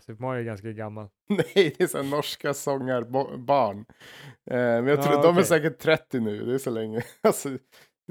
Super 0.00 0.22
Mario 0.22 0.40
är 0.40 0.44
ganska 0.44 0.72
gammal. 0.72 1.08
Nej, 1.28 1.74
det 1.78 1.80
är 1.80 1.86
så 1.86 2.02
norska 2.02 2.54
sångarbarn. 2.54 3.78
Eh, 3.78 4.56
men 4.56 4.86
jag 4.86 4.98
Ja, 4.98 5.02
tror 5.02 5.22
de 5.22 5.38
är 5.38 5.42
säkert 5.42 5.78
30 5.78 6.20
nu, 6.20 6.44
det 6.46 6.54
är 6.54 6.58
så 6.58 6.70
länge. 6.70 7.02
alltså, 7.22 7.48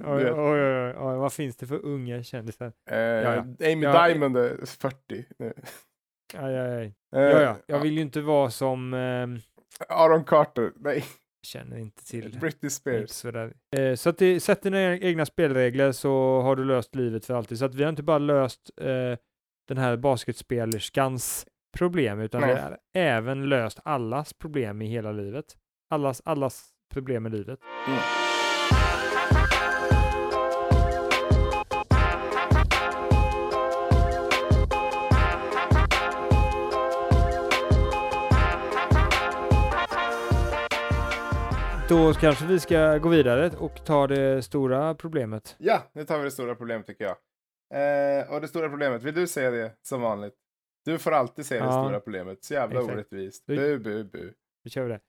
Oj, 0.02 0.32
oj, 0.32 0.62
oj, 0.62 0.96
oj, 0.98 1.16
vad 1.18 1.34
finns 1.34 1.56
det 1.56 1.68
för 1.68 1.86
unga 1.86 2.24
kändisar? 2.24 2.72
eh, 2.92 2.98
ja. 2.98 3.32
Amy 3.42 3.82
Ja, 3.84 4.08
Diamond 4.08 4.38
är 4.38 4.66
40 4.66 5.26
nu. 5.40 5.54
Aj, 6.38 6.58
aj, 6.60 6.72
aj. 6.76 6.86
Eh, 7.16 7.22
Ja, 7.22 7.42
ja, 7.42 7.58
jag 7.68 7.80
vill 7.80 7.94
ju 7.94 8.02
inte 8.02 8.22
vara 8.22 8.50
som, 8.50 8.94
ehm, 8.94 9.40
Aaron 9.90 10.24
Carter, 10.24 10.72
nej, 10.76 11.04
känner 11.48 11.78
inte 11.78 12.06
till. 12.06 12.40
Britney 12.40 12.70
Spears. 12.70 13.10
Sådär. 13.10 13.54
Eh, 13.78 13.96
så 13.96 14.10
att 14.10 14.18
det, 14.18 14.40
sätt 14.40 14.62
dina 14.62 14.98
egna 14.98 15.26
spelregler 15.26 15.92
så 15.92 16.42
har 16.42 16.56
du 16.56 16.66
löst 16.66 16.96
livet 16.96 17.26
för 17.26 17.34
alltid. 17.34 17.60
Så 17.60 17.66
att 17.66 17.76
vi 17.76 17.84
har 17.84 17.90
inte 17.90 18.04
bara 18.04 18.18
löst 18.18 18.72
eh, 18.82 19.18
den 19.68 19.78
här 19.78 19.98
basketspelerskans 19.98 21.46
problem, 21.78 22.20
utan 22.20 22.42
Nej. 22.42 22.56
vi 22.56 22.62
har 22.62 22.78
även 22.94 23.50
löst 23.50 23.80
allas 23.84 24.34
problem 24.34 24.82
i 24.82 24.86
hela 24.88 25.12
livet. 25.12 25.46
Allas, 25.90 26.22
allas 26.26 26.70
problem 26.94 27.26
i 27.26 27.30
livet. 27.30 27.60
Mm. 27.88 28.00
Då 41.90 42.14
kanske 42.14 42.46
vi 42.46 42.60
ska 42.60 42.98
gå 42.98 43.10
vidare 43.10 43.52
och 43.60 43.86
ta 43.86 44.08
det 44.08 44.42
stora 44.44 44.96
problemet. 44.96 45.56
Ja, 45.60 45.84
nu 45.94 46.06
tar 46.06 46.18
vi 46.18 46.24
det 46.24 46.32
stora 46.32 46.56
problemet 46.56 46.88
tycker 46.88 47.04
jag. 47.06 47.16
Eh, 48.22 48.34
och 48.34 48.42
det 48.42 48.48
stora 48.48 48.70
problemet, 48.70 49.04
vill 49.04 49.14
du 49.14 49.28
säga 49.28 49.52
det 49.52 49.72
som 49.82 50.02
vanligt? 50.02 50.34
Du 50.86 50.98
får 50.98 51.12
alltid 51.12 51.46
säga 51.46 51.62
det 51.62 51.68
Ja. 51.68 51.84
stora 51.86 52.00
problemet, 52.00 52.44
så 52.44 52.54
jävla 52.54 52.80
Exakt. 52.80 52.94
orättvist. 52.96 53.46
Bu, 53.46 53.80
bu, 53.80 54.04
bu. 54.04 54.34
Då 54.64 54.70
kör 54.70 54.84
vi 54.84 54.90
det. 54.90 55.00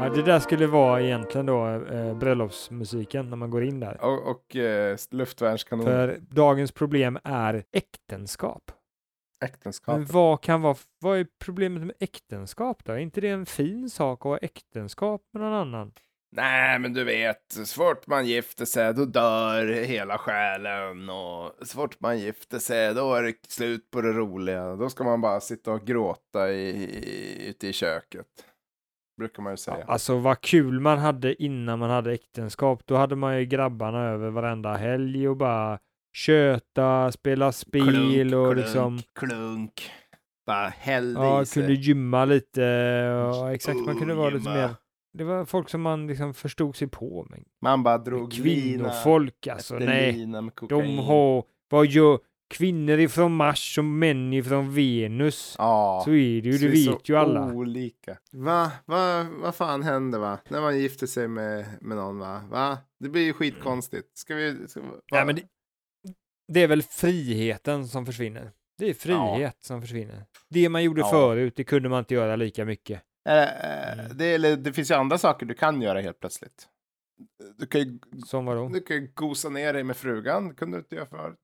Ja, 0.00 0.08
det 0.08 0.22
där 0.22 0.40
skulle 0.40 0.66
vara 0.66 1.02
egentligen 1.02 1.46
då 1.46 1.66
eh, 1.68 2.18
bröllopsmusiken 2.18 3.30
när 3.30 3.36
man 3.36 3.50
går 3.50 3.64
in 3.64 3.80
där. 3.80 4.00
Och, 4.00 4.30
och 4.30 4.56
eh, 4.56 4.96
luftvärnskanon. 5.10 5.84
För 5.84 6.18
dagens 6.30 6.72
problem 6.72 7.18
är 7.24 7.64
äktenskap. 7.72 8.72
Äktenskap. 9.44 9.96
Men 9.96 10.06
vad 10.06 10.40
kan 10.40 10.62
vara, 10.62 10.76
vad 10.98 11.18
är 11.18 11.26
problemet 11.38 11.82
med 11.82 11.96
äktenskap 12.00 12.84
då? 12.84 12.92
Är 12.92 12.98
inte 12.98 13.20
det 13.20 13.28
en 13.28 13.46
fin 13.46 13.90
sak 13.90 14.18
att 14.20 14.24
ha 14.24 14.38
äktenskap 14.38 15.22
med 15.32 15.42
någon 15.42 15.52
annan? 15.52 15.92
Nej, 16.32 16.78
men 16.78 16.92
du 16.92 17.04
vet, 17.04 17.52
så 17.52 17.64
fort 17.64 18.06
man 18.06 18.26
gifter 18.26 18.64
sig 18.64 18.94
då 18.94 19.04
dör 19.04 19.66
hela 19.66 20.18
själen 20.18 21.10
och 21.10 21.52
så 21.62 21.76
fort 21.78 22.00
man 22.00 22.18
gifter 22.18 22.58
sig 22.58 22.94
då 22.94 23.14
är 23.14 23.22
det 23.22 23.34
slut 23.48 23.90
på 23.90 24.00
det 24.00 24.12
roliga. 24.12 24.76
Då 24.76 24.88
ska 24.88 25.04
man 25.04 25.20
bara 25.20 25.40
sitta 25.40 25.72
och 25.72 25.86
gråta 25.86 26.52
i, 26.52 26.68
i, 26.68 27.48
ute 27.48 27.68
i 27.68 27.72
köket. 27.72 28.26
Brukar 29.18 29.42
man 29.42 29.52
ju 29.52 29.56
säga. 29.56 29.84
Alltså 29.86 30.18
vad 30.18 30.40
kul 30.40 30.80
man 30.80 30.98
hade 30.98 31.42
innan 31.42 31.78
man 31.78 31.90
hade 31.90 32.12
äktenskap. 32.12 32.82
Då 32.84 32.96
hade 32.96 33.16
man 33.16 33.38
ju 33.38 33.44
grabbarna 33.44 34.04
över 34.04 34.30
varenda 34.30 34.76
helg 34.76 35.28
och 35.28 35.36
bara 35.36 35.78
köta, 36.16 37.12
spela 37.12 37.52
spel 37.52 38.34
och 38.34 38.56
liksom 38.56 39.00
klunk. 39.14 39.90
Bara 40.46 40.68
hällde 40.68 41.20
ja, 41.20 41.42
i 41.42 41.46
sig. 41.46 41.62
kunde 41.62 41.80
gymma 41.80 42.24
lite 42.24 42.62
och 43.10 43.50
exakt, 43.50 43.78
man 43.78 43.98
kunde 43.98 44.14
vara 44.14 44.30
lite 44.30 44.50
mer. 44.50 44.74
Det 45.12 45.24
var 45.24 45.44
folk 45.44 45.68
som 45.68 45.82
man 45.82 46.06
liksom 46.06 46.34
förstod 46.34 46.76
sig 46.76 46.88
på. 46.88 47.26
Men 47.30 47.44
Man 47.62 47.82
bara 47.82 47.98
drog 47.98 48.32
kvinnofolk 48.32 49.46
alltså, 49.46 49.74
efter 49.74 49.86
nej. 49.86 50.12
lina 50.12 50.50
De 50.68 50.98
har, 50.98 51.44
vad 51.68 51.86
gör 51.86 52.18
kvinnor 52.48 52.98
ifrån 52.98 53.32
Mars 53.36 53.78
och 53.78 53.84
män 53.84 54.32
ifrån 54.32 54.74
Venus? 54.74 55.54
Ja. 55.58 56.02
Så 56.04 56.10
är 56.10 56.42
det 56.42 56.48
ju, 56.48 56.58
det 56.58 56.68
vet 56.68 57.08
ju 57.08 57.16
alla. 57.16 57.52
Olika. 57.52 58.18
Va? 58.32 58.72
Va? 58.86 59.26
Vad 59.30 59.54
fan 59.54 59.82
händer 59.82 60.18
va? 60.18 60.38
När 60.48 60.60
man 60.60 60.78
gifter 60.78 61.06
sig 61.06 61.28
med, 61.28 61.66
med 61.80 61.96
någon 61.96 62.18
va? 62.18 62.42
Va? 62.50 62.78
Det 63.00 63.08
blir 63.08 63.22
ju 63.24 63.32
skitkonstigt. 63.32 64.18
Ska 64.18 64.34
vi... 64.34 64.68
Ska? 64.68 64.80
Ja, 65.06 65.24
men 65.24 65.34
det, 65.34 65.42
det 66.52 66.62
är 66.62 66.68
väl 66.68 66.82
friheten 66.82 67.88
som 67.88 68.06
försvinner. 68.06 68.50
Det 68.78 68.90
är 68.90 68.94
frihet 68.94 69.56
som 69.60 69.80
försvinner. 69.82 70.24
Det 70.50 70.68
man 70.68 70.84
gjorde 70.84 71.00
Ja. 71.00 71.10
förut, 71.10 71.52
det 71.56 71.64
kunde 71.64 71.88
man 71.88 71.98
inte 71.98 72.14
göra 72.14 72.36
lika 72.36 72.64
mycket. 72.64 73.02
Mm. 73.28 74.16
det, 74.18 74.34
eller, 74.34 74.56
det 74.56 74.72
finns 74.72 74.90
ju 74.90 74.94
andra 74.94 75.18
saker 75.18 75.46
du 75.46 75.54
kan 75.54 75.82
göra 75.82 76.00
helt 76.00 76.20
plötsligt. 76.20 76.68
Du 77.58 77.66
kan 77.66 77.80
ju, 77.80 77.98
Som 78.26 78.44
vadå? 78.44 78.68
du 78.68 78.80
kan 78.80 78.96
ju 78.96 79.12
gosa 79.14 79.48
ner 79.48 79.72
dig 79.72 79.84
med 79.84 79.96
frugan. 79.96 80.48
Det 80.48 80.54
kunde 80.54 80.76
du 80.76 80.78
inte 80.80 80.94
göra 80.94 81.06
förut. 81.06 81.38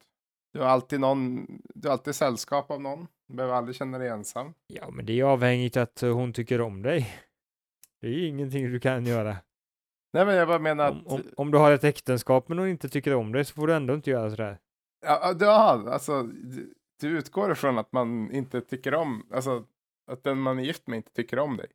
Du 0.54 0.60
har 0.60 0.66
alltid 0.66 1.00
någon, 1.00 1.46
du 1.74 1.88
har 1.88 1.92
alltid 1.92 2.14
sällskap 2.14 2.70
av 2.70 2.80
någon. 2.80 3.06
Du 3.28 3.34
behöver 3.34 3.54
aldrig 3.54 3.76
känna 3.76 3.98
dig 3.98 4.08
ensam. 4.08 4.54
Ja, 4.66 4.90
men 4.90 5.06
det 5.06 5.20
är 5.20 5.24
avhängigt 5.24 5.76
att 5.76 6.02
eh, 6.02 6.14
hon 6.14 6.32
tycker 6.32 6.60
om 6.60 6.82
dig. 6.82 7.10
Det 8.00 8.08
är 8.08 8.28
ingenting 8.28 8.70
du 8.72 8.80
kan 8.80 9.06
göra. 9.06 9.36
Nej 10.12 10.26
men 10.26 10.34
jag 10.34 10.48
bara 10.48 10.58
menar 10.58 10.90
Om, 10.90 10.98
att... 10.98 11.06
om, 11.06 11.22
om 11.36 11.50
du 11.50 11.58
har 11.58 11.72
ett 11.72 11.84
äktenskap 11.84 12.48
men 12.48 12.58
hon 12.58 12.68
inte 12.68 12.88
tycker 12.88 13.14
om 13.14 13.32
dig 13.32 13.44
så 13.44 13.54
får 13.54 13.66
du 13.66 13.74
ändå 13.74 13.94
inte 13.94 14.10
göra 14.10 14.30
sådär. 14.30 14.58
Ja, 15.06 15.32
du, 15.32 15.46
har, 15.46 15.88
alltså, 15.88 16.22
du, 16.22 16.74
du 17.00 17.18
utgår 17.18 17.52
ifrån 17.52 17.78
att 17.78 17.92
man 17.92 18.32
inte 18.32 18.60
tycker 18.60 18.94
om... 18.94 19.26
Alltså, 19.30 19.64
att 20.10 20.24
den 20.24 20.38
man 20.38 20.58
är 20.58 20.62
gift 20.62 20.86
med 20.86 20.96
inte 20.96 21.12
tycker 21.12 21.38
om 21.38 21.56
dig. 21.56 21.66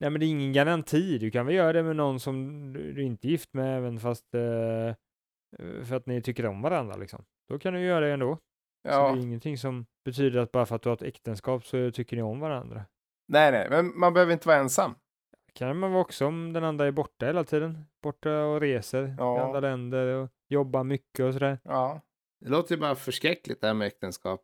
Nej, 0.00 0.10
men 0.10 0.20
det 0.20 0.26
är 0.26 0.28
ingen 0.30 0.52
garanti. 0.52 1.18
Du 1.18 1.30
kan 1.30 1.46
väl 1.46 1.54
göra 1.54 1.72
det 1.72 1.82
med 1.82 1.96
någon 1.96 2.20
som 2.20 2.72
du 2.72 2.92
du 2.92 3.02
inte 3.02 3.28
är 3.28 3.30
gift 3.30 3.54
med, 3.54 3.76
även 3.76 4.00
fast 4.00 4.34
eh, 4.34 4.94
för 5.84 5.94
att 5.94 6.06
ni 6.06 6.22
tycker 6.22 6.46
om 6.46 6.62
varandra 6.62 6.96
liksom. 6.96 7.24
Då 7.48 7.58
kan 7.58 7.74
du 7.74 7.80
göra 7.80 8.06
det 8.06 8.12
ändå. 8.12 8.34
Så 8.34 8.88
det 8.88 8.94
Ja, 8.94 9.12
är 9.12 9.16
ingenting 9.16 9.58
som 9.58 9.86
betyder 10.04 10.40
att 10.40 10.52
bara 10.52 10.66
för 10.66 10.76
att 10.76 10.82
du 10.82 10.88
har 10.88 10.96
ett 10.96 11.02
äktenskap 11.02 11.66
så 11.66 11.90
tycker 11.90 12.16
ni 12.16 12.22
om 12.22 12.40
varandra. 12.40 12.84
nej, 13.28 13.52
nej, 13.52 13.66
men 13.70 13.98
man 13.98 14.14
behöver 14.14 14.32
inte 14.32 14.48
vara 14.48 14.58
ensam. 14.58 14.94
kan 15.52 15.76
man 15.78 15.90
vara 15.92 16.00
också 16.02 16.26
om 16.26 16.52
den 16.52 16.64
andra 16.64 16.86
är 16.86 16.90
borta 16.90 17.26
hela 17.26 17.44
tiden. 17.44 17.84
Borta 18.02 18.44
och 18.44 18.60
reser 18.60 19.02
i 19.06 19.14
Ja. 19.18 19.44
andra 19.44 19.60
länder 19.60 20.06
och 20.06 20.28
jobbar 20.48 20.84
mycket 20.84 21.20
och 21.24 21.32
sådär. 21.32 21.58
Ja, 21.64 22.00
det 22.40 22.48
låter 22.50 22.74
ju 22.74 22.80
bara 22.80 22.94
förskräckligt 22.94 23.60
det 23.60 23.66
här 23.66 23.74
med 23.74 23.86
äktenskap. 23.86 24.40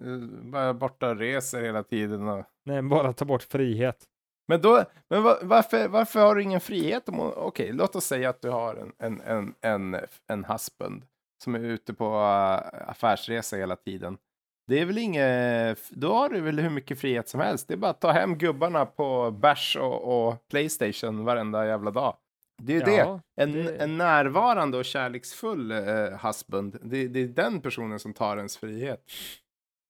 Eh, 0.00 0.18
Bara 0.50 0.74
borta 0.74 1.10
och 1.10 1.16
reser 1.16 1.62
hela 1.62 1.82
tiden. 1.82 2.28
Och... 2.28 2.44
Nej, 2.64 2.82
bara 2.82 3.12
ta 3.12 3.24
bort 3.24 3.42
frihet. 3.42 4.04
Men, 4.48 4.60
då, 4.60 4.84
men 5.10 5.22
va- 5.22 5.38
varför, 5.42 5.88
varför 5.88 6.20
har 6.20 6.34
du 6.34 6.42
ingen 6.42 6.60
frihet? 6.60 7.08
Om, 7.08 7.20
Okej, 7.36 7.72
låt 7.72 7.96
oss 7.96 8.04
säga 8.04 8.30
att 8.30 8.40
du 8.42 8.50
har 8.50 8.74
en, 8.74 8.92
en, 8.98 9.20
en, 9.20 9.54
en, 9.60 9.96
en 10.26 10.44
husband 10.44 11.02
som 11.42 11.54
är 11.54 11.58
ute 11.60 11.94
på 11.94 12.04
äh, 12.04 12.90
affärsresa 12.90 13.56
hela 13.56 13.76
tiden. 13.76 14.18
Det 14.66 14.80
är 14.80 14.84
väl 14.84 14.98
inget, 14.98 15.90
då 15.90 16.12
har 16.14 16.28
du 16.28 16.40
väl 16.40 16.60
hur 16.60 16.70
mycket 16.70 16.98
frihet 17.00 17.28
som 17.28 17.40
helst. 17.40 17.68
Det 17.68 17.74
är 17.74 17.78
bara 17.78 17.90
att 17.90 18.00
ta 18.00 18.10
hem 18.12 18.38
gubbarna 18.38 18.86
på 18.86 19.30
bärs 19.30 19.76
och, 19.76 20.28
och 20.28 20.48
Playstation 20.48 21.24
varenda 21.24 21.66
jävla 21.66 21.90
dag. 21.90 22.16
Det 22.62 22.72
är 22.72 22.78
ju 22.78 22.84
det. 22.84 22.96
Ja, 22.96 23.20
En, 23.36 23.52
det- 23.52 23.76
en 23.76 23.98
närvarande 23.98 24.78
och 24.78 24.84
kärleksfull 24.84 25.70
eh, 25.70 26.26
husband, 26.26 26.78
det, 26.82 27.08
det 27.08 27.20
är 27.20 27.26
den 27.28 27.60
personen 27.60 27.98
som 27.98 28.12
tar 28.14 28.36
ens 28.36 28.56
frihet. 28.56 29.00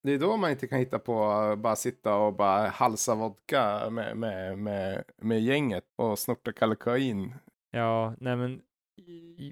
Det 0.02 0.12
är 0.12 0.18
då 0.18 0.36
man 0.36 0.50
inte 0.50 0.66
kan 0.66 0.78
hitta 0.78 0.98
på 0.98 1.24
att 1.30 1.58
bara 1.58 1.76
sitta 1.76 2.14
och 2.16 2.34
bara 2.34 2.68
halsa 2.68 3.14
vodka 3.14 3.90
med, 3.90 4.16
med, 4.16 4.58
med, 4.58 5.04
med 5.22 5.40
gänget 5.42 5.84
och 5.96 6.18
snorta 6.18 6.52
kalkoin. 6.52 7.34
Ja, 7.70 8.14
nej 8.20 8.36
men 8.36 8.60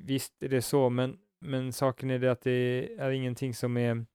visst 0.04 0.42
är 0.42 0.48
det 0.48 0.62
så, 0.62 0.90
men, 0.90 1.18
men 1.40 1.72
saken 1.72 2.11
är 2.11 2.18
det 2.18 2.31
att 2.33 2.40
det 2.40 2.88
är 2.99 3.11
ingenting 3.11 3.55
som 3.55 3.77
är 3.77 4.07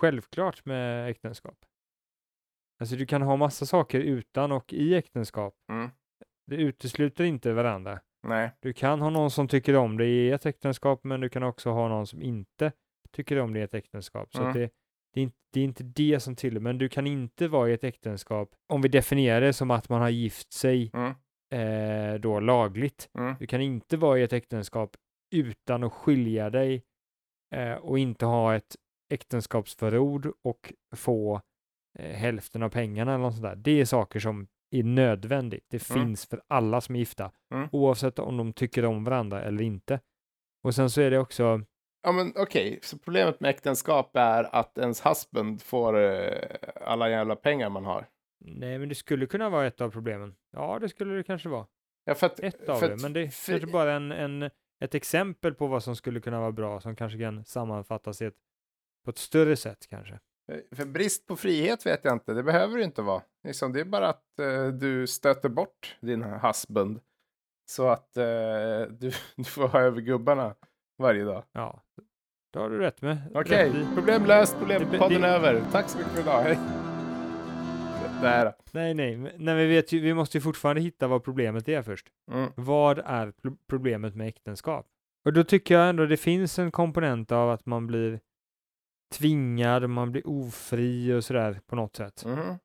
självklart 0.00 0.64
med 0.64 1.10
äktenskap. 1.10 1.56
Alltså 2.80 2.96
du 2.96 3.06
kan 3.06 3.22
ha 3.22 3.36
massa 3.36 3.66
saker 3.66 4.00
utan 4.00 4.52
och 4.52 4.72
i 4.72 4.94
äktenskap. 4.94 5.54
Mm. 5.72 5.90
Det 6.46 6.56
utesluter 6.56 7.24
inte 7.24 7.52
varandra. 7.52 8.00
Nej. 8.26 8.50
Du 8.60 8.72
kan 8.72 9.00
ha 9.00 9.10
någon 9.10 9.30
som 9.30 9.48
tycker 9.48 9.76
om 9.76 9.96
dig 9.96 10.10
i 10.10 10.30
ett 10.30 10.46
äktenskap, 10.46 11.04
men 11.04 11.20
du 11.20 11.28
kan 11.28 11.42
också 11.42 11.70
ha 11.70 11.88
någon 11.88 12.06
som 12.06 12.22
inte 12.22 12.72
tycker 13.10 13.38
om 13.38 13.52
dig 13.52 13.62
i 13.62 13.64
ett 13.64 13.74
äktenskap. 13.74 14.32
Så 14.32 14.42
Mm. 14.42 14.52
det, 14.54 14.70
det, 15.14 15.20
är 15.20 15.22
inte, 15.24 15.36
det 15.52 15.60
är 15.60 15.64
inte 15.64 15.82
det 15.84 16.20
som 16.20 16.36
till, 16.36 16.60
men 16.60 16.78
du 16.78 16.88
kan 16.88 17.06
inte 17.06 17.48
vara 17.48 17.70
i 17.70 17.72
ett 17.72 17.84
äktenskap, 17.84 18.54
om 18.68 18.82
vi 18.82 18.88
definierar 18.88 19.40
det 19.40 19.52
som 19.52 19.70
att 19.70 19.88
man 19.88 20.00
har 20.00 20.08
gift 20.10 20.52
sig 20.52 20.90
Mm. 20.94 21.12
eh, 22.14 22.20
då 22.20 22.40
lagligt. 22.40 23.08
Mm. 23.18 23.34
Du 23.38 23.46
kan 23.46 23.60
inte 23.60 23.96
vara 23.96 24.18
i 24.18 24.22
ett 24.22 24.32
äktenskap 24.32 24.96
utan 25.32 25.84
att 25.84 25.92
skilja 25.92 26.50
dig 26.50 26.82
eh, 27.54 27.72
och 27.74 27.98
inte 27.98 28.26
ha 28.26 28.54
ett 28.54 28.76
äktenskapsförord 29.36 30.32
och 30.44 30.72
få 30.96 31.40
eh, 31.98 32.10
hälften 32.16 32.62
av 32.62 32.68
pengarna 32.68 33.14
eller 33.14 33.22
något 33.24 33.32
sånt 33.34 33.42
där. 33.44 33.56
Det 33.56 33.80
är 33.80 33.84
saker 33.84 34.20
som 34.20 34.46
är 34.70 34.82
nödvändigt. 34.82 35.64
Det 35.70 35.90
Mm. 35.90 36.02
finns 36.06 36.26
för 36.26 36.42
alla 36.48 36.80
som 36.80 36.94
är 36.94 36.98
gifta, 36.98 37.30
Mm. 37.54 37.68
oavsett 37.72 38.18
om 38.18 38.36
de 38.36 38.52
tycker 38.52 38.84
om 38.84 39.04
varandra 39.04 39.42
eller 39.42 39.62
inte. 39.64 40.00
Och 40.64 40.74
sen 40.74 40.90
så 40.90 41.00
är 41.00 41.10
det 41.10 41.18
också, 41.18 41.60
Ja 42.04 42.12
men 42.12 42.32
okej, 42.36 42.78
så 42.82 42.98
problemet 42.98 43.40
med 43.40 43.50
äktenskap 43.50 44.16
är 44.16 44.54
att 44.54 44.78
ens 44.78 45.06
husband 45.06 45.62
får 45.62 45.98
eh, 46.00 46.48
alla 46.86 47.10
jävla 47.10 47.36
pengar 47.36 47.70
man 47.70 47.84
har. 47.84 48.06
nej 48.44 48.78
men 48.78 48.88
det 48.88 48.94
skulle 48.94 49.26
kunna 49.26 49.50
vara 49.50 49.66
ett 49.66 49.80
av 49.80 49.90
problemen. 49.90 50.34
Ja, 50.52 50.78
det 50.78 50.88
skulle 50.88 51.14
det 51.14 51.22
kanske 51.22 51.48
vara. 51.48 51.66
Ja, 52.04 52.12
att, 52.22 52.40
Ett 52.40 52.68
av 52.68 52.80
det, 52.80 52.96
men 53.02 53.12
det 53.12 53.20
är 53.20 53.28
för- 53.28 53.52
kanske 53.52 53.72
bara 53.72 53.92
en, 53.92 54.12
en, 54.12 54.50
ett 54.84 54.94
exempel 54.94 55.54
på 55.54 55.66
vad 55.66 55.82
som 55.82 55.96
skulle 55.96 56.20
kunna 56.20 56.40
vara 56.40 56.52
bra, 56.52 56.80
som 56.80 56.96
kanske 56.96 57.18
kan 57.18 57.44
sammanfattas 57.44 58.22
i 58.22 58.24
ett, 58.24 58.34
på 59.04 59.10
ett 59.10 59.18
större 59.18 59.56
sätt 59.56 59.86
kanske. 59.88 60.18
För- 60.46 60.76
För 60.76 60.84
brist 60.84 61.26
på 61.26 61.36
frihet 61.36 61.86
vet 61.86 62.00
jag 62.04 62.12
inte, 62.12 62.34
det 62.34 62.42
behöver 62.42 62.78
det 62.78 62.84
inte 62.84 63.02
vara. 63.02 63.22
Liksom, 63.44 63.72
det 63.72 63.80
är 63.80 63.84
bara 63.84 64.08
att 64.08 64.38
eh, 64.38 64.66
du 64.66 65.06
stöter 65.06 65.48
bort 65.48 65.96
din 66.00 66.22
husband. 66.22 67.00
Så 67.70 67.88
att 67.88 68.16
eh, 68.16 68.24
du, 68.90 69.12
du 69.36 69.44
får 69.44 69.68
ha 69.68 69.80
över 69.80 70.00
gubbarna 70.00 70.54
varje 70.98 71.24
dag. 71.24 71.44
Ja, 71.52 71.82
det 72.52 72.58
har 72.58 72.70
du 72.70 72.78
rätt 72.78 73.02
med. 73.02 73.18
Okej, 73.34 73.68
i. 73.68 73.94
problem 73.94 74.24
löst, 74.26 74.56
det- 74.68 74.74
är 74.74 75.24
över. 75.24 75.62
Tack 75.72 75.88
så 75.88 75.98
mycket 75.98 76.12
för 76.12 76.20
idag, 76.20 76.42
hej. 76.42 76.58
Nej, 78.72 78.94
nej, 78.94 79.16
men- 79.16 79.32
nej, 79.38 79.54
vi 79.56 79.66
vet 79.74 79.92
ju, 79.92 80.00
vi 80.00 80.14
måste 80.14 80.36
ju 80.38 80.42
fortfarande 80.42 80.82
hitta 80.82 81.08
vad 81.08 81.24
problemet 81.24 81.68
är 81.68 81.82
först. 81.82 82.06
Mm. 82.30 82.50
Vad 82.56 82.98
är 82.98 83.30
pro- 83.30 83.56
problemet 83.66 84.14
med 84.14 84.28
äktenskap? 84.28 84.86
Och 85.24 85.32
då 85.32 85.44
tycker 85.44 85.74
jag 85.74 85.88
ändå 85.88 86.06
det 86.06 86.16
finns 86.16 86.58
en 86.58 86.70
komponent 86.70 87.32
av 87.32 87.50
att 87.50 87.66
man 87.66 87.86
blir 87.86 88.20
tvingad, 89.12 89.90
man 89.90 90.12
blir 90.12 90.26
ofri 90.28 91.12
och 91.12 91.24
sådär 91.24 91.60
på 91.66 91.76
något 91.76 91.96
sätt. 91.96 92.24
Mhm. 92.26 92.58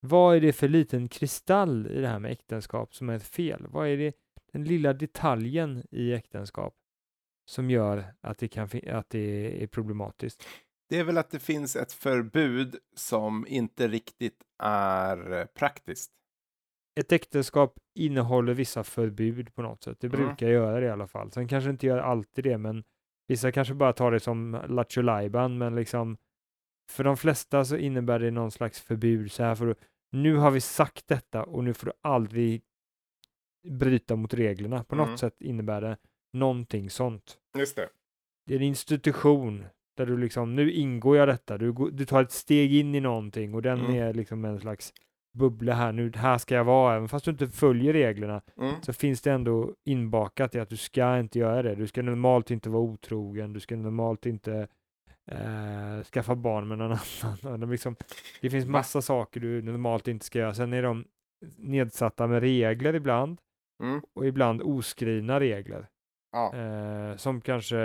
Vad 0.00 0.36
är 0.36 0.40
det 0.40 0.52
för 0.52 0.68
liten 0.68 1.08
kristall 1.08 1.86
i 1.86 2.00
det 2.00 2.08
här 2.08 2.18
med 2.18 2.32
äktenskap 2.32 2.94
som 2.94 3.08
är 3.08 3.18
fel? 3.18 3.66
Vad 3.68 3.88
är 3.88 3.96
det, 3.96 4.14
den 4.52 4.64
lilla 4.64 4.92
detaljen 4.92 5.82
i 5.90 6.12
äktenskap 6.12 6.74
som 7.50 7.70
gör 7.70 8.04
att 8.20 8.38
det, 8.38 8.48
kan 8.48 8.68
att 8.92 9.10
det 9.10 9.62
är 9.62 9.66
problematiskt? 9.66 10.46
Det 10.88 10.98
är 10.98 11.04
väl 11.04 11.18
att 11.18 11.30
det 11.30 11.38
finns 11.38 11.76
ett 11.76 11.92
förbud 11.92 12.76
som 12.96 13.46
inte 13.48 13.88
riktigt 13.88 14.36
är 14.62 15.32
eh, 15.32 15.44
praktiskt. 15.46 16.12
Ett 17.00 17.12
äktenskap 17.12 17.78
innehåller 17.94 18.54
vissa 18.54 18.84
förbud 18.84 19.54
på 19.54 19.62
något 19.62 19.82
sätt. 19.82 20.00
Det 20.00 20.06
Mm. 20.06 20.26
brukar 20.26 20.48
göra 20.48 20.80
det 20.80 20.86
i 20.86 20.90
alla 20.90 21.06
fall. 21.06 21.32
Sen 21.32 21.48
kanske 21.48 21.70
inte 21.70 21.86
gör 21.86 21.98
alltid 21.98 22.44
det, 22.44 22.58
men 22.58 22.84
vissa 23.28 23.52
kanske 23.52 23.74
bara 23.74 23.92
tar 23.92 24.10
det 24.12 24.20
som 24.20 24.62
lattjo 24.68 25.02
men 25.48 25.74
liksom 25.74 26.16
för 26.90 27.04
de 27.04 27.16
flesta 27.16 27.64
så 27.64 27.76
innebär 27.76 28.18
det 28.18 28.30
någon 28.30 28.50
slags 28.50 28.80
förbud. 28.80 29.32
Så 29.32 29.42
här 29.42 29.54
får 29.54 29.66
du, 29.66 29.74
nu 30.12 30.36
har 30.36 30.50
vi 30.50 30.60
sagt 30.60 31.08
detta 31.08 31.44
och 31.44 31.64
nu 31.64 31.74
får 31.74 31.86
du 31.86 31.92
aldrig 32.02 32.62
bryta 33.68 34.16
mot 34.16 34.34
reglerna. 34.34 34.84
På 34.84 34.94
Mm. 34.94 35.08
något 35.10 35.18
sätt 35.20 35.40
innebär 35.40 35.80
det 35.80 35.96
någonting 36.32 36.90
sånt. 36.90 37.38
Just 37.58 37.76
det. 37.76 37.88
Det 38.46 38.54
är 38.54 38.58
en 38.58 38.64
institution 38.64 39.64
där 40.00 40.06
du 40.06 40.16
liksom, 40.16 40.54
nu 40.56 40.72
ingår 40.72 41.16
jag 41.16 41.28
detta, 41.28 41.58
du, 41.58 41.72
du 41.92 42.04
tar 42.04 42.22
ett 42.22 42.32
steg 42.32 42.74
in 42.74 42.94
i 42.94 43.00
någonting 43.00 43.54
och 43.54 43.62
den 43.62 43.80
Mm. 43.80 43.94
är 43.94 44.14
liksom 44.14 44.44
en 44.44 44.60
slags 44.60 44.92
bubbla 45.38 45.74
här, 45.74 45.92
nu 45.92 46.12
här 46.16 46.38
ska 46.38 46.54
jag 46.54 46.64
vara, 46.64 46.96
även 46.96 47.08
fast 47.08 47.24
du 47.24 47.30
inte 47.30 47.46
följer 47.48 47.92
reglerna 47.92 48.42
Mm. 48.60 48.74
så 48.82 48.92
finns 48.92 49.22
det 49.22 49.32
ändå 49.32 49.74
inbakat 49.84 50.54
i 50.54 50.58
att 50.60 50.68
du 50.68 50.76
ska 50.76 51.18
inte 51.18 51.38
göra 51.38 51.62
det. 51.62 51.74
Du 51.74 51.86
ska 51.86 52.02
normalt 52.02 52.50
inte 52.50 52.70
vara 52.70 52.82
otrogen, 52.82 53.52
du 53.52 53.60
ska 53.60 53.76
normalt 53.76 54.26
inte 54.26 54.68
eh, 55.30 56.02
skaffa 56.12 56.34
barn 56.36 56.68
med 56.68 56.78
någon 56.78 56.96
annan. 57.42 57.60
De 57.60 57.70
liksom, 57.70 57.96
det 58.40 58.50
finns 58.50 58.66
massa 58.66 59.02
saker 59.02 59.40
du 59.40 59.62
normalt 59.62 60.08
inte 60.08 60.24
ska 60.26 60.38
göra. 60.38 60.54
Sen 60.54 60.72
är 60.72 60.82
de 60.82 61.04
nedsatta 61.58 62.26
med 62.26 62.40
regler 62.40 62.94
ibland 62.94 63.38
Mm. 63.82 64.00
och 64.14 64.26
ibland 64.26 64.62
oskrivna 64.62 65.40
regler. 65.40 65.86
Ja. 66.32 66.54
Eh, 66.56 67.16
som 67.16 67.40
kanske 67.40 67.76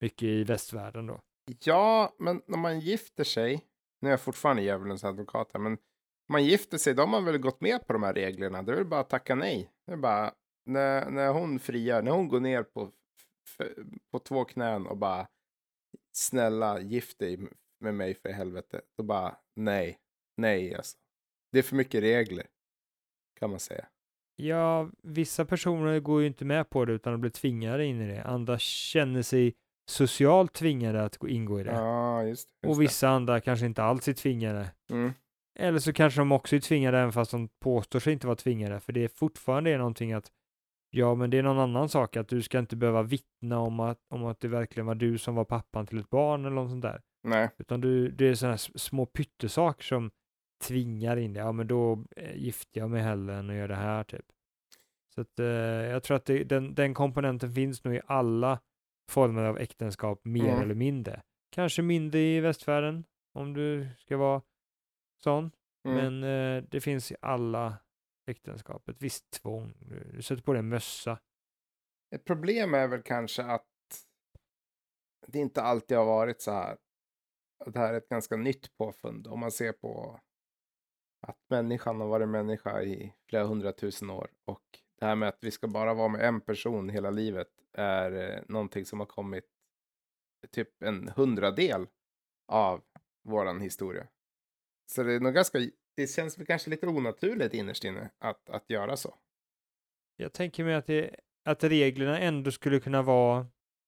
mycket 0.00 0.22
i 0.22 0.44
västvärlden 0.44 1.06
då. 1.06 1.20
Ja, 1.64 2.14
men 2.18 2.42
när 2.46 2.58
man 2.58 2.80
gifter 2.80 3.24
sig, 3.24 3.62
nu 4.00 4.08
är 4.08 4.12
jag 4.12 4.20
fortfarande 4.20 4.62
djävulens 4.62 5.04
advokat 5.04 5.50
här, 5.52 5.60
men 5.60 5.78
man 6.28 6.44
gifter 6.44 6.78
sig, 6.78 6.94
då 6.94 7.02
har 7.02 7.08
man 7.08 7.24
väl 7.24 7.38
gått 7.38 7.60
med 7.60 7.86
på 7.86 7.92
de 7.92 8.02
här 8.02 8.14
reglerna. 8.14 8.62
Det 8.62 8.72
är 8.72 8.76
väl 8.76 8.86
bara 8.86 9.00
att 9.00 9.10
tacka 9.10 9.34
nej. 9.34 9.70
Det 9.86 9.92
är 9.92 9.96
bara, 9.96 10.34
när, 10.66 11.10
när 11.10 11.32
hon 11.32 11.58
friar, 11.58 12.02
när 12.02 12.10
hon 12.10 12.28
går 12.28 12.40
ner 12.40 12.62
på, 12.62 12.92
på 14.12 14.18
två 14.18 14.44
knän 14.44 14.86
och 14.86 14.96
bara, 14.96 15.28
snälla 16.12 16.80
gift 16.80 17.18
dig 17.18 17.38
med 17.80 17.94
mig 17.94 18.14
för 18.14 18.28
helvete. 18.28 18.80
Då 18.96 19.04
bara, 19.04 19.36
nej, 19.56 19.98
nej 20.36 20.74
alltså. 20.74 20.98
Det 21.52 21.58
är 21.58 21.62
för 21.62 21.76
mycket 21.76 22.02
regler, 22.02 22.46
kan 23.40 23.50
man 23.50 23.60
säga. 23.60 23.86
Ja, 24.36 24.90
vissa 25.02 25.44
personer 25.44 26.00
går 26.00 26.20
ju 26.20 26.26
inte 26.26 26.44
med 26.44 26.70
på 26.70 26.84
det 26.84 26.92
utan 26.92 27.12
de 27.12 27.20
blir 27.20 27.30
tvingade 27.30 27.84
in 27.84 28.00
i 28.00 28.06
det. 28.06 28.24
Andra 28.24 28.58
känner 28.58 29.22
sig 29.22 29.54
socialt 29.88 30.52
tvingade 30.52 31.04
att 31.04 31.18
gå- 31.18 31.28
ingå 31.28 31.60
i 31.60 31.62
det. 31.64 31.70
Ja, 31.72 32.22
just, 32.22 32.48
just 32.62 32.76
och 32.76 32.82
vissa 32.82 33.08
andra 33.08 33.40
kanske 33.40 33.66
inte 33.66 33.82
alls 33.82 34.08
är 34.08 34.12
tvingade. 34.12 34.58
det. 34.88 34.94
Mm. 34.94 35.12
Eller 35.58 35.78
så 35.78 35.92
kanske 35.92 36.20
de 36.20 36.32
också 36.32 36.56
är 36.56 36.60
tvingade 36.60 36.98
även 36.98 37.12
fast 37.12 37.30
de 37.30 37.48
påstår 37.48 37.98
sig 38.00 38.12
inte 38.12 38.26
vara 38.26 38.36
tvingade. 38.36 38.80
För 38.80 38.92
det 38.92 39.04
är 39.04 39.08
fortfarande 39.08 39.78
någonting 39.78 40.12
att 40.12 40.30
ja, 40.90 41.14
men 41.14 41.30
det 41.30 41.38
är 41.38 41.42
någon 41.42 41.58
annan 41.58 41.88
sak 41.88 42.16
att 42.16 42.28
du 42.28 42.42
ska 42.42 42.58
inte 42.58 42.76
behöva 42.76 43.02
vittna 43.02 43.58
om 43.58 43.80
att, 43.80 43.98
om 44.14 44.24
att 44.24 44.40
det 44.40 44.48
verkligen 44.48 44.86
var 44.86 44.94
du 44.94 45.18
som 45.18 45.34
var 45.34 45.44
pappan 45.44 45.86
till 45.86 45.98
ett 45.98 46.10
barn 46.10 46.44
eller 46.44 46.54
något 46.56 46.70
sånt 46.70 46.82
där. 46.82 47.00
Nej. 47.22 47.50
Utan 47.58 47.80
du, 47.80 48.10
det 48.10 48.28
är 48.28 48.34
sådana 48.34 48.52
här 48.52 48.78
små 48.78 49.06
pyttesaker 49.06 49.84
som 49.84 50.10
tvingar 50.64 51.16
in 51.16 51.32
det. 51.32 51.40
Ja, 51.40 51.52
men 51.52 51.66
då 51.66 52.04
eh, 52.16 52.36
gifter 52.36 52.80
jag 52.80 52.90
mig 52.90 53.02
hellre 53.02 53.36
än 53.36 53.50
att 53.50 53.56
göra 53.56 53.66
det 53.68 53.74
här 53.74 54.04
typ. 54.04 54.26
Så 55.14 55.20
att 55.20 55.38
eh, 55.38 55.46
jag 55.46 56.02
tror 56.02 56.16
att 56.16 56.24
det, 56.24 56.44
den, 56.44 56.74
den 56.74 56.94
komponenten 56.94 57.52
finns 57.52 57.84
nog 57.84 57.94
i 57.94 58.00
alla 58.06 58.58
former 59.08 59.44
av 59.44 59.58
äktenskap 59.58 60.24
mer 60.24 60.48
Mm. 60.50 60.62
eller 60.62 60.74
mindre. 60.74 61.22
Kanske 61.50 61.82
mindre 61.82 62.20
i 62.20 62.40
västvärlden 62.40 63.04
om 63.32 63.52
du 63.54 63.88
ska 63.98 64.16
vara 64.16 64.42
sån. 65.22 65.50
Men 65.84 66.24
eh, 66.24 66.64
det 66.70 66.80
finns 66.80 67.12
i 67.12 67.16
alla 67.20 67.78
äktenskap 68.26 68.88
ett 68.88 69.02
visst 69.02 69.30
tvång. 69.30 69.74
Du, 69.80 70.12
du 70.14 70.22
sätter 70.22 70.42
på 70.42 70.52
dig 70.52 70.60
en 70.60 70.68
mössa. 70.68 71.18
Ett 72.14 72.24
problem 72.24 72.74
är 72.74 72.88
väl 72.88 73.02
kanske 73.02 73.42
att 73.42 73.66
det 75.26 75.38
inte 75.38 75.62
alltid 75.62 75.96
har 75.96 76.04
varit 76.04 76.40
så 76.40 76.50
här. 76.52 76.76
Det 77.66 77.78
här 77.78 77.92
är 77.94 77.98
ett 77.98 78.08
ganska 78.08 78.36
nytt 78.36 78.76
påfund 78.76 79.26
om 79.26 79.40
man 79.40 79.50
ser 79.50 79.72
på 79.72 80.20
att 81.26 81.38
människan 81.50 82.00
har 82.00 82.08
varit 82.08 82.28
människa 82.28 82.82
i 82.82 83.14
flera 83.28 83.44
hundratusen 83.44 84.10
år 84.10 84.30
och 84.44 84.62
det 84.98 85.06
här 85.06 85.14
med 85.16 85.28
att 85.28 85.38
vi 85.40 85.50
ska 85.50 85.68
bara 85.68 85.94
vara 85.94 86.08
med 86.08 86.20
en 86.20 86.40
person 86.40 86.88
hela 86.88 87.10
livet 87.10 87.48
är 87.76 88.36
eh, 88.36 88.42
någonting 88.48 88.84
som 88.84 88.98
har 89.00 89.06
kommit 89.06 89.44
typ 90.50 90.82
en 90.82 91.08
hundradel 91.08 91.86
av 92.48 92.84
våran 93.24 93.60
historia. 93.60 94.06
Så 94.92 95.02
det 95.02 95.12
är 95.12 95.20
nog 95.20 95.34
ganska, 95.34 95.58
det 95.96 96.06
känns 96.06 96.38
väl 96.38 96.46
kanske 96.46 96.70
lite 96.70 96.86
onaturligt 96.86 97.54
innerst 97.54 97.84
inne 97.84 98.10
att, 98.18 98.50
att 98.50 98.70
göra 98.70 98.96
så. 98.96 99.14
Jag 100.16 100.32
tänker 100.32 100.64
mig 100.64 100.74
att, 100.74 100.86
det, 100.86 101.16
att 101.44 101.64
reglerna 101.64 102.18
ändå 102.18 102.50
skulle 102.50 102.80
kunna 102.80 103.02
vara 103.02 103.46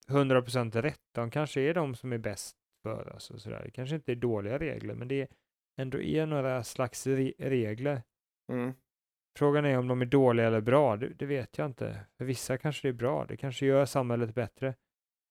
100% 0.08 0.82
rätt. 0.82 1.00
De 1.14 1.30
kanske 1.30 1.60
är 1.60 1.74
de 1.74 1.94
som 1.94 2.12
är 2.12 2.18
bäst 2.18 2.56
för 2.82 3.12
oss 3.12 3.30
och 3.30 3.40
sådär. 3.40 3.62
Det 3.64 3.70
kanske 3.70 3.96
inte 3.96 4.12
är 4.12 4.16
dåliga 4.16 4.58
regler, 4.58 4.94
men 4.94 5.08
det 5.08 5.30
ändå 5.76 6.00
är 6.00 6.26
några 6.26 6.64
slags 6.64 7.06
re 7.06 7.32
regler. 7.38 8.02
Mm. 8.52 8.74
Frågan 9.38 9.64
är 9.64 9.78
om 9.78 9.88
de 9.88 10.00
är 10.00 10.06
dåliga 10.06 10.46
eller 10.46 10.60
bra, 10.60 10.96
det, 10.96 11.08
det, 11.08 11.26
vet 11.26 11.58
jag 11.58 11.66
inte. 11.66 12.00
För 12.16 12.24
vissa 12.24 12.58
kanske 12.58 12.88
det 12.88 12.90
är 12.90 12.92
bra, 12.92 13.24
det 13.24 13.36
kanske 13.36 13.66
gör 13.66 13.84
samhället 13.86 14.34
bättre. 14.34 14.74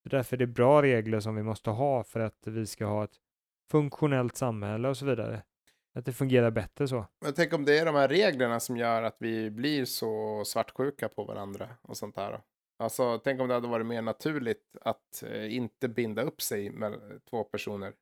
Det 0.03 0.07
är 0.07 0.17
därför 0.17 0.37
det 0.37 0.43
är 0.43 0.47
bra 0.47 0.81
regler 0.81 1.19
som 1.19 1.35
vi 1.35 1.43
måste 1.43 1.69
ha 1.69 2.03
för 2.03 2.19
att 2.19 2.47
vi 2.47 2.65
ska 2.65 2.85
ha 2.85 3.03
ett 3.03 3.15
funktionellt 3.71 4.35
samhälle 4.35 4.89
och 4.89 4.97
så 4.97 5.05
vidare. 5.05 5.43
Att 5.95 6.05
det 6.05 6.13
fungerar 6.13 6.51
bättre 6.51 6.87
så. 6.87 7.05
Men 7.21 7.33
tänk 7.33 7.53
om 7.53 7.65
det 7.65 7.79
är 7.79 7.85
de 7.85 7.95
här 7.95 8.07
reglerna 8.07 8.59
som 8.59 8.77
gör 8.77 9.03
att 9.03 9.15
vi 9.19 9.51
blir 9.51 9.85
så 9.85 10.43
svartsjuka 10.45 11.09
på 11.09 11.23
varandra 11.23 11.69
och 11.81 11.97
sånt 11.97 12.15
där. 12.15 12.41
Alltså, 12.79 13.17
tänk 13.23 13.41
om 13.41 13.47
det 13.47 13.53
hade 13.53 13.67
varit 13.67 13.85
mer 13.85 14.01
naturligt 14.01 14.75
att 14.81 15.23
eh, 15.23 15.55
inte 15.55 15.87
binda 15.87 16.21
upp 16.21 16.41
sig 16.41 16.69
med 16.69 16.93
två 17.29 17.43
personer 17.43 17.93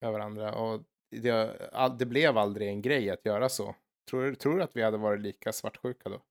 med 0.00 0.12
varandra. 0.12 0.54
Och 0.54 0.82
det, 1.10 1.60
all, 1.72 1.98
det 1.98 2.06
blev 2.06 2.38
aldrig 2.38 2.68
en 2.68 2.82
grej 2.82 3.10
att 3.10 3.26
göra 3.26 3.48
så. 3.48 3.74
Tror, 4.10 4.34
tror 4.34 4.56
du 4.56 4.62
att 4.62 4.76
vi 4.76 4.82
hade 4.82 4.98
varit 4.98 5.20
lika 5.20 5.52
svartsjuka 5.52 6.08
då? 6.08 6.22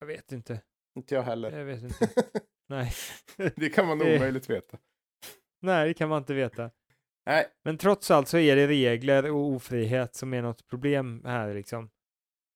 Jag 0.00 0.06
vet 0.06 0.32
inte. 0.32 0.60
Inte 0.98 1.14
jag 1.14 1.22
heller. 1.22 1.58
Jag 1.58 1.64
vet 1.64 1.82
inte. 1.82 2.10
Nej. 2.68 2.92
det 3.56 3.70
kan 3.70 3.86
man 3.86 4.02
omöjligt 4.02 4.50
veta. 4.50 4.78
Nej, 5.60 5.88
det 5.88 5.94
kan 5.94 6.08
man 6.08 6.18
inte 6.18 6.34
veta. 6.34 6.70
Nej. 7.26 7.46
Men 7.64 7.78
trots 7.78 8.10
allt 8.10 8.28
så 8.28 8.38
är 8.38 8.56
det 8.56 8.66
regler 8.66 9.30
och 9.30 9.40
ofrihet 9.40 10.14
som 10.14 10.34
är 10.34 10.42
något 10.42 10.66
problem 10.66 11.22
här 11.24 11.54
liksom. 11.54 11.90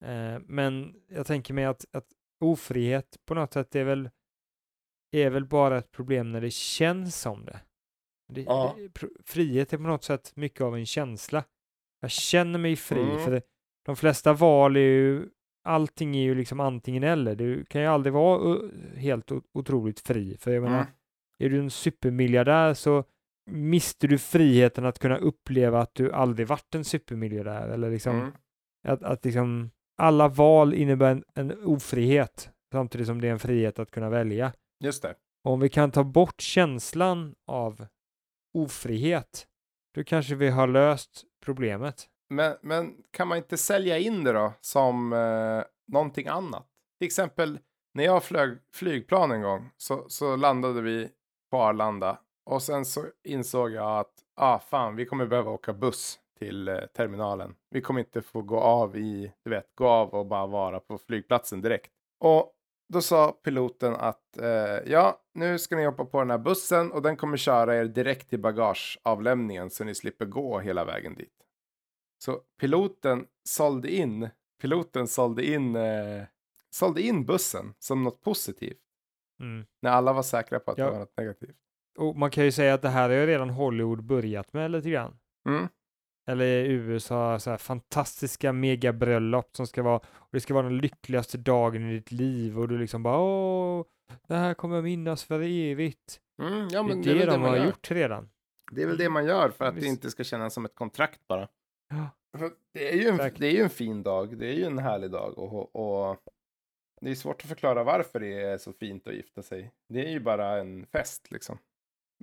Eh, 0.05 0.39
men 0.41 0.95
jag 1.09 1.27
tänker 1.27 1.55
mig 1.55 1.65
att, 1.65 1.85
att 1.93 2.07
ofrihet 2.45 3.17
på 3.25 3.35
något 3.35 3.53
sätt 3.53 3.75
är 3.77 3.85
väl, 3.85 4.11
är 5.13 5.31
väl 5.31 5.45
bara 5.47 5.79
ett 5.79 5.91
problem 5.91 6.33
när 6.33 6.41
det 6.41 6.51
känns 6.51 7.21
som 7.21 7.45
det. 7.45 7.61
det, 8.33 8.43
Ja. 8.43 8.77
det 8.79 9.09
frihet 9.25 9.73
är 9.73 9.77
på 9.77 9.83
något 9.83 10.05
sätt 10.05 10.37
mycket 10.37 10.61
av 10.61 10.77
en 10.77 10.87
känsla. 10.87 11.45
Jag 12.01 12.11
känner 12.11 12.59
mig 12.59 12.77
fri, 12.77 13.01
Mm. 13.03 13.25
för 13.25 13.31
det, 13.31 13.43
de 13.87 13.97
flesta 13.97 14.33
val 14.33 14.77
är 14.77 14.81
ju, 14.81 15.29
allting 15.65 16.17
är 16.17 16.23
ju 16.23 16.35
liksom 16.35 16.61
antingen 16.61 17.03
eller. 17.03 17.35
Du 17.35 17.65
kan 17.65 17.81
ju 17.81 17.87
aldrig 17.87 18.13
vara 18.13 18.59
helt 18.97 19.33
otroligt 19.55 20.01
fri, 20.01 20.37
för 20.41 20.51
jag 20.53 20.63
menar, 20.63 20.77
Mm. 20.81 20.87
är 21.39 21.49
du 21.51 21.59
en 21.59 21.71
supermiljardär 21.71 22.75
så 22.75 23.05
mister 23.51 24.09
du 24.09 24.19
friheten 24.19 24.85
att 24.85 24.99
kunna 24.99 25.17
uppleva 25.17 25.81
att 25.81 25.95
du 25.95 26.13
aldrig 26.13 26.47
varit 26.49 26.75
en 26.75 26.85
supermiljardär 26.85 27.69
eller 27.69 27.91
liksom 27.91 28.17
Mm. 28.17 28.33
att, 28.89 29.03
att 29.03 29.25
liksom 29.25 29.71
alla 29.99 30.29
val 30.29 30.75
innebär 30.75 31.11
en, 31.11 31.25
en 31.35 31.65
ofrihet 31.65 32.51
samtidigt 32.73 33.07
som 33.07 33.21
det 33.21 33.29
är 33.29 33.33
en 33.33 33.39
frihet 33.39 33.79
att 33.79 33.91
kunna 33.91 34.11
välja. 34.11 34.53
Just 34.85 35.03
det. 35.03 35.15
Och 35.45 35.53
om 35.53 35.61
vi 35.61 35.69
kan 35.69 35.91
ta 35.91 36.05
bort 36.05 36.41
känslan 36.41 37.35
av 37.47 37.87
ofrihet, 38.55 39.47
då 39.95 40.05
kanske 40.05 40.35
vi 40.35 40.51
har 40.51 40.67
löst 40.67 41.25
problemet. 41.45 42.09
Men, 42.33 42.57
men 42.61 42.95
kan 43.11 43.29
man 43.29 43.39
inte 43.39 43.57
sälja 43.57 43.99
in 43.99 44.25
det 44.25 44.33
då 44.33 44.53
som 44.61 45.13
eh, 45.13 45.65
någonting 45.93 46.27
annat? 46.27 46.67
Till 46.99 47.07
exempel 47.07 47.59
när 47.95 48.05
jag 48.05 48.25
flög 48.25 48.59
flygplan 48.75 49.31
en 49.31 49.43
gång 49.43 49.71
så, 49.77 50.05
så 50.09 50.37
landade 50.37 50.81
vi 50.81 51.09
på 51.51 51.57
Arlanda 51.57 52.19
och 52.51 52.63
sen 52.63 52.85
så 52.85 53.05
insåg 53.25 53.71
jag 53.71 53.99
att 53.99 54.13
ah, 54.37 54.59
fan, 54.59 54.97
vi 54.97 55.07
kommer 55.07 55.27
behöva 55.27 55.51
åka 55.51 55.73
buss 55.73 56.19
till 56.39 56.69
eh, 56.69 56.79
terminalen. 56.97 57.55
Vi 57.71 57.81
kommer 57.81 58.01
inte 58.01 58.23
få 58.23 58.43
gå 58.43 58.61
av 58.61 58.97
i, 58.97 59.33
du 59.45 59.51
vet, 59.51 59.75
gå 59.75 59.89
av 59.89 60.15
och 60.15 60.27
bara 60.27 60.47
vara 60.47 60.81
på 60.81 60.99
flygplatsen 60.99 61.61
direkt. 61.61 61.93
Och 62.21 62.53
då 62.93 63.01
sa 63.01 63.33
piloten 63.33 63.95
att 63.95 64.39
eh, 64.39 64.93
ja, 64.93 65.21
nu 65.35 65.59
ska 65.59 65.77
ni 65.77 65.85
hoppa 65.85 66.05
på 66.05 66.19
den 66.19 66.31
här 66.31 66.39
bussen 66.39 66.93
och 66.93 67.03
den 67.03 67.17
kommer 67.17 67.37
köra 67.37 67.77
er 67.77 67.85
direkt 67.85 68.29
till 68.29 68.41
bagageavlämningen 68.41 69.71
så 69.71 69.85
ni 69.85 69.95
slipper 69.95 70.27
gå 70.27 70.59
hela 70.59 70.85
vägen 70.85 71.15
dit. 71.15 71.43
Så 72.25 72.41
piloten 72.61 73.27
sålde 73.45 73.91
in, 73.91 74.29
piloten 74.61 75.09
sålde 75.09 75.45
in, 75.47 75.77
eh, 75.77 76.23
sålde 76.71 77.03
in 77.03 77.25
bussen 77.27 77.75
som 77.79 78.03
något 78.03 78.21
positivt. 78.23 78.79
Mm. 79.41 79.67
När 79.83 79.91
alla 79.91 80.13
var 80.13 80.23
säkra 80.23 80.59
på 80.61 80.71
att 80.71 80.79
Ja. 80.79 80.85
det 80.85 80.91
var 80.91 80.99
något 80.99 81.17
negativt. 81.17 81.57
Och 81.99 82.17
man 82.17 82.31
kan 82.31 82.45
ju 82.45 82.53
säga 82.53 82.75
att 82.75 82.83
det 82.83 82.89
här 82.89 83.09
har 83.09 83.17
ju 83.17 83.27
redan 83.27 83.51
Hollywood 83.51 84.03
börjat 84.05 84.53
med 84.53 84.71
lite 84.71 84.91
grann. 84.91 85.19
Mm. 85.49 85.69
Eller 86.27 86.45
i 86.47 86.73
USA, 86.73 87.39
så 87.39 87.51
här 87.51 87.57
fantastiska 87.57 88.53
megabröllop 88.53 89.57
som 89.57 89.67
ska 89.67 89.83
vara, 89.83 89.97
och 89.99 90.29
det 90.33 90.41
ska 90.41 90.55
vara 90.55 90.65
den 90.69 90.79
lyckligaste 90.79 91.39
dagen 91.39 91.91
i 91.91 91.95
ditt 91.95 92.13
liv 92.13 92.59
och 92.59 92.69
du 92.69 92.79
liksom 92.79 93.03
bara 93.03 93.19
åh, 93.19 93.85
det 94.29 94.35
här 94.35 94.55
kommer 94.55 94.75
jag 94.75 94.85
minnas 94.85 95.25
för 95.25 95.41
evigt. 95.43 96.21
Mm, 96.43 96.69
ja, 96.69 96.83
men 96.83 97.03
det 97.03 97.11
är 97.11 97.15
det, 97.15 97.19
väl 97.21 97.29
de 97.29 97.41
man 97.41 97.51
har 97.51 97.57
gör. 97.57 97.67
gjort 97.67 97.91
redan. 97.91 98.29
Det 98.73 98.83
är 98.83 98.87
väl 98.87 98.97
det 98.97 99.09
man 99.09 99.25
gör 99.27 99.51
för 99.51 99.65
att 99.65 99.75
det 99.75 99.81
Visst. 99.81 99.91
inte 99.91 100.11
ska 100.11 100.25
kännas 100.25 100.55
som 100.55 100.65
ett 100.65 100.75
kontrakt 100.75 101.27
bara. 101.29 101.49
Det, 102.73 102.93
är 102.93 102.97
ju 102.97 103.09
en, 103.09 103.17
det 103.17 103.47
är 103.47 103.53
ju 103.53 103.63
en 103.63 103.71
fin 103.71 104.03
dag, 104.03 104.39
det 104.39 104.47
är 104.47 104.55
ju 104.55 104.65
en 104.65 104.79
härlig 104.79 105.11
dag 105.11 105.39
och, 105.39 105.77
och 105.77 106.23
det 107.01 107.11
är 107.11 107.15
svårt 107.15 107.43
att 107.43 107.49
förklara 107.49 107.85
varför 107.85 108.21
det 108.21 108.43
är 108.43 108.59
så 108.59 108.73
fint 108.73 109.07
att 109.07 109.15
gifta 109.15 109.43
sig. 109.43 109.73
Det 109.89 110.07
är 110.07 110.11
ju 110.11 110.21
bara 110.21 110.61
en 110.61 110.87
fest 110.87 111.31
liksom. 111.31 111.59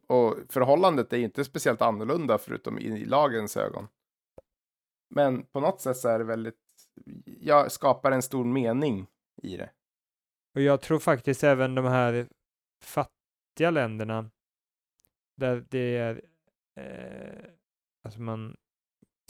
Och 0.08 0.36
förhållandet 0.50 1.14
är 1.14 1.18
ju 1.18 1.24
inte 1.24 1.46
speciellt 1.46 1.82
annorlunda 1.82 2.38
förutom 2.38 2.80
i 2.80 3.06
lagens 3.06 3.58
ögon. 3.58 3.88
Men 5.10 5.44
på 5.46 5.60
något 5.60 5.82
sätt 5.82 5.98
så 5.98 6.10
är 6.10 6.20
det 6.20 6.26
väldigt, 6.26 6.56
jag 7.26 7.72
skapar 7.72 8.12
en 8.12 8.22
stor 8.22 8.46
mening 8.46 9.08
i 9.44 9.58
det. 9.58 9.70
Och 10.56 10.62
jag 10.62 10.82
tror 10.82 11.00
faktiskt 11.00 11.44
även 11.44 11.76
de 11.76 11.86
här 11.86 12.28
fattiga 12.84 13.72
länderna 13.72 14.30
där 15.38 15.66
det 15.70 15.98
är, 15.98 16.22
eh, 16.76 17.52
alltså 18.04 18.22
man 18.22 18.58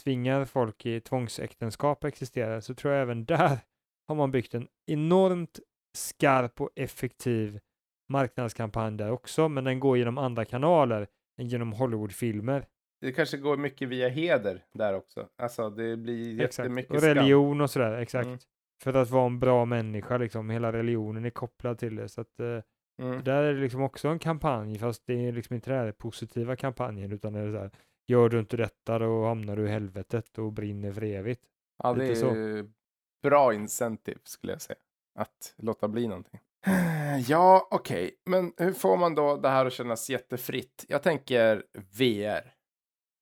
tvingar 0.02 0.44
folk 0.44 0.86
i 0.86 1.00
tvångsäktenskap 1.00 2.04
att 2.04 2.08
existera, 2.08 2.60
så 2.60 2.74
tror 2.74 2.92
jag 2.94 3.02
även 3.02 3.24
där 3.24 3.58
har 4.08 4.14
man 4.14 4.30
byggt 4.30 4.54
en 4.54 4.68
enormt 4.86 5.60
skarp 5.98 6.60
och 6.60 6.70
effektiv 6.76 7.60
marknadskampanj 8.08 8.96
där 8.96 9.10
också, 9.10 9.48
men 9.48 9.64
den 9.64 9.80
går 9.80 9.98
genom 9.98 10.18
andra 10.18 10.44
kanaler 10.44 11.06
än 11.40 11.48
genom 11.48 11.72
Hollywoodfilmer. 11.72 12.66
Det 13.00 13.12
kanske 13.12 13.36
går 13.36 13.56
mycket 13.56 13.88
via 13.88 14.08
heder 14.08 14.64
där 14.74 14.94
också. 14.94 15.28
Alltså 15.42 15.70
det 15.70 15.96
blir 15.96 16.40
Exakt. 16.40 16.58
jättemycket 16.58 16.90
Och 16.90 17.00
skam. 17.00 17.14
religion 17.14 17.60
och 17.60 17.70
sådär, 17.70 17.92
exakt. 17.98 18.26
Mm. 18.26 18.38
För 18.82 18.94
att 18.94 19.10
vara 19.10 19.26
en 19.26 19.38
bra 19.40 19.64
människa, 19.64 20.18
liksom. 20.18 20.50
Hela 20.50 20.72
religionen 20.72 21.24
är 21.24 21.30
kopplad 21.30 21.78
till 21.78 21.96
det. 21.96 22.08
Så 22.08 22.20
att 22.20 22.40
eh, 22.40 22.60
Mm. 23.02 23.24
där 23.24 23.42
är 23.42 23.54
det 23.54 23.60
liksom 23.60 23.82
också 23.82 24.08
en 24.08 24.18
kampanj, 24.18 24.78
fast 24.78 25.02
det 25.06 25.28
är 25.28 25.32
liksom 25.32 25.54
inte 25.54 25.70
den 25.70 25.78
här 25.78 25.92
positiva 25.92 26.56
kampanjen, 26.56 27.12
utan 27.12 27.32
det 27.32 27.40
är 27.40 27.52
så 27.52 27.58
här, 27.58 27.70
gör 28.10 28.28
du 28.28 28.38
inte 28.38 28.56
detta 28.56 28.98
då 28.98 29.24
hamnar 29.24 29.56
du 29.56 29.64
i 29.66 29.68
helvetet 29.70 30.38
och 30.38 30.52
brinner 30.52 30.92
för 30.92 31.02
evigt. 31.04 31.42
Ja, 31.82 31.92
det 31.92 32.04
är 32.04 32.08
Lite 32.08 32.20
så. 32.20 32.26
ju 32.26 32.70
bra 33.22 33.54
incentive 33.54 34.20
skulle 34.24 34.52
jag 34.52 34.62
säga. 34.62 34.78
Att 35.18 35.54
låta 35.56 35.88
bli 35.88 36.06
någonting. 36.08 36.40
Ja, 37.28 37.68
okej. 37.70 38.10
Men 38.26 38.52
hur 38.56 38.72
får 38.72 38.96
man 38.96 39.14
då 39.14 39.36
det 39.36 39.48
här 39.48 39.66
att 39.66 39.72
kännas 39.72 40.10
jättefritt? 40.10 40.84
Jag 40.88 41.02
tänker 41.02 41.64
VR. 41.98 42.54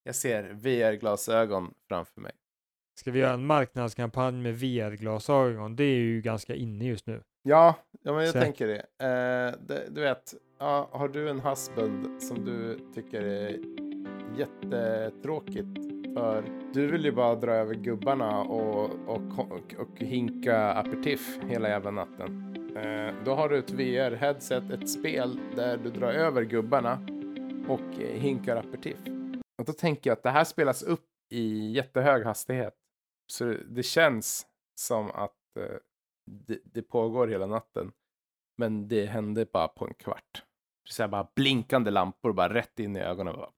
Jag 0.03 0.15
ser 0.15 0.43
VR-glasögon 0.53 1.75
framför 1.89 2.21
mig. 2.21 2.33
Ska 2.99 3.11
vi 3.11 3.19
göra 3.19 3.33
en 3.33 3.47
marknadskampanj 3.47 4.37
med 4.43 4.55
VR-glasögon? 4.59 5.77
Det 5.77 5.85
är 5.85 5.97
ju 5.99 6.21
ganska 6.21 6.55
inne 6.55 6.85
just 6.87 7.07
nu. 7.07 7.23
Ja, 7.43 7.75
ja 8.03 8.13
men 8.13 8.25
jag 8.25 8.33
Så- 8.33 8.41
tänker 8.41 8.67
det. 8.67 8.77
Eh, 9.07 9.61
det. 9.67 9.89
Du 9.91 10.01
vet, 10.01 10.35
ja, 10.59 10.89
har 10.93 11.09
du 11.09 11.29
en 11.29 11.41
husband 11.41 12.23
som 12.23 12.45
du 12.45 12.79
tycker 12.95 13.23
är 13.23 13.57
jättetråkigt 14.39 15.99
för 16.15 16.45
du 16.73 16.87
vill 16.87 17.05
ju 17.05 17.13
bara 17.13 17.35
dra 17.35 17.53
över 17.53 17.75
gubbarna 17.75 18.41
och, 18.41 18.91
och, 19.07 19.39
och, 19.39 19.75
och 19.79 19.99
hinka 19.99 20.73
aperitif 20.73 21.39
hela 21.43 21.69
jävla 21.69 21.91
natten. 21.91 22.55
Eh, 22.77 23.15
då 23.25 23.35
har 23.35 23.49
du 23.49 23.59
ett 23.59 23.71
VR-headset, 23.71 24.71
ett 24.71 24.91
spel 24.91 25.41
där 25.57 25.77
du 25.77 25.91
drar 25.91 26.13
över 26.13 26.43
gubbarna 26.43 27.07
och 27.69 27.95
hinkar 27.99 28.57
aperitif. 28.57 28.97
Och 29.59 29.65
då 29.65 29.73
tänker 29.73 30.11
jag 30.11 30.17
att 30.17 30.23
det 30.23 30.31
här 30.31 30.45
spelas 30.45 30.83
upp 30.83 31.07
i 31.31 31.73
jättehög 31.73 32.25
hastighet. 32.25 32.75
Så 33.33 33.55
det, 33.69 33.83
känns 33.83 34.47
som 34.81 35.11
att 35.11 35.57
eh, 35.59 35.77
det, 36.27 36.59
det 36.65 36.83
pågår 36.83 37.29
hela 37.29 37.47
natten. 37.47 37.93
Men 38.57 38.89
det 38.89 39.07
hände 39.07 39.47
bara 39.53 39.69
på 39.69 39.87
en 39.87 39.95
kvart. 39.95 40.43
Så 40.91 41.03
här 41.03 41.09
bara 41.09 41.29
blinkande 41.35 41.91
lampor 41.91 42.33
bara 42.33 42.55
rätt 42.55 42.79
in 42.79 42.97
i 42.97 43.01
ögonen. 43.01 43.37
Bara. 43.37 43.51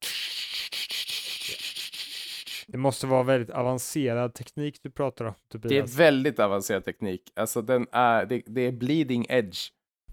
Det 2.72 2.78
måste 2.78 3.06
vara 3.06 3.22
väldigt 3.22 3.50
avancerad 3.54 4.34
teknik 4.34 4.82
du 4.82 4.90
pratar 4.90 5.24
om, 5.24 5.34
Det 5.48 5.56
är 5.56 5.60
Tobias. 5.60 5.94
väldigt 5.94 6.38
avancerad 6.38 6.84
teknik. 6.84 7.32
Alltså 7.36 7.62
den 7.62 7.86
är, 7.92 8.26
det, 8.26 8.42
det 8.46 8.60
är 8.60 8.72
bleeding 8.72 9.26
edge. 9.28 9.58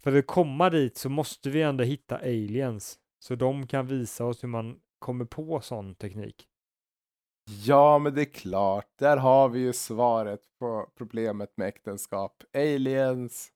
För 0.04 0.18
att 0.18 0.28
komma 0.28 0.70
dit 0.70 0.98
så 0.98 1.10
måste 1.10 1.50
vi 1.50 1.62
ändå 1.62 1.84
hitta 1.84 2.18
aliens. 2.18 3.00
Så 3.20 3.36
de 3.36 3.68
kan 3.68 3.88
visa 3.88 4.26
oss 4.26 4.44
hur 4.44 4.48
man 4.48 4.80
kommer 5.00 5.26
på 5.26 5.62
sån 5.62 5.96
teknik. 5.96 6.48
Ja, 7.66 8.00
men 8.00 8.16
det 8.16 8.22
är 8.22 8.34
klart. 8.34 8.86
Där 9.00 9.18
har 9.18 9.50
vi 9.50 9.60
ju 9.60 9.74
svaret 9.74 10.42
på 10.60 10.90
problemet 10.98 11.50
med 11.58 11.68
äktenskap. 11.68 12.44
Aliens. 12.54 13.52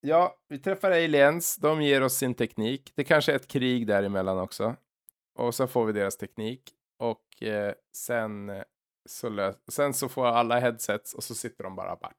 Ja, 0.00 0.36
vi 0.48 0.58
träffar 0.58 0.90
aliens. 0.90 1.56
De 1.56 1.82
ger 1.82 2.02
oss 2.02 2.14
sin 2.14 2.34
teknik. 2.34 2.92
Det 2.94 3.04
kanske 3.04 3.32
är 3.32 3.36
ett 3.36 3.48
krig 3.48 3.86
däremellan 3.86 4.38
också. 4.38 4.76
Och 5.34 5.54
så 5.54 5.66
får 5.66 5.84
vi 5.86 5.92
deras 5.92 6.16
teknik. 6.16 6.62
Och 7.04 7.42
eh, 7.42 7.74
sen, 7.96 8.50
eh, 8.50 8.62
så 9.08 9.28
lö- 9.28 9.58
sen 9.68 9.94
så 9.94 10.08
får 10.08 10.26
alla 10.26 10.60
headsets 10.60 11.14
och 11.14 11.24
så 11.24 11.34
sitter 11.34 11.64
de 11.64 11.76
bara 11.76 11.96
bara... 11.96 12.12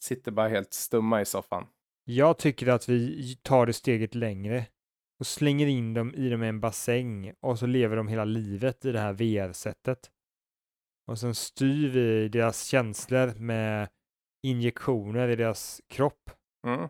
Sitter 0.00 0.30
bara 0.32 0.48
helt 0.48 0.72
stumma 0.72 1.20
i 1.20 1.24
soffan. 1.24 1.66
Jag 2.04 2.38
tycker 2.38 2.66
att 2.66 2.88
vi 2.88 3.36
tar 3.42 3.66
det 3.66 3.72
steget 3.72 4.14
längre 4.14 4.66
och 5.18 5.26
slänger 5.26 5.66
in 5.66 5.94
dem 5.94 6.14
i 6.14 6.28
dem 6.28 6.42
i 6.42 6.48
en 6.48 6.60
bassäng 6.60 7.34
och 7.40 7.58
så 7.58 7.66
lever 7.66 7.96
de 7.96 8.08
hela 8.08 8.24
livet 8.24 8.84
i 8.84 8.92
det 8.92 9.00
här 9.00 9.12
VR-sättet. 9.12 10.10
Och 11.06 11.18
sen 11.18 11.34
styr 11.34 11.88
vi 11.88 12.28
deras 12.28 12.64
känslor 12.64 13.34
med 13.34 13.88
injektioner 14.42 15.28
i 15.28 15.36
deras 15.36 15.82
kropp. 15.88 16.30
Mm. 16.66 16.88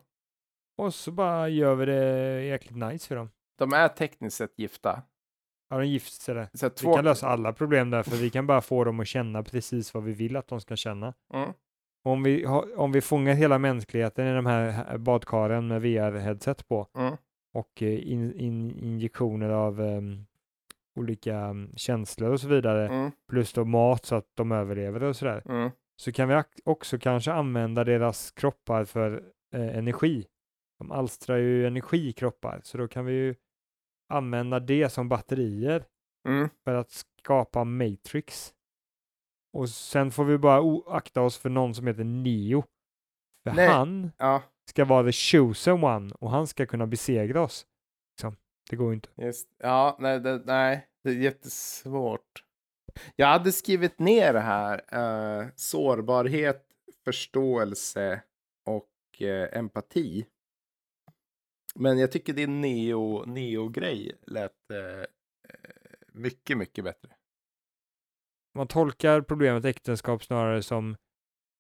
Och 0.79 0.95
så 0.95 1.13
bara 1.13 1.49
gör 1.49 1.75
vi 1.75 1.87
det 1.87 2.43
jäkligt 2.45 2.77
nice 2.77 3.09
för 3.09 3.17
dem. 3.17 3.31
De 3.59 3.73
är 3.73 3.89
tekniskt 3.89 4.37
sett 4.37 4.59
gifta. 4.59 5.03
Ja, 5.75 5.81
de 5.81 5.87
gifter 5.87 6.23
sig 6.23 6.35
där. 6.35 6.49
Så 6.55 6.67
här, 6.67 6.71
Vi 6.71 6.77
två... 6.77 6.95
kan 6.95 7.05
lösa 7.05 7.29
alla 7.29 7.53
problem 7.53 7.91
där, 7.91 8.03
för 8.03 8.17
vi 8.17 8.31
kan 8.31 8.47
bara 8.47 8.61
få 8.61 8.85
dem 8.85 9.01
att 9.01 9.07
känna 9.07 9.43
precis 9.43 9.95
vad 9.95 10.05
vi 10.05 10.13
vill 10.13 10.37
att 10.37 10.49
de 10.49 10.61
ska 10.61 10.77
känna. 10.77 11.15
Mm. 11.35 11.49
Om 12.05 12.23
vi, 12.23 12.45
har- 12.45 12.79
om 12.79 12.93
vi 12.93 13.01
fångar 13.01 13.35
hela 13.35 13.59
mänskligheten 13.59 14.27
i 14.27 14.33
de 14.35 14.47
här 14.47 14.99
badkaren 14.99 15.67
med 15.69 15.83
VR-headset 15.83 16.69
på 16.69 16.89
Mm. 16.99 17.17
och 17.55 17.83
eh, 17.83 18.13
in, 18.13 18.35
in, 18.41 18.79
injektioner 18.85 19.49
av 19.49 19.81
ehm, 19.81 20.27
olika 21.01 21.37
mm, 21.37 21.73
känslor 21.77 22.31
och 22.31 22.41
så 22.41 22.49
vidare, 22.49 22.89
Mm. 22.89 23.11
plus 23.31 23.53
då 23.53 23.65
mat 23.65 24.05
så 24.05 24.15
att 24.15 24.27
de 24.35 24.53
överlever 24.53 25.03
och 25.03 25.17
sådär, 25.17 25.43
Mm. 25.49 25.71
så 25.97 26.13
kan 26.13 26.29
vi 26.29 26.43
också 26.65 26.99
kanske 26.99 27.33
använda 27.33 27.85
deras 27.85 28.31
kroppar 28.31 28.85
för 28.85 29.23
eh, 29.55 29.77
energi. 29.79 30.27
De 30.79 30.93
alstrar 30.93 31.37
ju 31.37 31.67
energi 31.67 32.09
i 32.09 32.13
kroppar, 32.13 32.61
så 32.65 32.79
då 32.79 32.89
kan 32.89 33.05
vi 33.05 33.13
ju 33.13 33.35
använda 34.09 34.61
det 34.61 34.89
som 34.89 35.09
batterier 35.09 35.85
Mm. 36.29 36.49
för 36.65 36.75
att 36.75 36.91
skapa 36.91 37.65
Matrix. 37.65 38.55
Och 39.53 39.69
sen 39.69 40.11
får 40.11 40.25
vi 40.25 40.39
bara 40.39 40.81
akta 40.97 41.21
oss 41.23 41.39
för 41.39 41.51
någon 41.51 41.75
som 41.75 41.87
heter 41.87 42.05
Neo. 42.05 42.65
För 43.49 43.57
Nej. 43.57 43.69
han 43.69 44.11
Ja, 44.19 44.43
ska 44.71 44.85
vara 44.85 45.05
the 45.07 45.13
chosen 45.13 45.85
one 45.85 46.15
och 46.15 46.31
han 46.31 46.47
ska 46.47 46.67
kunna 46.67 46.87
besegra 46.87 47.43
oss. 47.43 47.67
Liksom. 48.13 48.37
Det 48.71 48.77
går 48.77 48.89
ju 48.89 48.95
inte. 48.95 49.09
Just, 49.17 49.49
ja, 49.59 49.97
nej 50.01 50.21
det, 50.21 50.43
nej, 50.45 50.89
det 51.05 51.11
är 51.11 51.15
jättesvårt. 51.15 52.45
Jag 53.17 53.27
hade 53.27 53.53
skrivit 53.53 53.99
ner 53.99 54.33
det 54.33 54.41
här. 54.41 54.83
Eh, 55.43 55.49
sårbarhet, 55.57 56.67
förståelse 57.05 58.23
och 58.67 59.23
eh, 59.23 59.59
empati. 59.59 60.27
Men 61.75 61.99
jag 61.99 62.13
tycker 62.13 62.33
din 62.33 62.61
neo, 62.61 63.25
neo-grej 63.27 64.13
lät 64.27 64.71
eh, 64.71 65.01
eh, 65.01 65.07
mycket, 66.13 66.59
mycket 66.59 66.85
bättre. 66.85 67.11
Man 68.55 68.67
tolkar 68.67 69.21
problemet 69.21 69.65
äktenskap 69.65 70.25
snarare 70.25 70.63
som 70.63 70.97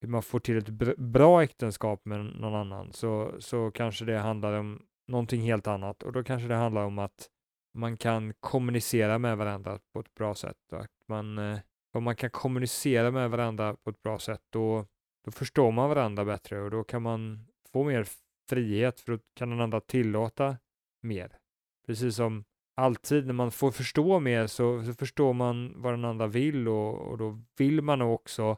hur 0.00 0.08
man 0.08 0.22
får 0.22 0.40
till 0.40 0.58
ett 0.58 0.96
bra 0.98 1.42
äktenskap 1.42 2.04
med 2.04 2.24
någon 2.24 2.54
annan 2.54 2.92
så, 2.92 3.34
så 3.38 3.70
kanske 3.70 4.04
det 4.04 4.18
handlar 4.18 4.52
om 4.52 4.86
någonting 5.08 5.42
helt 5.42 5.66
annat 5.66 6.02
och 6.02 6.12
då 6.12 6.24
kanske 6.24 6.48
det 6.48 6.54
handlar 6.54 6.84
om 6.84 6.98
att 6.98 7.28
man 7.74 7.96
kan 7.96 8.34
kommunicera 8.40 9.18
med 9.18 9.36
varandra 9.36 9.78
på 9.92 10.00
ett 10.00 10.14
bra 10.14 10.34
sätt 10.34 10.72
och 10.72 10.80
att 10.80 10.90
man, 11.08 11.38
eh, 11.38 11.58
om 11.92 12.04
man 12.04 12.16
kan 12.16 12.30
kommunicera 12.30 13.10
med 13.10 13.30
varandra 13.30 13.76
på 13.84 13.90
ett 13.90 14.02
bra 14.02 14.18
sätt 14.18 14.42
då, 14.52 14.86
då 15.24 15.30
förstår 15.30 15.72
man 15.72 15.88
varandra 15.88 16.24
bättre 16.24 16.60
och 16.60 16.70
då 16.70 16.84
kan 16.84 17.02
man 17.02 17.46
få 17.72 17.84
mer 17.84 18.06
frihet 18.48 19.00
för 19.00 19.12
då 19.12 19.18
kan 19.34 19.50
den 19.50 19.60
andra 19.60 19.80
tillåta 19.80 20.56
mer. 21.02 21.38
Precis 21.86 22.16
som 22.16 22.44
alltid 22.76 23.26
när 23.26 23.34
man 23.34 23.50
får 23.50 23.70
förstå 23.70 24.20
mer 24.20 24.46
så, 24.46 24.82
så 24.82 24.92
förstår 24.92 25.32
man 25.32 25.82
vad 25.82 25.92
den 25.92 26.04
andra 26.04 26.26
vill 26.26 26.68
och, 26.68 27.10
och 27.10 27.18
då 27.18 27.42
vill 27.58 27.82
man 27.82 28.02
också 28.02 28.56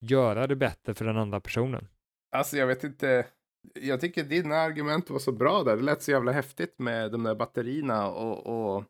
göra 0.00 0.46
det 0.46 0.56
bättre 0.56 0.94
för 0.94 1.04
den 1.04 1.16
andra 1.16 1.40
personen. 1.40 1.88
Alltså 2.36 2.56
jag 2.56 2.66
vet 2.66 2.84
inte. 2.84 3.26
Jag 3.74 4.00
tycker 4.00 4.24
dina 4.24 4.56
argument 4.56 5.10
var 5.10 5.18
så 5.18 5.32
bra 5.32 5.62
där. 5.62 5.76
Det 5.76 5.82
lät 5.82 6.02
så 6.02 6.10
jävla 6.10 6.32
häftigt 6.32 6.78
med 6.78 7.12
de 7.12 7.22
där 7.22 7.34
batterierna 7.34 8.10
och, 8.10 8.46
och 8.46 8.84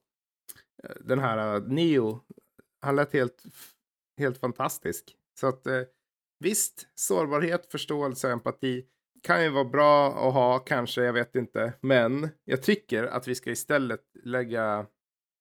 eh, 0.85 0.97
den 1.01 1.19
här 1.19 1.55
eh, 1.55 1.63
Neo. 1.63 2.21
Han 2.81 2.97
lät 2.97 3.13
helt, 3.13 3.43
helt 4.19 4.39
fantastisk. 4.39 5.17
Så 5.41 5.47
att 5.47 5.67
eh, 5.67 5.83
visst, 6.39 6.89
sårbarhet, 6.95 7.67
förståelse, 7.67 8.33
empati 8.33 8.87
kan 9.23 9.43
ju 9.43 9.49
vara 9.51 9.65
bra 9.65 10.09
att 10.29 10.35
ha 10.35 10.59
kanske, 10.59 11.03
jag 11.03 11.13
vet 11.13 11.35
inte. 11.35 11.73
Men 11.81 12.29
jag 12.45 12.63
tycker 12.63 13.05
att 13.05 13.29
vi 13.29 13.35
ska 13.35 13.51
istället 13.51 14.01
lägga 14.25 14.87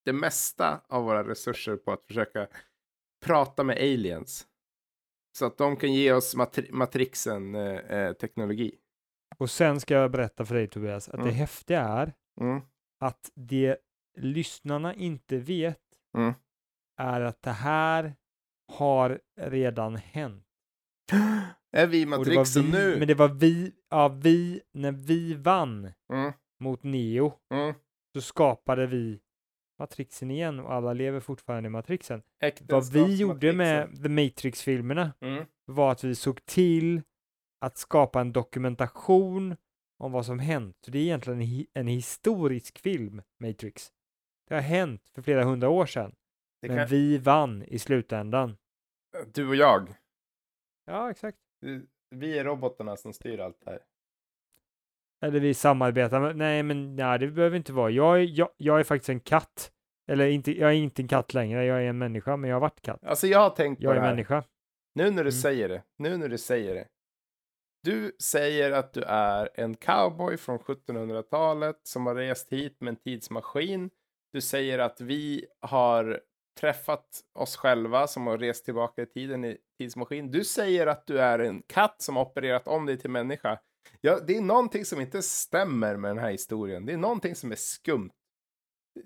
det 0.06 0.14
mesta 0.14 0.82
av 0.90 1.04
våra 1.04 1.28
resurser 1.28 1.76
på 1.78 1.92
att 1.92 2.06
försöka 2.08 2.48
prata 3.26 3.64
med 3.64 3.78
aliens. 3.78 4.48
Så 5.38 5.46
att 5.46 5.58
de 5.58 5.76
kan 5.78 5.94
ge 5.94 6.14
oss 6.14 6.36
matri- 6.36 6.72
Matrixen-teknologi. 6.72 8.76
Och 9.38 9.50
sen 9.50 9.80
ska 9.80 9.94
jag 9.94 10.12
berätta 10.12 10.46
för 10.46 10.56
dig 10.56 10.68
Tobias 10.68 11.10
att 11.10 11.16
det 11.18 11.22
Mm. 11.22 11.36
häftiga 11.36 11.82
är 11.82 12.14
mm. 12.42 12.62
att 13.00 13.32
det 13.36 13.78
lyssnarna 14.18 14.94
inte 14.94 15.38
vet 15.38 15.80
Mm. 16.18 16.34
är 17.02 17.22
att 17.22 17.42
det 17.42 17.52
här 17.52 18.16
har 18.74 19.20
redan 19.42 19.96
hänt. 19.96 20.44
Är 21.72 21.88
vi 21.88 22.06
Matrixen 22.06 22.64
vi, 22.66 22.72
nu? 22.72 22.96
Men 23.00 23.08
det 23.08 23.14
var 23.16 23.28
vi, 23.28 23.72
ja 23.90 24.08
vi, 24.08 24.62
när 24.74 24.92
vi 24.92 25.34
vann 25.34 25.92
Mm. 26.14 26.34
mot 26.60 26.84
Neo 26.84 27.34
Mm. 27.54 27.74
så 28.16 28.22
skapade 28.22 28.88
vi 28.88 29.20
Matrixen 29.80 30.32
igen 30.32 30.60
och 30.60 30.74
alla 30.74 30.94
lever 30.94 31.20
fortfarande 31.20 31.68
i 31.68 31.70
Matrixen. 31.70 32.22
Vad 32.42 32.52
Äktenskaps- 32.52 32.92
vi 32.94 33.16
gjorde 33.16 33.34
Matrixen. 33.54 33.58
med 33.58 34.04
The 34.04 34.10
Matrix-filmerna 34.10 35.14
Mm. 35.22 35.46
var 35.66 35.92
att 35.92 36.04
vi 36.04 36.16
såg 36.16 36.46
till 36.46 37.02
att 37.62 37.78
skapa 37.78 38.22
en 38.22 38.32
dokumentation 38.34 39.56
om 40.00 40.12
vad 40.12 40.26
som 40.26 40.40
hänt. 40.40 40.78
Så 40.86 40.92
det 40.92 40.98
är 41.00 41.04
egentligen 41.04 41.42
en, 41.42 41.48
hi- 41.48 41.68
en 41.74 41.88
historisk 41.88 42.80
film, 42.80 43.22
Matrix. 43.40 43.92
Det 44.48 44.54
har 44.54 44.62
hänt 44.62 45.10
för 45.16 45.22
flera 45.22 45.44
hundra 45.44 45.70
år 45.70 45.86
sedan, 45.86 46.16
Det 46.62 46.68
men 46.68 46.78
kan... 46.78 46.88
vi 46.88 47.18
vann 47.18 47.64
i 47.64 47.80
slutändan. 47.80 48.58
Du 49.34 49.48
och 49.48 49.56
jag. 49.56 49.96
Ja, 50.86 51.12
exakt. 51.12 51.38
Vi 52.10 52.38
är 52.38 52.44
robotarna 52.44 52.98
som 52.98 53.14
styr 53.14 53.40
allt 53.40 53.64
här. 53.66 53.80
Eller 55.22 55.40
vi 55.40 55.54
samarbetar. 55.54 56.34
Nej, 56.34 56.64
men 56.64 56.96
nej, 56.96 57.20
det 57.20 57.28
behöver 57.28 57.58
inte 57.58 57.74
vara. 57.74 57.90
Jag 57.90 58.18
är, 58.20 58.24
jag, 58.40 58.50
jag 58.58 58.80
är 58.80 58.84
faktiskt 58.84 59.10
en 59.10 59.20
katt. 59.20 59.72
Eller 60.08 60.28
inte, 60.28 60.60
jag 60.60 60.70
är 60.70 60.74
inte 60.76 61.02
en 61.02 61.08
katt 61.08 61.34
längre. 61.34 61.66
Jag 61.66 61.78
är 61.84 61.86
en 61.90 61.98
människa, 61.98 62.38
men 62.38 62.50
jag 62.50 62.56
har 62.56 62.62
varit 62.62 62.82
katt. 62.82 63.04
Alltså 63.04 63.28
jag 63.28 63.40
har 63.40 63.50
tänkt 63.50 63.80
på 63.80 63.84
Jag 63.86 63.96
det 63.96 64.00
är 64.00 64.02
här. 64.02 64.10
människa. 64.10 64.44
Nu 64.96 65.04
när 65.04 65.12
du 65.12 65.20
Mm. 65.22 65.32
säger 65.32 65.70
det. 65.70 65.84
Nu 65.98 66.18
när 66.18 66.30
du 66.30 66.38
säger 66.38 66.76
det. 66.76 66.88
Du 67.84 68.16
säger 68.22 68.72
att 68.72 68.94
du 68.94 69.04
är 69.04 69.50
en 69.54 69.76
cowboy 69.76 70.38
från 70.38 70.60
1700-talet 70.60 71.80
som 71.84 72.06
har 72.06 72.16
rest 72.16 72.52
hit 72.54 72.82
med 72.82 72.90
en 72.92 72.96
tidsmaskin. 72.96 73.90
Du 74.34 74.42
säger 74.42 74.80
att 74.80 75.02
vi 75.02 75.46
har 75.60 76.20
träffat 76.58 77.06
oss 77.36 77.56
själva 77.56 78.08
som 78.08 78.28
har 78.28 78.38
rest 78.38 78.66
tillbaka 78.66 79.02
i 79.02 79.06
tiden 79.06 79.46
i 79.46 79.58
tidsmaskin. 79.80 80.32
Du 80.32 80.44
säger 80.44 80.88
att 80.88 81.08
du 81.08 81.20
är 81.20 81.40
en 81.40 81.62
katt 81.68 82.02
som 82.02 82.16
har 82.16 82.26
opererat 82.26 82.68
om 82.68 82.86
dig 82.86 82.98
till 82.98 83.10
människa. 83.10 83.60
Ja, 84.02 84.20
det 84.28 84.38
är 84.38 84.42
någonting 84.42 84.86
som 84.86 85.02
inte 85.02 85.22
stämmer 85.22 85.98
med 85.98 86.12
den 86.12 86.18
här 86.24 86.32
historien. 86.32 86.86
Det 86.86 86.94
är 86.94 86.98
någonting 86.98 87.36
som 87.36 87.52
är 87.52 87.56
skumt. 87.56 88.12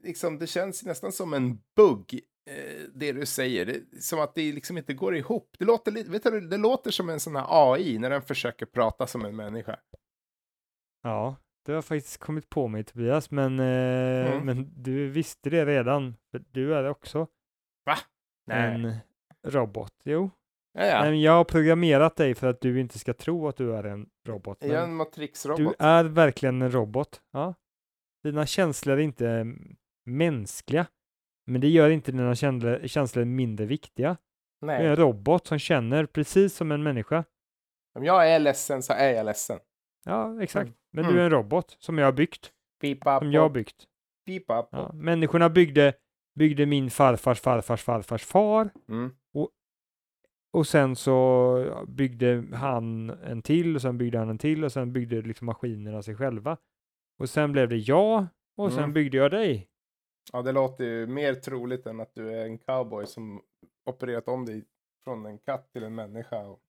Liksom, 0.03 0.37
det 0.39 0.47
känns 0.47 0.83
nästan 0.85 1.11
som 1.11 1.33
en 1.33 1.59
bugg, 1.75 2.19
eh, 2.49 2.81
det 2.93 3.11
du 3.11 3.25
säger. 3.25 3.65
Det, 3.65 4.01
som 4.01 4.19
att 4.19 4.35
det 4.35 4.51
liksom 4.51 4.77
inte 4.77 4.93
går 4.93 5.15
ihop. 5.15 5.55
Det 5.59 5.65
låter, 5.65 5.91
vet 6.11 6.23
du, 6.23 6.41
det 6.41 6.57
låter 6.57 6.91
som 6.91 7.09
en 7.09 7.19
sån 7.19 7.35
här 7.35 7.45
AI 7.49 7.99
när 7.99 8.09
den 8.09 8.21
försöker 8.21 8.65
prata 8.65 9.07
som 9.07 9.25
en 9.25 9.35
människa. 9.35 9.79
Ja, 11.03 11.35
det 11.65 11.71
har 11.73 11.81
faktiskt 11.81 12.17
kommit 12.17 12.49
på 12.49 12.67
mig 12.67 12.83
Tobias, 12.83 13.31
men, 13.31 13.59
eh, 13.59 14.31
Mm. 14.31 14.45
men 14.45 14.83
du 14.83 15.09
visste 15.09 15.49
det 15.49 15.65
redan. 15.65 16.15
För 16.31 16.43
du 16.51 16.75
är 16.75 16.89
också 16.89 17.27
Va? 17.85 17.97
Nej. 18.47 18.73
en 18.75 18.93
robot? 19.51 19.93
Jo, 20.03 20.29
Ja, 20.73 20.85
ja. 20.85 21.01
men 21.01 21.21
jag 21.21 21.31
har 21.31 21.43
programmerat 21.43 22.15
dig 22.15 22.35
för 22.35 22.47
att 22.47 22.61
du 22.61 22.79
inte 22.79 22.99
ska 22.99 23.13
tro 23.13 23.47
att 23.47 23.55
du 23.57 23.75
är 23.75 23.83
en 23.83 24.09
robot. 24.27 24.63
Är 24.63 24.67
jag 24.67 24.73
Men 24.73 24.83
en 24.83 24.89
du 24.89 24.95
Matrix-robot? 24.95 25.75
är 25.79 26.03
verkligen 26.03 26.61
en 26.61 26.71
robot. 26.71 27.21
Ja. 27.31 27.53
Dina 28.23 28.45
känslor 28.45 28.97
är 28.97 29.01
inte 29.01 29.29
mm, 29.29 29.75
mänskliga, 30.05 30.85
men 31.47 31.61
det 31.61 31.67
gör 31.69 31.89
inte 31.89 32.11
dina 32.11 32.35
känslor, 32.87 33.25
mindre 33.25 33.65
viktiga. 33.65 34.17
Du 34.61 34.71
är 34.71 34.77
Nej. 34.79 34.87
en 34.87 34.95
robot 34.95 35.47
som 35.47 35.59
känner 35.59 36.05
precis 36.05 36.55
som 36.55 36.71
en 36.71 36.83
människa. 36.83 37.23
Om 37.95 38.03
jag 38.05 38.29
är 38.31 38.39
ledsen 38.39 38.83
så 38.83 38.93
är 38.93 39.13
jag 39.13 39.25
ledsen. 39.25 39.59
Ja, 40.05 40.41
exakt. 40.43 40.65
Mm. 40.67 40.77
Men 40.93 41.03
Mm. 41.05 41.15
du 41.15 41.21
är 41.21 41.25
en 41.25 41.31
robot 41.31 41.75
som 41.79 41.97
jag 41.97 42.05
har 42.07 42.11
byggt. 42.11 42.51
Pipa 42.81 43.19
Som 43.19 43.31
jag 43.31 43.41
har 43.41 43.49
på, 43.49 43.53
byggt. 43.53 43.85
pipa 44.25 44.63
på. 44.63 44.77
Ja. 44.77 44.91
Människorna 44.93 45.49
byggde, 45.49 45.93
byggde 46.33 46.65
min 46.65 46.89
farfars 46.89 47.39
farfars 47.41 47.83
farfars 47.83 48.25
far 48.25 48.69
Mm. 48.87 49.11
och 50.53 50.67
sen 50.67 50.95
så 50.95 51.85
byggde 51.87 52.43
han 52.53 53.09
en 53.09 53.41
till 53.41 53.75
och 53.75 53.81
sen 53.81 53.97
byggde 53.97 54.17
han 54.19 54.29
en 54.29 54.37
till 54.37 54.63
och 54.63 54.71
sen 54.71 54.93
byggde 54.93 55.21
liksom 55.21 55.45
maskinerna 55.45 56.01
sig 56.01 56.15
själva. 56.15 56.57
Och 57.19 57.29
sen 57.29 57.51
blev 57.51 57.69
det 57.69 57.77
jag 57.77 58.25
och 58.57 58.69
sen 58.71 58.79
Mm. 58.79 58.93
byggde 58.93 59.17
jag 59.17 59.31
dig. 59.31 59.67
Ja, 60.33 60.41
det 60.41 60.51
låter 60.51 60.83
ju 60.83 61.07
mer 61.07 61.33
troligt 61.35 61.85
än 61.85 61.99
att 61.99 62.15
du 62.15 62.29
är 62.33 62.45
en 62.45 62.57
cowboy 62.57 63.05
som 63.05 63.41
opererat 63.85 64.27
om 64.27 64.45
dig 64.45 64.65
från 65.03 65.25
en 65.25 65.37
katt 65.39 65.71
till 65.73 65.83
en 65.83 65.95
människa. 65.95 66.47
Och, 66.47 66.59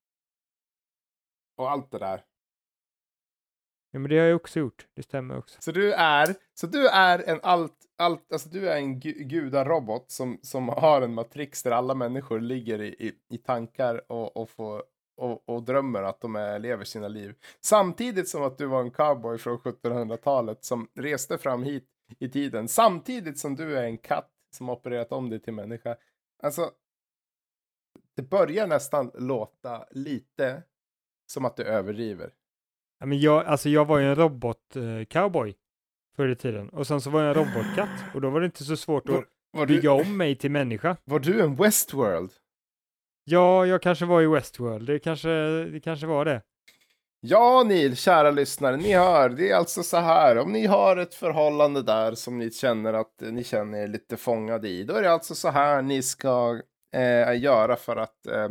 och 1.56 1.70
allt 1.70 1.90
det 1.90 1.98
där. 1.98 2.24
Ja, 3.94 3.98
men 3.98 4.10
det 4.10 4.18
har 4.18 4.26
jag 4.26 4.36
också 4.36 4.58
gjort. 4.58 4.86
Det 4.94 5.02
stämmer 5.02 5.38
också. 5.38 5.62
Så 5.62 5.72
du 5.72 5.92
är, 5.92 6.34
så 6.54 6.66
du 6.66 6.88
är 6.88 7.28
en 7.28 7.40
allt, 7.42 7.76
allt, 7.98 8.32
alltså 8.32 8.48
du 8.48 8.68
är 8.68 8.76
en 8.76 9.00
gu, 9.00 9.12
gudarobot 9.12 10.10
som, 10.10 10.38
som 10.42 10.68
har 10.68 11.02
en 11.02 11.14
matrix 11.14 11.62
där 11.62 11.70
alla 11.70 11.94
människor 11.94 12.40
ligger 12.40 12.80
i, 12.82 12.88
i, 12.88 13.12
i 13.34 13.38
tankar 13.38 14.12
och, 14.12 14.36
och, 14.36 14.50
får, 14.50 14.82
och, 15.16 15.48
och 15.48 15.62
drömmer 15.62 16.02
att 16.02 16.20
de 16.20 16.36
är, 16.36 16.58
lever 16.58 16.84
sina 16.84 17.08
liv. 17.08 17.34
Samtidigt 17.60 18.28
som 18.28 18.42
att 18.42 18.58
du 18.58 18.66
var 18.66 18.80
en 18.80 18.90
cowboy 18.90 19.38
från 19.38 19.58
1700-talet 19.58 20.64
som 20.64 20.88
reste 20.94 21.38
fram 21.38 21.62
hit 21.62 21.88
i 22.18 22.28
tiden. 22.28 22.68
Samtidigt 22.68 23.38
som 23.38 23.56
du 23.56 23.78
är 23.78 23.84
en 23.84 23.98
katt 23.98 24.30
som 24.56 24.70
opererat 24.70 25.12
om 25.12 25.30
dig 25.30 25.40
till 25.40 25.52
människa. 25.52 25.96
Alltså, 26.42 26.70
det 28.16 28.22
börjar 28.22 28.66
nästan 28.66 29.10
låta 29.14 29.86
lite 29.90 30.62
som 31.26 31.44
att 31.44 31.56
du 31.56 31.62
överdriver. 31.62 32.32
Ja, 33.02 33.06
men 33.06 33.20
jag, 33.20 33.46
alltså 33.46 33.68
jag 33.68 33.84
var 33.84 33.98
ju 33.98 34.06
en 34.06 34.14
robot-cowboy 34.14 35.54
förr 36.16 36.28
i 36.28 36.36
tiden 36.36 36.68
och 36.68 36.86
sen 36.86 37.00
så 37.00 37.10
var 37.10 37.22
jag 37.22 37.28
en 37.28 37.34
robotkatt 37.34 38.04
och 38.14 38.20
då 38.20 38.30
var 38.30 38.40
det 38.40 38.46
inte 38.46 38.64
så 38.64 38.76
svårt 38.76 39.08
att 39.08 39.24
Var, 39.50 39.66
du, 39.66 39.74
bygga 39.74 39.92
om 39.92 40.16
mig 40.16 40.34
till 40.36 40.50
människa. 40.50 40.96
var 41.04 41.18
du 41.18 41.42
en 41.42 41.54
Westworld? 41.56 42.30
Ja, 43.24 43.66
jag 43.66 43.82
kanske 43.82 44.04
var 44.04 44.22
i 44.22 44.26
Westworld. 44.26 44.86
Det 44.86 44.98
kanske, 44.98 45.28
det 45.64 45.80
kanske 45.80 46.06
var 46.06 46.24
det. 46.24 46.42
Ja, 47.20 47.64
ni 47.66 47.96
kära 47.96 48.30
lyssnare, 48.30 48.76
ni 48.76 48.92
hör, 48.92 49.28
det 49.28 49.50
är 49.50 49.56
alltså 49.56 49.82
så 49.82 49.96
här, 49.96 50.38
om 50.38 50.52
ni 50.52 50.66
har 50.66 50.96
ett 50.96 51.14
förhållande 51.14 51.82
där 51.82 52.14
som 52.14 52.38
ni 52.38 52.50
känner 52.50 52.92
att 52.92 53.22
eh, 53.22 53.32
ni 53.32 53.44
känner 53.44 53.78
er 53.78 53.86
lite 53.88 54.16
fångade 54.16 54.68
i, 54.68 54.84
då 54.84 54.94
är 54.94 55.02
det 55.02 55.12
alltså 55.12 55.34
så 55.34 55.48
här 55.48 55.82
ni 55.82 56.02
ska 56.02 56.60
eh, 56.94 57.40
göra 57.40 57.76
för 57.76 57.96
att 57.96 58.26
eh, 58.26 58.48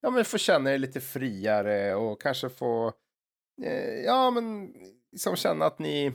ja, 0.00 0.10
men 0.10 0.24
få 0.24 0.38
känna 0.38 0.72
er 0.74 0.78
lite 0.78 1.00
friare 1.00 1.94
och 1.94 2.20
kanske 2.20 2.48
få, 2.48 2.86
eh, 2.86 2.92
ja 4.04 4.30
men, 4.30 4.74
liksom 5.12 5.36
känna 5.36 5.66
att 5.66 5.78
ni, 5.78 6.12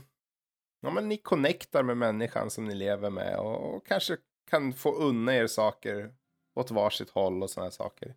ja 0.82 0.90
men 0.90 1.10
ni 1.10 1.18
connectar 1.18 1.84
med 1.84 1.98
människan 1.98 2.50
som 2.50 2.66
ni 2.66 2.76
lever 2.76 3.10
med 3.10 3.38
och, 3.40 3.76
och 3.76 3.86
kanske 3.88 4.18
kan 4.50 4.74
få 4.74 4.96
unna 4.96 5.36
er 5.36 5.48
saker 5.48 6.14
åt 6.56 6.72
varsitt 6.72 7.10
håll 7.10 7.44
och 7.44 7.50
sådana 7.50 7.72
saker. 7.72 8.16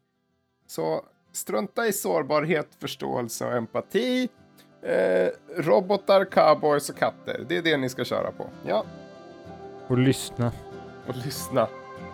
Så 0.67 1.05
strunta 1.33 1.87
i 1.87 1.93
sårbarhet, 1.93 2.69
förståelse 2.81 3.47
och 3.47 3.53
empati. 3.53 4.29
Eh, 4.83 5.29
robotar, 5.57 6.25
cowboys 6.25 6.91
och 6.91 6.97
katter. 6.97 7.47
Det 7.49 7.57
är 7.57 7.63
det 7.63 7.77
ni 7.77 7.89
ska 7.89 8.05
köra 8.05 8.33
på. 8.33 8.51
Ja, 8.67 8.85
Och 9.89 9.99
lyssna. 9.99 10.53
och 11.09 11.17
lyssna 11.17 11.69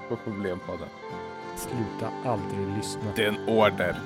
på 0.09 0.17
Problempodden. 0.17 0.89
Sluta 1.57 2.13
aldrig 2.25 2.77
lyssna. 2.77 3.13
Det 3.17 3.25
är 3.25 3.29
en 3.29 3.49
order. 3.49 4.01